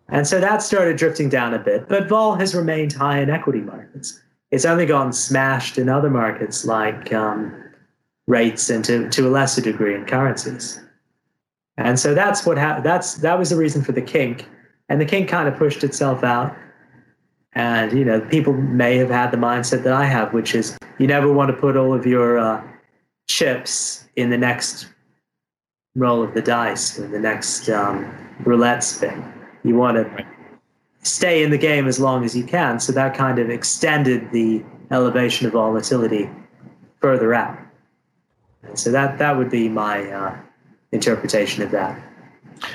And 0.07 0.25
so 0.25 0.39
that 0.39 0.61
started 0.61 0.95
drifting 0.95 1.27
down 1.27 1.53
a 1.53 1.59
bit, 1.59 1.89
but 1.89 2.07
vol 2.07 2.35
has 2.35 2.55
remained 2.55 2.93
high 2.93 3.19
in 3.19 3.29
equity 3.29 3.59
markets. 3.59 4.21
It's 4.55 4.63
only 4.63 4.85
gone 4.85 5.11
smashed 5.11 5.77
in 5.77 5.89
other 5.89 6.09
markets 6.09 6.63
like 6.63 7.11
um, 7.11 7.53
rates 8.25 8.69
and 8.69 8.85
to, 8.85 9.09
to 9.09 9.27
a 9.27 9.29
lesser 9.29 9.59
degree 9.59 9.93
in 9.93 10.05
currencies. 10.05 10.79
And 11.75 11.99
so 11.99 12.13
that's 12.13 12.45
what 12.45 12.57
ha- 12.57 12.79
that's 12.81 13.15
that 13.15 13.37
was 13.37 13.49
the 13.49 13.57
reason 13.57 13.83
for 13.83 13.91
the 13.91 14.01
kink, 14.01 14.47
and 14.87 15.01
the 15.01 15.05
kink 15.05 15.27
kind 15.27 15.49
of 15.49 15.57
pushed 15.57 15.83
itself 15.83 16.23
out. 16.23 16.55
And 17.51 17.91
you 17.91 18.05
know, 18.05 18.21
people 18.21 18.53
may 18.53 18.95
have 18.95 19.09
had 19.09 19.31
the 19.31 19.37
mindset 19.37 19.83
that 19.83 19.91
I 19.91 20.05
have, 20.05 20.31
which 20.31 20.55
is 20.55 20.77
you 20.99 21.07
never 21.07 21.29
want 21.29 21.51
to 21.51 21.57
put 21.57 21.75
all 21.75 21.93
of 21.93 22.05
your 22.05 22.39
uh, 22.39 22.63
chips 23.27 24.07
in 24.15 24.29
the 24.29 24.37
next 24.37 24.87
roll 25.95 26.23
of 26.23 26.33
the 26.33 26.41
dice 26.41 26.97
or 26.97 27.09
the 27.09 27.19
next 27.19 27.67
um, 27.67 28.09
roulette 28.45 28.85
spin. 28.85 29.21
You 29.65 29.75
want 29.75 29.97
to 29.97 30.25
stay 31.05 31.43
in 31.43 31.51
the 31.51 31.57
game 31.57 31.87
as 31.87 31.99
long 31.99 32.25
as 32.25 32.35
you 32.35 32.43
can. 32.43 32.79
So 32.79 32.91
that 32.93 33.15
kind 33.15 33.39
of 33.39 33.49
extended 33.49 34.31
the 34.31 34.63
elevation 34.91 35.45
of 35.45 35.53
volatility 35.53 36.29
further 36.99 37.33
out. 37.33 37.57
And 38.63 38.77
so 38.77 38.91
that 38.91 39.19
that 39.19 39.37
would 39.37 39.49
be 39.49 39.69
my 39.69 40.09
uh, 40.11 40.37
interpretation 40.91 41.63
of 41.63 41.71
that. 41.71 42.01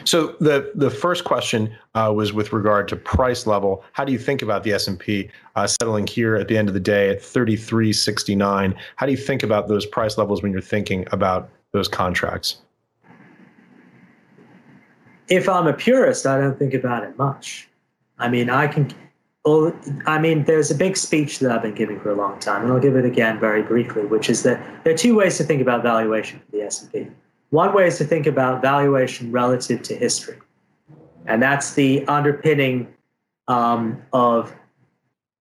So 0.04 0.36
the 0.40 0.70
the 0.74 0.90
first 0.90 1.24
question 1.24 1.74
uh, 1.94 2.12
was 2.14 2.32
with 2.32 2.52
regard 2.52 2.86
to 2.88 2.96
price 2.96 3.46
level. 3.46 3.82
How 3.92 4.04
do 4.04 4.12
you 4.12 4.18
think 4.18 4.42
about 4.42 4.62
the 4.62 4.72
S 4.72 4.86
and 4.86 4.98
P 4.98 5.30
uh, 5.56 5.66
settling 5.66 6.06
here 6.06 6.36
at 6.36 6.48
the 6.48 6.56
end 6.56 6.68
of 6.68 6.74
the 6.74 6.80
day 6.80 7.08
at 7.08 7.20
thirty 7.20 7.56
three 7.56 7.92
sixty 7.92 8.36
nine? 8.36 8.74
How 8.96 9.06
do 9.06 9.12
you 9.12 9.18
think 9.18 9.42
about 9.42 9.68
those 9.68 9.86
price 9.86 10.18
levels 10.18 10.42
when 10.42 10.52
you're 10.52 10.60
thinking 10.60 11.06
about 11.12 11.48
those 11.72 11.88
contracts? 11.88 12.58
If 15.28 15.48
I'm 15.48 15.66
a 15.66 15.72
purist, 15.72 16.26
I 16.26 16.38
don't 16.38 16.58
think 16.58 16.74
about 16.74 17.02
it 17.04 17.16
much. 17.16 17.69
I 18.20 18.28
mean, 18.28 18.50
I 18.50 18.68
can. 18.68 18.92
I 20.06 20.18
mean, 20.18 20.44
there's 20.44 20.70
a 20.70 20.74
big 20.74 20.98
speech 20.98 21.38
that 21.38 21.50
I've 21.50 21.62
been 21.62 21.74
giving 21.74 21.98
for 21.98 22.10
a 22.10 22.14
long 22.14 22.38
time, 22.38 22.62
and 22.62 22.72
I'll 22.72 22.78
give 22.78 22.94
it 22.94 23.06
again 23.06 23.40
very 23.40 23.62
briefly, 23.62 24.04
which 24.04 24.28
is 24.28 24.42
that 24.42 24.60
there 24.84 24.92
are 24.92 24.96
two 24.96 25.14
ways 25.16 25.38
to 25.38 25.44
think 25.44 25.62
about 25.62 25.82
valuation 25.82 26.40
for 26.40 26.52
the 26.52 26.62
S 26.62 26.82
and 26.82 26.92
P. 26.92 27.06
One 27.48 27.72
way 27.74 27.86
is 27.86 27.96
to 27.98 28.04
think 28.04 28.26
about 28.26 28.60
valuation 28.60 29.32
relative 29.32 29.82
to 29.82 29.96
history. 29.96 30.38
And 31.26 31.42
that's 31.42 31.74
the 31.74 32.06
underpinning 32.06 32.94
um, 33.48 34.02
of 34.12 34.54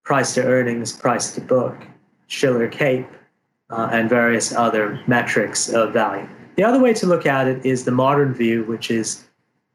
price 0.03 0.33
to 0.35 0.43
earnings, 0.43 0.93
price 0.93 1.33
to 1.35 1.41
book, 1.41 1.77
Shiller 2.27 2.67
CAPE, 2.67 3.07
uh, 3.69 3.89
and 3.91 4.09
various 4.09 4.53
other 4.53 4.99
metrics 5.07 5.69
of 5.69 5.93
value. 5.93 6.27
The 6.55 6.63
other 6.63 6.79
way 6.79 6.93
to 6.93 7.05
look 7.05 7.25
at 7.25 7.47
it 7.47 7.65
is 7.65 7.85
the 7.85 7.91
modern 7.91 8.33
view, 8.33 8.63
which 8.63 8.89
is 8.89 9.28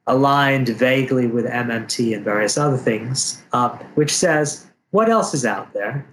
aligned 0.07 0.69
vaguely 0.69 1.27
with 1.27 1.47
MMT 1.47 2.15
and 2.15 2.25
various 2.25 2.59
other 2.59 2.77
things, 2.77 3.43
uh, 3.53 3.71
which 3.95 4.15
says 4.15 4.67
what 4.91 5.09
else 5.09 5.35
is 5.35 5.45
out 5.45 5.73
there? 5.73 6.07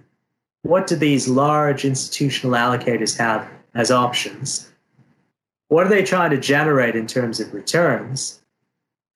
What 0.62 0.86
do 0.86 0.96
these 0.96 1.28
large 1.28 1.84
institutional 1.84 2.56
allocators 2.56 3.16
have 3.18 3.48
as 3.74 3.90
options? 3.90 4.72
What 5.68 5.86
are 5.86 5.90
they 5.90 6.04
trying 6.04 6.30
to 6.30 6.38
generate 6.38 6.96
in 6.96 7.06
terms 7.06 7.40
of 7.40 7.54
returns? 7.54 8.40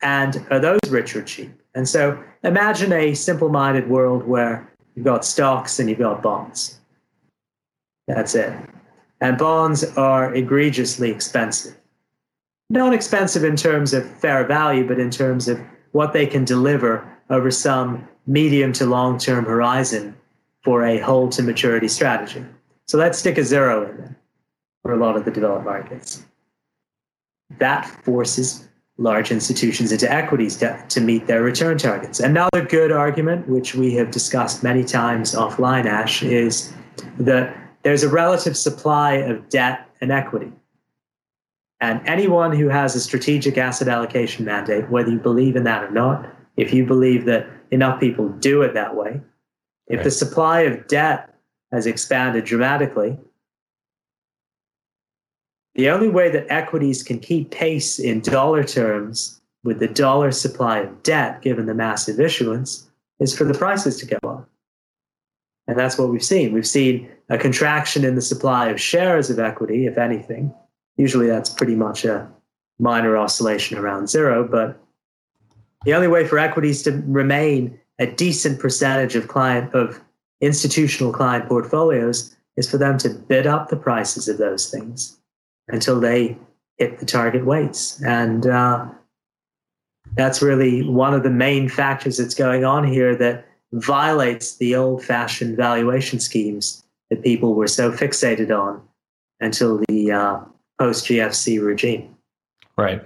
And 0.03 0.47
are 0.51 0.59
those 0.59 0.81
rich 0.89 1.16
or 1.16 1.22
cheap? 1.22 1.53
And 1.74 1.89
so 1.89 2.22
imagine 2.43 2.93
a 2.93 3.14
simple 3.14 3.49
minded 3.49 3.89
world 3.89 4.27
where 4.27 4.70
you've 4.95 5.05
got 5.05 5.24
stocks 5.24 5.79
and 5.79 5.89
you've 5.89 5.99
got 5.99 6.22
bonds. 6.22 6.81
That's 8.07 8.35
it. 8.35 8.53
And 9.20 9.39
bonds 9.39 9.85
are 9.97 10.35
egregiously 10.35 11.11
expensive. 11.11 11.76
Not 12.69 12.93
expensive 12.93 13.45
in 13.45 13.57
terms 13.57 13.93
of 13.93 14.09
fair 14.19 14.45
value, 14.45 14.87
but 14.87 14.99
in 14.99 15.11
terms 15.11 15.49
of 15.49 15.61
what 15.93 16.12
they 16.12 16.27
can 16.27 16.45
deliver 16.45 17.07
over 17.31 17.51
some 17.51 18.07
medium 18.27 18.73
to 18.75 18.87
long 18.87 19.19
term 19.19 19.45
horizon 19.45 20.17
for 20.62 20.85
a 20.85 20.99
hold 20.99 21.33
to 21.33 21.43
maturity 21.43 21.89
strategy. 21.89 22.45
So 22.87 22.99
let's 22.99 23.19
stick 23.19 23.39
a 23.39 23.45
zero 23.45 23.89
in 23.89 23.97
there 23.97 24.17
for 24.83 24.93
a 24.93 24.97
lot 24.97 25.17
of 25.17 25.25
the 25.25 25.31
developed 25.31 25.64
markets 25.64 26.25
that 27.59 27.87
forces 28.05 28.69
large 28.99 29.31
institutions 29.31 29.93
into 29.93 30.11
equities 30.11 30.57
to, 30.57 30.85
to 30.89 31.01
meet 31.01 31.27
their 31.27 31.43
return 31.43 31.77
targets. 31.77 32.19
Another 32.19 32.64
good 32.69 32.91
argument, 32.91 33.47
which 33.49 33.75
we 33.75 33.95
have 33.95 34.11
discussed 34.11 34.62
many 34.62 34.83
times 34.83 35.35
offline, 35.35 35.85
Ash, 35.85 36.23
is 36.23 36.73
that 37.19 37.57
there's 37.83 38.03
a 38.03 38.09
relative 38.09 38.57
supply 38.57 39.14
of 39.14 39.49
debt 39.49 39.89
and 40.01 40.11
equity. 40.11 40.51
And 41.81 42.01
anyone 42.07 42.53
who 42.53 42.68
has 42.68 42.95
a 42.95 43.01
strategic 43.01 43.59
asset 43.59 43.89
allocation 43.89 44.45
mandate, 44.45 44.91
whether 44.91 45.11
you 45.11 45.18
believe 45.18 45.57
in 45.57 45.64
that 45.64 45.85
or 45.85 45.91
not, 45.91 46.27
if 46.57 46.72
you 46.72 46.87
believe 46.87 47.27
that 47.27 47.47
enough 47.70 48.01
people 48.01 48.29
do 48.29 48.62
it 48.62 48.74
that 48.74 48.97
way, 48.97 49.20
if 49.89 49.99
right. 49.99 50.05
the 50.05 50.11
supply 50.11 50.61
of 50.62 50.87
debt 50.89 51.35
has 51.72 51.87
expanded 51.87 52.45
dramatically, 52.45 53.18
the 55.74 55.91
only 55.91 56.09
way 56.09 56.31
that 56.31 56.47
equities 56.49 57.03
can 57.03 57.18
keep 57.18 57.51
pace 57.51 57.99
in 57.99 58.20
dollar 58.20 58.64
terms 58.64 59.43
with 59.62 59.79
the 59.79 59.89
dollar 59.89 60.33
supply 60.33 60.79
of 60.79 61.03
debt, 61.03 61.43
given 61.43 61.66
the 61.66 61.74
massive 61.74 62.18
issuance, 62.18 62.89
is 63.20 63.37
for 63.37 63.45
the 63.45 63.53
prices 63.53 63.99
to 63.99 64.07
go 64.07 64.29
up. 64.29 64.49
And 65.66 65.79
that's 65.79 65.99
what 65.99 66.09
we've 66.09 66.24
seen. 66.24 66.55
We've 66.55 66.66
seen 66.66 67.11
a 67.29 67.37
contraction 67.37 68.05
in 68.05 68.14
the 68.14 68.22
supply 68.22 68.68
of 68.68 68.81
shares 68.81 69.29
of 69.29 69.39
equity, 69.39 69.87
if 69.87 69.99
anything. 69.99 70.55
Usually 70.97 71.27
that's 71.27 71.51
pretty 71.51 71.75
much 71.75 72.05
a 72.05 72.29
minor 72.79 73.17
oscillation 73.17 73.79
around 73.79 74.09
zero, 74.09 74.47
but 74.47 74.81
the 75.85 75.95
only 75.95 76.09
way 76.09 76.27
for 76.27 76.39
equities 76.39 76.83
to 76.83 77.03
remain 77.07 77.79
a 77.99 78.07
decent 78.07 78.59
percentage 78.61 79.15
of 79.15 79.29
client 79.29 79.73
of 79.75 80.01
institutional 80.41 81.13
client 81.13 81.49
portfolios 81.49 82.37
is 82.57 82.71
for 82.71 82.79
them 82.79 82.99
to 82.99 83.11
bid 83.11 83.47
up 83.47 83.69
the 83.69 83.77
prices 83.77 84.29
of 84.29 84.39
those 84.39 84.71
things 84.71 85.19
until 85.69 86.01
they 86.01 86.37
hit 86.79 86.99
the 86.99 87.07
target 87.07 87.47
weights. 87.47 88.03
And 88.03 88.47
uh, 88.47 88.87
that's 90.15 90.43
really 90.43 90.87
one 90.89 91.15
of 91.15 91.23
the 91.23 91.31
main 91.31 91.69
factors 91.69 92.19
that's 92.19 92.35
going 92.35 92.65
on 92.65 92.87
here 92.87 93.17
that 93.17 93.47
violates 93.73 94.57
the 94.57 94.75
old 94.75 95.05
fashioned 95.05 95.57
valuation 95.57 96.21
schemes 96.21 96.85
that 97.11 97.23
people 97.23 97.55
were 97.55 97.67
so 97.69 97.93
fixated 97.93 98.51
on 98.51 98.83
until 99.41 99.83
the 99.89 100.13
uh, 100.13 100.41
post 100.79 101.07
GFC 101.07 101.64
regime. 101.64 102.14
Right. 102.77 103.03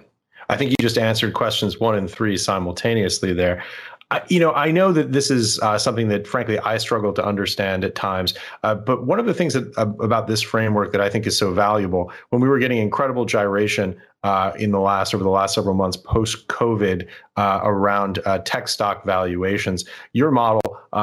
I 0.48 0.56
think 0.56 0.70
you 0.70 0.76
just 0.80 0.98
answered 0.98 1.34
questions 1.34 1.78
one 1.78 1.94
and 1.94 2.10
three 2.10 2.36
simultaneously 2.36 3.32
there. 3.32 3.62
I, 4.10 4.22
you 4.28 4.40
know, 4.40 4.52
I 4.52 4.72
know 4.72 4.92
that 4.92 5.12
this 5.12 5.30
is 5.30 5.60
uh, 5.60 5.78
something 5.78 6.08
that, 6.08 6.26
frankly, 6.26 6.58
I 6.58 6.78
struggle 6.78 7.12
to 7.12 7.24
understand 7.24 7.84
at 7.84 7.94
times. 7.94 8.34
Uh, 8.64 8.74
but 8.74 9.06
one 9.06 9.20
of 9.20 9.26
the 9.26 9.34
things 9.34 9.54
that, 9.54 9.72
uh, 9.78 9.86
about 10.00 10.26
this 10.26 10.42
framework 10.42 10.90
that 10.90 11.00
I 11.00 11.08
think 11.08 11.26
is 11.26 11.38
so 11.38 11.52
valuable, 11.52 12.12
when 12.30 12.42
we 12.42 12.48
were 12.48 12.58
getting 12.58 12.78
incredible 12.78 13.24
gyration 13.24 13.96
uh, 14.22 14.52
in 14.58 14.70
the 14.70 14.80
last 14.80 15.14
over 15.14 15.24
the 15.24 15.30
last 15.30 15.54
several 15.54 15.74
months 15.74 15.96
post 15.96 16.46
COVID 16.48 17.06
uh, 17.36 17.60
around 17.62 18.18
uh, 18.26 18.38
tech 18.38 18.68
stock 18.68 19.04
valuations, 19.04 19.84
your 20.12 20.30
model 20.30 20.60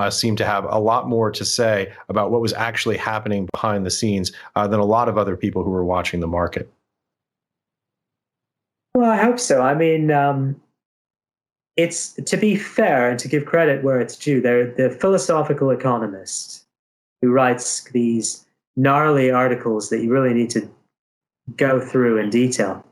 seemed 0.09 0.37
to 0.37 0.45
have 0.45 0.65
a 0.65 0.79
lot 0.79 1.07
more 1.07 1.31
to 1.31 1.45
say 1.45 1.91
about 2.09 2.29
what 2.29 2.41
was 2.41 2.53
actually 2.53 2.97
happening 2.97 3.47
behind 3.53 3.85
the 3.85 3.91
scenes 3.91 4.33
than 4.55 4.73
a 4.73 4.85
lot 4.85 5.07
of 5.07 5.17
other 5.17 5.37
people 5.37 5.63
who 5.63 5.71
were 5.71 5.85
watching 5.85 6.19
the 6.19 6.27
market. 6.27 6.69
Well, 8.95 9.09
I 9.09 9.17
hope 9.17 9.39
so. 9.39 9.61
I 9.61 9.73
mean. 9.73 10.11
Um 10.11 10.59
it's 11.77 12.13
to 12.13 12.35
be 12.35 12.55
fair 12.55 13.09
and 13.09 13.19
to 13.19 13.27
give 13.27 13.45
credit 13.45 13.83
where 13.83 14.01
it's 14.01 14.17
due. 14.17 14.41
They're 14.41 14.71
the 14.71 14.89
philosophical 14.89 15.69
economist 15.69 16.65
who 17.21 17.31
writes 17.31 17.83
these 17.91 18.45
gnarly 18.75 19.31
articles 19.31 19.89
that 19.89 20.01
you 20.01 20.11
really 20.11 20.33
need 20.33 20.49
to 20.51 20.67
go 21.55 21.79
through 21.79 22.17
in 22.17 22.29
detail. 22.29 22.83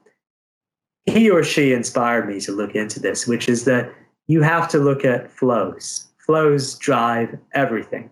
He 1.06 1.30
or 1.30 1.44
she 1.44 1.72
inspired 1.72 2.28
me 2.28 2.40
to 2.42 2.52
look 2.52 2.76
into 2.76 3.00
this, 3.00 3.28
which 3.28 3.48
is 3.48 3.66
that 3.66 3.94
you 4.28 4.42
have 4.42 4.68
to 4.70 4.80
look 4.80 5.06
at 5.06 5.32
flows. 5.32 6.08
Flows 6.18 6.76
drive 6.76 7.38
everything. 7.54 8.10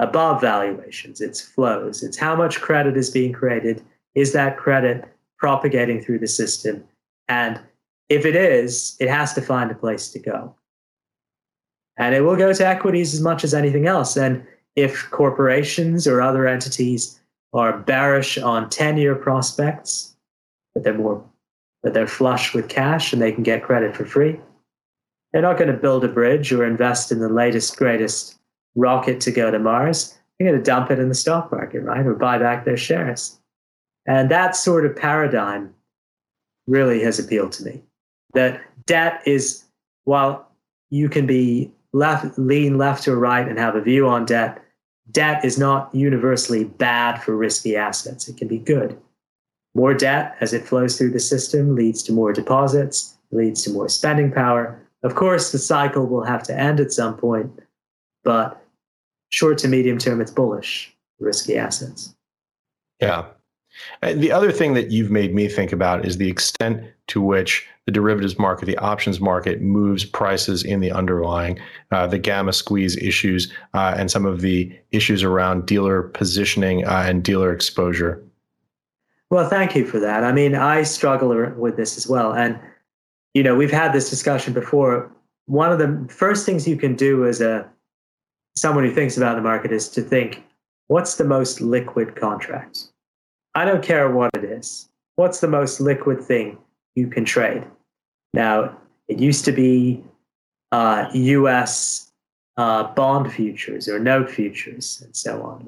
Above 0.00 0.40
valuations, 0.40 1.20
it's 1.20 1.40
flows. 1.40 2.02
It's 2.02 2.16
how 2.16 2.34
much 2.34 2.60
credit 2.60 2.96
is 2.96 3.10
being 3.10 3.32
created. 3.32 3.82
Is 4.16 4.32
that 4.32 4.56
credit 4.56 5.04
propagating 5.38 6.02
through 6.02 6.18
the 6.18 6.26
system? 6.26 6.82
And 7.28 7.60
if 8.08 8.26
it 8.26 8.34
is, 8.34 8.96
it 8.98 9.08
has 9.08 9.32
to 9.34 9.42
find 9.42 9.70
a 9.70 9.74
place 9.74 10.08
to 10.10 10.18
go. 10.18 10.54
And 11.96 12.14
it 12.14 12.22
will 12.22 12.36
go 12.36 12.52
to 12.52 12.66
equities 12.66 13.14
as 13.14 13.20
much 13.20 13.44
as 13.44 13.54
anything 13.54 13.86
else. 13.86 14.16
And 14.16 14.44
if 14.74 15.08
corporations 15.10 16.08
or 16.08 16.20
other 16.20 16.48
entities 16.48 17.20
are 17.52 17.78
bearish 17.78 18.36
on 18.36 18.68
10 18.68 18.96
year 18.96 19.14
prospects, 19.14 20.16
but 20.74 20.82
they're 20.82 20.94
more 20.94 21.24
that 21.84 21.94
they're 21.94 22.06
flush 22.06 22.52
with 22.52 22.68
cash 22.68 23.12
and 23.12 23.22
they 23.22 23.30
can 23.30 23.44
get 23.44 23.62
credit 23.62 23.94
for 23.94 24.04
free, 24.04 24.40
they're 25.32 25.42
not 25.42 25.58
going 25.58 25.70
to 25.70 25.78
build 25.78 26.04
a 26.04 26.08
bridge 26.08 26.52
or 26.52 26.64
invest 26.64 27.12
in 27.12 27.20
the 27.20 27.28
latest, 27.28 27.76
greatest 27.76 28.38
rocket 28.74 29.20
to 29.20 29.30
go 29.30 29.50
to 29.50 29.58
Mars. 29.58 30.18
They're 30.38 30.48
going 30.48 30.58
to 30.58 30.64
dump 30.64 30.90
it 30.90 30.98
in 30.98 31.08
the 31.08 31.14
stock 31.14 31.52
market, 31.52 31.80
right? 31.80 32.04
Or 32.04 32.14
buy 32.14 32.38
back 32.38 32.64
their 32.64 32.76
shares. 32.76 33.38
And 34.06 34.30
that 34.30 34.56
sort 34.56 34.84
of 34.84 34.96
paradigm 34.96 35.74
really 36.66 37.02
has 37.02 37.18
appealed 37.18 37.52
to 37.52 37.64
me 37.64 37.82
that 38.32 38.60
debt 38.86 39.22
is 39.26 39.64
while 40.04 40.48
you 40.90 41.08
can 41.08 41.26
be 41.26 41.70
left 41.92 42.38
lean 42.38 42.76
left 42.76 43.06
or 43.08 43.16
right 43.16 43.48
and 43.48 43.58
have 43.58 43.76
a 43.76 43.80
view 43.80 44.08
on 44.08 44.24
debt 44.24 44.62
debt 45.10 45.44
is 45.44 45.58
not 45.58 45.94
universally 45.94 46.64
bad 46.64 47.22
for 47.22 47.36
risky 47.36 47.76
assets 47.76 48.28
it 48.28 48.36
can 48.36 48.48
be 48.48 48.58
good 48.58 48.98
more 49.74 49.94
debt 49.94 50.36
as 50.40 50.52
it 50.52 50.66
flows 50.66 50.96
through 50.96 51.10
the 51.10 51.20
system 51.20 51.74
leads 51.74 52.02
to 52.04 52.12
more 52.12 52.32
deposits 52.32 53.16
leads 53.30 53.62
to 53.62 53.70
more 53.70 53.88
spending 53.88 54.30
power. 54.30 54.80
Of 55.02 55.16
course 55.16 55.52
the 55.52 55.58
cycle 55.58 56.06
will 56.06 56.24
have 56.24 56.42
to 56.44 56.58
end 56.58 56.80
at 56.80 56.92
some 56.92 57.16
point 57.16 57.60
but 58.22 58.64
short 59.30 59.58
to 59.58 59.68
medium 59.68 59.98
term 59.98 60.20
it's 60.20 60.30
bullish 60.30 60.94
risky 61.20 61.56
assets. 61.56 62.14
Yeah. 63.00 63.26
And 64.02 64.22
the 64.22 64.30
other 64.30 64.52
thing 64.52 64.74
that 64.74 64.90
you've 64.90 65.10
made 65.10 65.34
me 65.34 65.48
think 65.48 65.72
about 65.72 66.04
is 66.04 66.16
the 66.16 66.28
extent 66.28 66.82
to 67.08 67.20
which 67.20 67.66
the 67.86 67.92
derivatives 67.92 68.38
market, 68.38 68.66
the 68.66 68.78
options 68.78 69.20
market, 69.20 69.60
moves 69.60 70.04
prices 70.04 70.62
in 70.62 70.80
the 70.80 70.92
underlying, 70.92 71.58
uh, 71.90 72.06
the 72.06 72.18
gamma 72.18 72.52
squeeze 72.52 72.96
issues, 72.96 73.52
uh, 73.74 73.94
and 73.96 74.10
some 74.10 74.24
of 74.24 74.40
the 74.40 74.72
issues 74.92 75.22
around 75.22 75.66
dealer 75.66 76.02
positioning 76.02 76.86
uh, 76.86 77.04
and 77.06 77.22
dealer 77.24 77.52
exposure. 77.52 78.22
Well, 79.34 79.48
thank 79.48 79.74
you 79.74 79.84
for 79.84 79.98
that. 79.98 80.22
I 80.22 80.30
mean, 80.30 80.54
I 80.54 80.84
struggle 80.84 81.30
with 81.56 81.76
this 81.76 81.96
as 81.96 82.06
well. 82.06 82.32
And, 82.32 82.56
you 83.34 83.42
know, 83.42 83.56
we've 83.56 83.68
had 83.68 83.92
this 83.92 84.08
discussion 84.08 84.52
before. 84.52 85.10
One 85.46 85.72
of 85.72 85.80
the 85.80 86.06
first 86.08 86.46
things 86.46 86.68
you 86.68 86.76
can 86.76 86.94
do 86.94 87.26
as 87.26 87.40
a 87.40 87.68
someone 88.56 88.84
who 88.84 88.94
thinks 88.94 89.16
about 89.16 89.34
the 89.34 89.42
market 89.42 89.72
is 89.72 89.88
to 89.88 90.02
think, 90.02 90.44
what's 90.86 91.16
the 91.16 91.24
most 91.24 91.60
liquid 91.60 92.14
contract? 92.14 92.84
I 93.56 93.64
don't 93.64 93.82
care 93.82 94.08
what 94.08 94.30
it 94.36 94.44
is. 94.44 94.88
What's 95.16 95.40
the 95.40 95.48
most 95.48 95.80
liquid 95.80 96.22
thing 96.22 96.56
you 96.94 97.08
can 97.08 97.24
trade? 97.24 97.64
Now, 98.34 98.78
it 99.08 99.18
used 99.18 99.44
to 99.46 99.52
be 99.52 100.00
uh, 100.70 101.10
U.S. 101.12 102.12
Uh, 102.56 102.84
bond 102.94 103.32
futures 103.32 103.88
or 103.88 103.98
note 103.98 104.30
futures 104.30 105.02
and 105.04 105.16
so 105.16 105.42
on, 105.42 105.66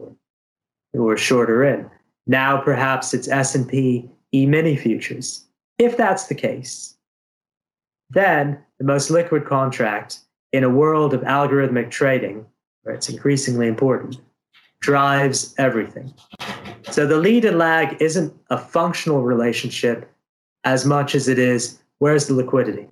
or, 0.95 1.01
or 1.01 1.17
shorter 1.17 1.65
in. 1.65 1.91
Now, 2.27 2.61
perhaps 2.61 3.15
it's 3.15 3.29
S&P 3.29 4.11
E-mini 4.33 4.77
futures. 4.77 5.45
If 5.79 5.97
that's 5.97 6.27
the 6.27 6.35
case, 6.35 6.95
then 8.11 8.59
the 8.79 8.85
most 8.85 9.11
liquid 9.11 9.47
contract 9.47 10.21
in 10.53 10.65
a 10.65 10.71
world 10.71 11.15
of 11.15 11.21
algorithmic 11.23 11.91
trading, 11.91 12.47
where 12.83 12.95
it's 12.95 13.09
increasingly 13.09 13.67
important, 13.67 14.21
drives 14.81 15.55
everything. 15.59 16.13
So 16.91 17.07
the 17.07 17.17
lead 17.17 17.45
and 17.45 17.59
lag 17.59 18.01
isn't 18.01 18.33
a 18.51 18.59
functional 18.59 19.23
relationship 19.23 20.11
as 20.65 20.85
much 20.85 21.15
as 21.15 21.29
it 21.29 21.39
is 21.39 21.79
where's 21.99 22.27
the 22.27 22.35
liquidity? 22.35 22.89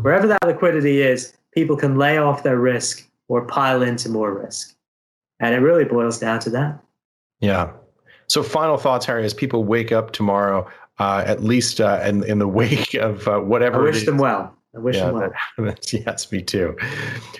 Wherever 0.00 0.26
that 0.26 0.46
liquidity 0.46 1.02
is, 1.02 1.34
people 1.52 1.76
can 1.76 1.96
lay 1.96 2.18
off 2.18 2.42
their 2.42 2.58
risk 2.58 3.08
or 3.28 3.46
pile 3.46 3.82
into 3.82 4.08
more 4.08 4.32
risk. 4.32 4.74
And 5.40 5.54
it 5.54 5.58
really 5.58 5.84
boils 5.84 6.18
down 6.18 6.40
to 6.40 6.50
that. 6.50 6.78
Yeah. 7.40 7.72
So, 8.28 8.42
final 8.42 8.76
thoughts, 8.76 9.06
Hari, 9.06 9.24
as 9.24 9.34
people 9.34 9.64
wake 9.64 9.92
up 9.92 10.12
tomorrow, 10.12 10.68
uh, 10.98 11.22
at 11.26 11.42
least 11.42 11.80
uh, 11.80 12.00
in, 12.04 12.24
in 12.24 12.38
the 12.38 12.48
wake 12.62 12.94
of 12.94 13.26
uh, 13.28 13.40
whatever. 13.40 13.80
I 13.80 13.84
wish 13.84 14.04
them 14.04 14.18
well. 14.18 14.54
I 14.74 14.78
wish 14.78 14.96
yeah, 14.96 15.06
them 15.06 15.32
well. 15.58 15.74
yes, 15.92 16.30
me 16.30 16.42
too. 16.42 16.76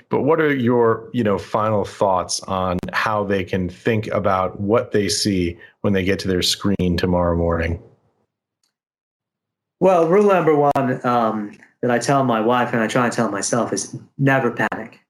But 0.09 0.23
what 0.23 0.41
are 0.41 0.55
your, 0.55 1.11
you 1.13 1.23
know, 1.23 1.39
final 1.39 1.85
thoughts 1.85 2.41
on 2.43 2.79
how 2.93 3.25
they 3.25 3.45
can 3.45 3.69
think 3.69 4.07
about 4.09 4.59
what 4.61 4.93
they 4.93 5.09
see 5.09 5.59
when 5.83 5.93
they 5.93 6.05
get 6.05 6.19
to 6.21 6.29
their 6.29 6.43
screen 6.43 6.97
tomorrow 6.97 7.37
morning? 7.37 7.83
Well, 9.81 10.09
rule 10.09 10.29
number 10.29 10.55
one 10.57 11.07
um, 11.07 11.53
that 11.83 11.91
I 11.91 11.99
tell 11.99 12.25
my 12.25 12.41
wife 12.41 12.73
and 12.73 12.83
I 12.83 12.87
try 12.87 13.05
and 13.05 13.13
tell 13.13 13.31
myself 13.31 13.73
is 13.73 13.97
never 14.17 14.51
panic. 14.51 15.01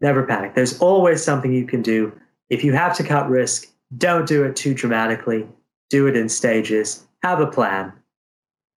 Never 0.00 0.24
panic. 0.24 0.54
There's 0.54 0.78
always 0.80 1.22
something 1.22 1.52
you 1.52 1.66
can 1.66 1.82
do. 1.82 2.12
If 2.50 2.64
you 2.64 2.72
have 2.72 2.96
to 2.96 3.04
cut 3.04 3.28
risk, 3.28 3.68
don't 3.96 4.28
do 4.28 4.44
it 4.44 4.54
too 4.56 4.74
dramatically. 4.74 5.46
Do 5.90 6.06
it 6.06 6.16
in 6.16 6.28
stages. 6.28 7.06
Have 7.22 7.40
a 7.40 7.46
plan. 7.46 7.92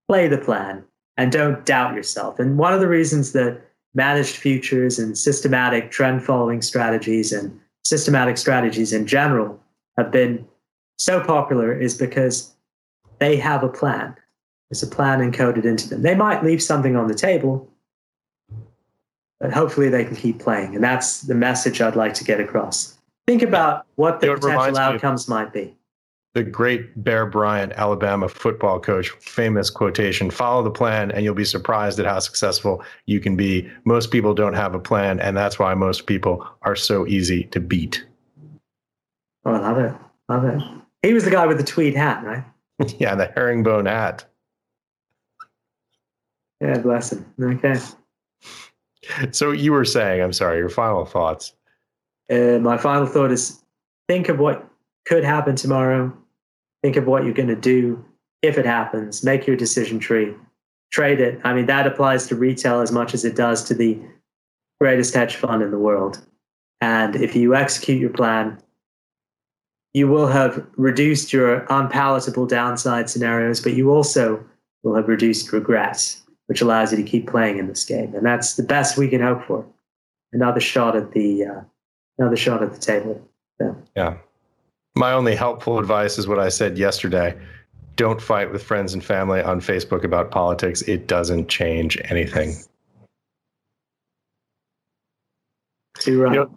Play 0.07 0.27
the 0.27 0.37
plan. 0.37 0.83
and 1.17 1.31
don't 1.31 1.65
doubt 1.65 1.93
yourself. 1.93 2.39
And 2.39 2.57
one 2.57 2.73
of 2.73 2.79
the 2.79 2.87
reasons 2.87 3.33
that 3.33 3.61
managed 3.93 4.37
futures 4.37 4.97
and 4.97 5.17
systematic 5.17 5.91
trend 5.91 6.23
following 6.23 6.61
strategies 6.61 7.31
and 7.31 7.59
systematic 7.83 8.37
strategies 8.37 8.93
in 8.93 9.05
general 9.05 9.59
have 9.97 10.11
been 10.11 10.47
so 10.97 11.21
popular 11.21 11.77
is 11.77 11.97
because 11.97 12.53
they 13.19 13.35
have 13.35 13.63
a 13.63 13.69
plan. 13.69 14.15
There's 14.69 14.83
a 14.83 14.87
plan 14.87 15.19
encoded 15.19 15.65
into 15.65 15.89
them. 15.89 16.01
They 16.01 16.15
might 16.15 16.43
leave 16.43 16.63
something 16.63 16.95
on 16.95 17.07
the 17.07 17.13
table, 17.13 17.69
but 19.39 19.51
hopefully 19.51 19.89
they 19.89 20.05
can 20.05 20.15
keep 20.15 20.39
playing. 20.39 20.75
And 20.75 20.83
that's 20.83 21.21
the 21.21 21.35
message 21.35 21.81
I'd 21.81 21.95
like 21.95 22.13
to 22.15 22.23
get 22.23 22.39
across. 22.39 22.97
Think 23.31 23.43
about 23.43 23.85
what 23.95 24.19
the 24.19 24.35
potential 24.35 24.77
outcomes 24.77 25.29
might 25.29 25.53
be 25.53 25.77
the 26.33 26.43
great 26.43 27.03
Bear 27.03 27.25
Bryant, 27.25 27.73
Alabama 27.73 28.29
football 28.29 28.79
coach, 28.79 29.09
famous 29.19 29.69
quotation 29.69 30.29
follow 30.29 30.63
the 30.63 30.71
plan 30.71 31.11
and 31.11 31.23
you'll 31.23 31.35
be 31.35 31.45
surprised 31.45 31.99
at 31.99 32.05
how 32.05 32.19
successful 32.19 32.83
you 33.05 33.19
can 33.19 33.35
be. 33.35 33.69
Most 33.85 34.11
people 34.11 34.33
don't 34.33 34.53
have 34.53 34.73
a 34.73 34.79
plan, 34.79 35.19
and 35.19 35.35
that's 35.35 35.59
why 35.59 35.73
most 35.73 36.07
people 36.07 36.45
are 36.61 36.75
so 36.75 37.05
easy 37.07 37.43
to 37.45 37.59
beat. 37.59 38.05
Oh, 39.43 39.53
I 39.53 39.59
love 39.59 39.77
it. 39.77 39.93
Love 40.29 40.45
it. 40.45 40.61
He 41.01 41.13
was 41.13 41.25
the 41.25 41.31
guy 41.31 41.47
with 41.47 41.57
the 41.57 41.63
tweed 41.63 41.95
hat, 41.95 42.23
right? 42.23 42.45
yeah, 42.99 43.15
the 43.15 43.25
herringbone 43.35 43.87
hat. 43.87 44.25
Yeah, 46.61 46.77
bless 46.77 47.11
him. 47.11 47.25
Okay. 47.41 47.75
So 49.31 49.51
you 49.51 49.71
were 49.71 49.83
saying, 49.83 50.21
I'm 50.21 50.31
sorry, 50.31 50.59
your 50.59 50.69
final 50.69 51.05
thoughts. 51.05 51.53
Uh, 52.31 52.59
my 52.59 52.77
final 52.77 53.05
thought 53.05 53.31
is 53.31 53.61
think 54.07 54.29
of 54.29 54.39
what 54.39 54.67
could 55.05 55.23
happen 55.23 55.55
tomorrow 55.55 56.15
Think 56.81 56.95
of 56.95 57.05
what 57.05 57.23
you're 57.23 57.33
going 57.33 57.47
to 57.47 57.55
do 57.55 58.03
if 58.41 58.57
it 58.57 58.65
happens. 58.65 59.23
Make 59.23 59.45
your 59.45 59.55
decision 59.55 59.99
tree. 59.99 60.33
Trade 60.91 61.21
it. 61.21 61.39
I 61.43 61.53
mean, 61.53 61.67
that 61.67 61.87
applies 61.87 62.27
to 62.27 62.35
retail 62.35 62.81
as 62.81 62.91
much 62.91 63.13
as 63.13 63.23
it 63.23 63.35
does 63.35 63.63
to 63.65 63.73
the 63.73 63.99
greatest 64.79 65.13
hedge 65.13 65.35
fund 65.35 65.61
in 65.61 65.71
the 65.71 65.77
world. 65.77 66.19
And 66.81 67.15
if 67.15 67.35
you 67.35 67.53
execute 67.53 68.01
your 68.01 68.09
plan, 68.09 68.57
you 69.93 70.07
will 70.07 70.27
have 70.27 70.65
reduced 70.75 71.31
your 71.31 71.67
unpalatable 71.69 72.47
downside 72.47 73.09
scenarios, 73.09 73.61
but 73.61 73.73
you 73.73 73.91
also 73.91 74.43
will 74.83 74.95
have 74.95 75.07
reduced 75.07 75.53
regrets, 75.53 76.23
which 76.47 76.61
allows 76.61 76.91
you 76.91 76.97
to 76.97 77.09
keep 77.09 77.27
playing 77.27 77.59
in 77.59 77.67
this 77.67 77.85
game. 77.85 78.15
And 78.15 78.25
that's 78.25 78.55
the 78.55 78.63
best 78.63 78.97
we 78.97 79.07
can 79.07 79.21
hope 79.21 79.45
for. 79.45 79.65
Another 80.33 80.61
shot 80.61 80.95
at 80.95 81.11
the 81.11 81.45
uh, 81.45 81.61
another 82.21 82.37
shot 82.37 82.61
at 82.61 82.71
the 82.71 82.79
table. 82.79 83.27
So. 83.59 83.75
Yeah. 83.95 84.17
My 84.95 85.13
only 85.13 85.35
helpful 85.35 85.79
advice 85.79 86.17
is 86.17 86.27
what 86.27 86.39
I 86.39 86.49
said 86.49 86.77
yesterday. 86.77 87.37
Don't 87.95 88.21
fight 88.21 88.51
with 88.51 88.63
friends 88.63 88.93
and 88.93 89.03
family 89.03 89.41
on 89.41 89.59
Facebook 89.59 90.03
about 90.03 90.31
politics. 90.31 90.81
It 90.83 91.07
doesn't 91.07 91.49
change 91.49 91.97
anything. 92.05 92.55
Too 95.99 96.21
right. 96.21 96.33
You 96.33 96.39
know, 96.41 96.55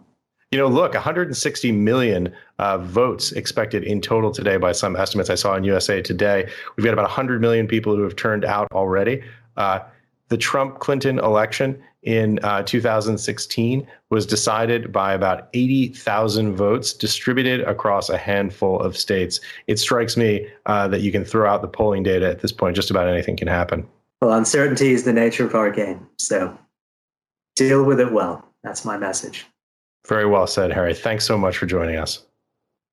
you 0.51 0.59
know, 0.59 0.67
look, 0.67 0.93
160 0.93 1.71
million 1.71 2.33
uh, 2.59 2.77
votes 2.77 3.31
expected 3.31 3.83
in 3.83 4.01
total 4.01 4.31
today 4.31 4.57
by 4.57 4.71
some 4.71 4.95
estimates 4.95 5.29
I 5.29 5.35
saw 5.35 5.55
in 5.55 5.63
USA 5.63 6.01
Today. 6.01 6.49
We've 6.75 6.85
got 6.85 6.93
about 6.93 7.03
100 7.03 7.41
million 7.41 7.67
people 7.67 7.95
who 7.95 8.03
have 8.03 8.15
turned 8.15 8.45
out 8.45 8.67
already. 8.71 9.23
Uh, 9.57 9.79
the 10.29 10.37
Trump 10.37 10.79
Clinton 10.79 11.19
election 11.19 11.81
in 12.03 12.39
uh, 12.43 12.63
2016 12.63 13.87
was 14.09 14.25
decided 14.25 14.91
by 14.91 15.13
about 15.13 15.49
80,000 15.53 16.55
votes 16.55 16.93
distributed 16.93 17.61
across 17.61 18.09
a 18.09 18.17
handful 18.17 18.79
of 18.79 18.95
states. 18.95 19.39
It 19.67 19.79
strikes 19.79 20.15
me 20.15 20.47
uh, 20.65 20.87
that 20.89 21.01
you 21.01 21.11
can 21.11 21.25
throw 21.25 21.49
out 21.49 21.61
the 21.61 21.67
polling 21.67 22.03
data 22.03 22.29
at 22.29 22.39
this 22.39 22.51
point, 22.51 22.75
just 22.75 22.91
about 22.91 23.07
anything 23.07 23.35
can 23.37 23.47
happen. 23.47 23.87
Well, 24.21 24.33
uncertainty 24.33 24.91
is 24.91 25.03
the 25.03 25.13
nature 25.13 25.45
of 25.45 25.55
our 25.55 25.69
game. 25.69 26.07
So 26.17 26.57
deal 27.55 27.83
with 27.83 27.99
it 27.99 28.11
well. 28.11 28.47
That's 28.63 28.85
my 28.85 28.97
message. 28.97 29.45
Very 30.07 30.25
well 30.27 30.47
said, 30.47 30.71
Hari. 30.71 30.93
Thanks 30.93 31.25
so 31.25 31.37
much 31.37 31.57
for 31.57 31.65
joining 31.65 31.97
us. 31.97 32.23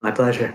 My 0.02 0.10
pleasure. 0.10 0.54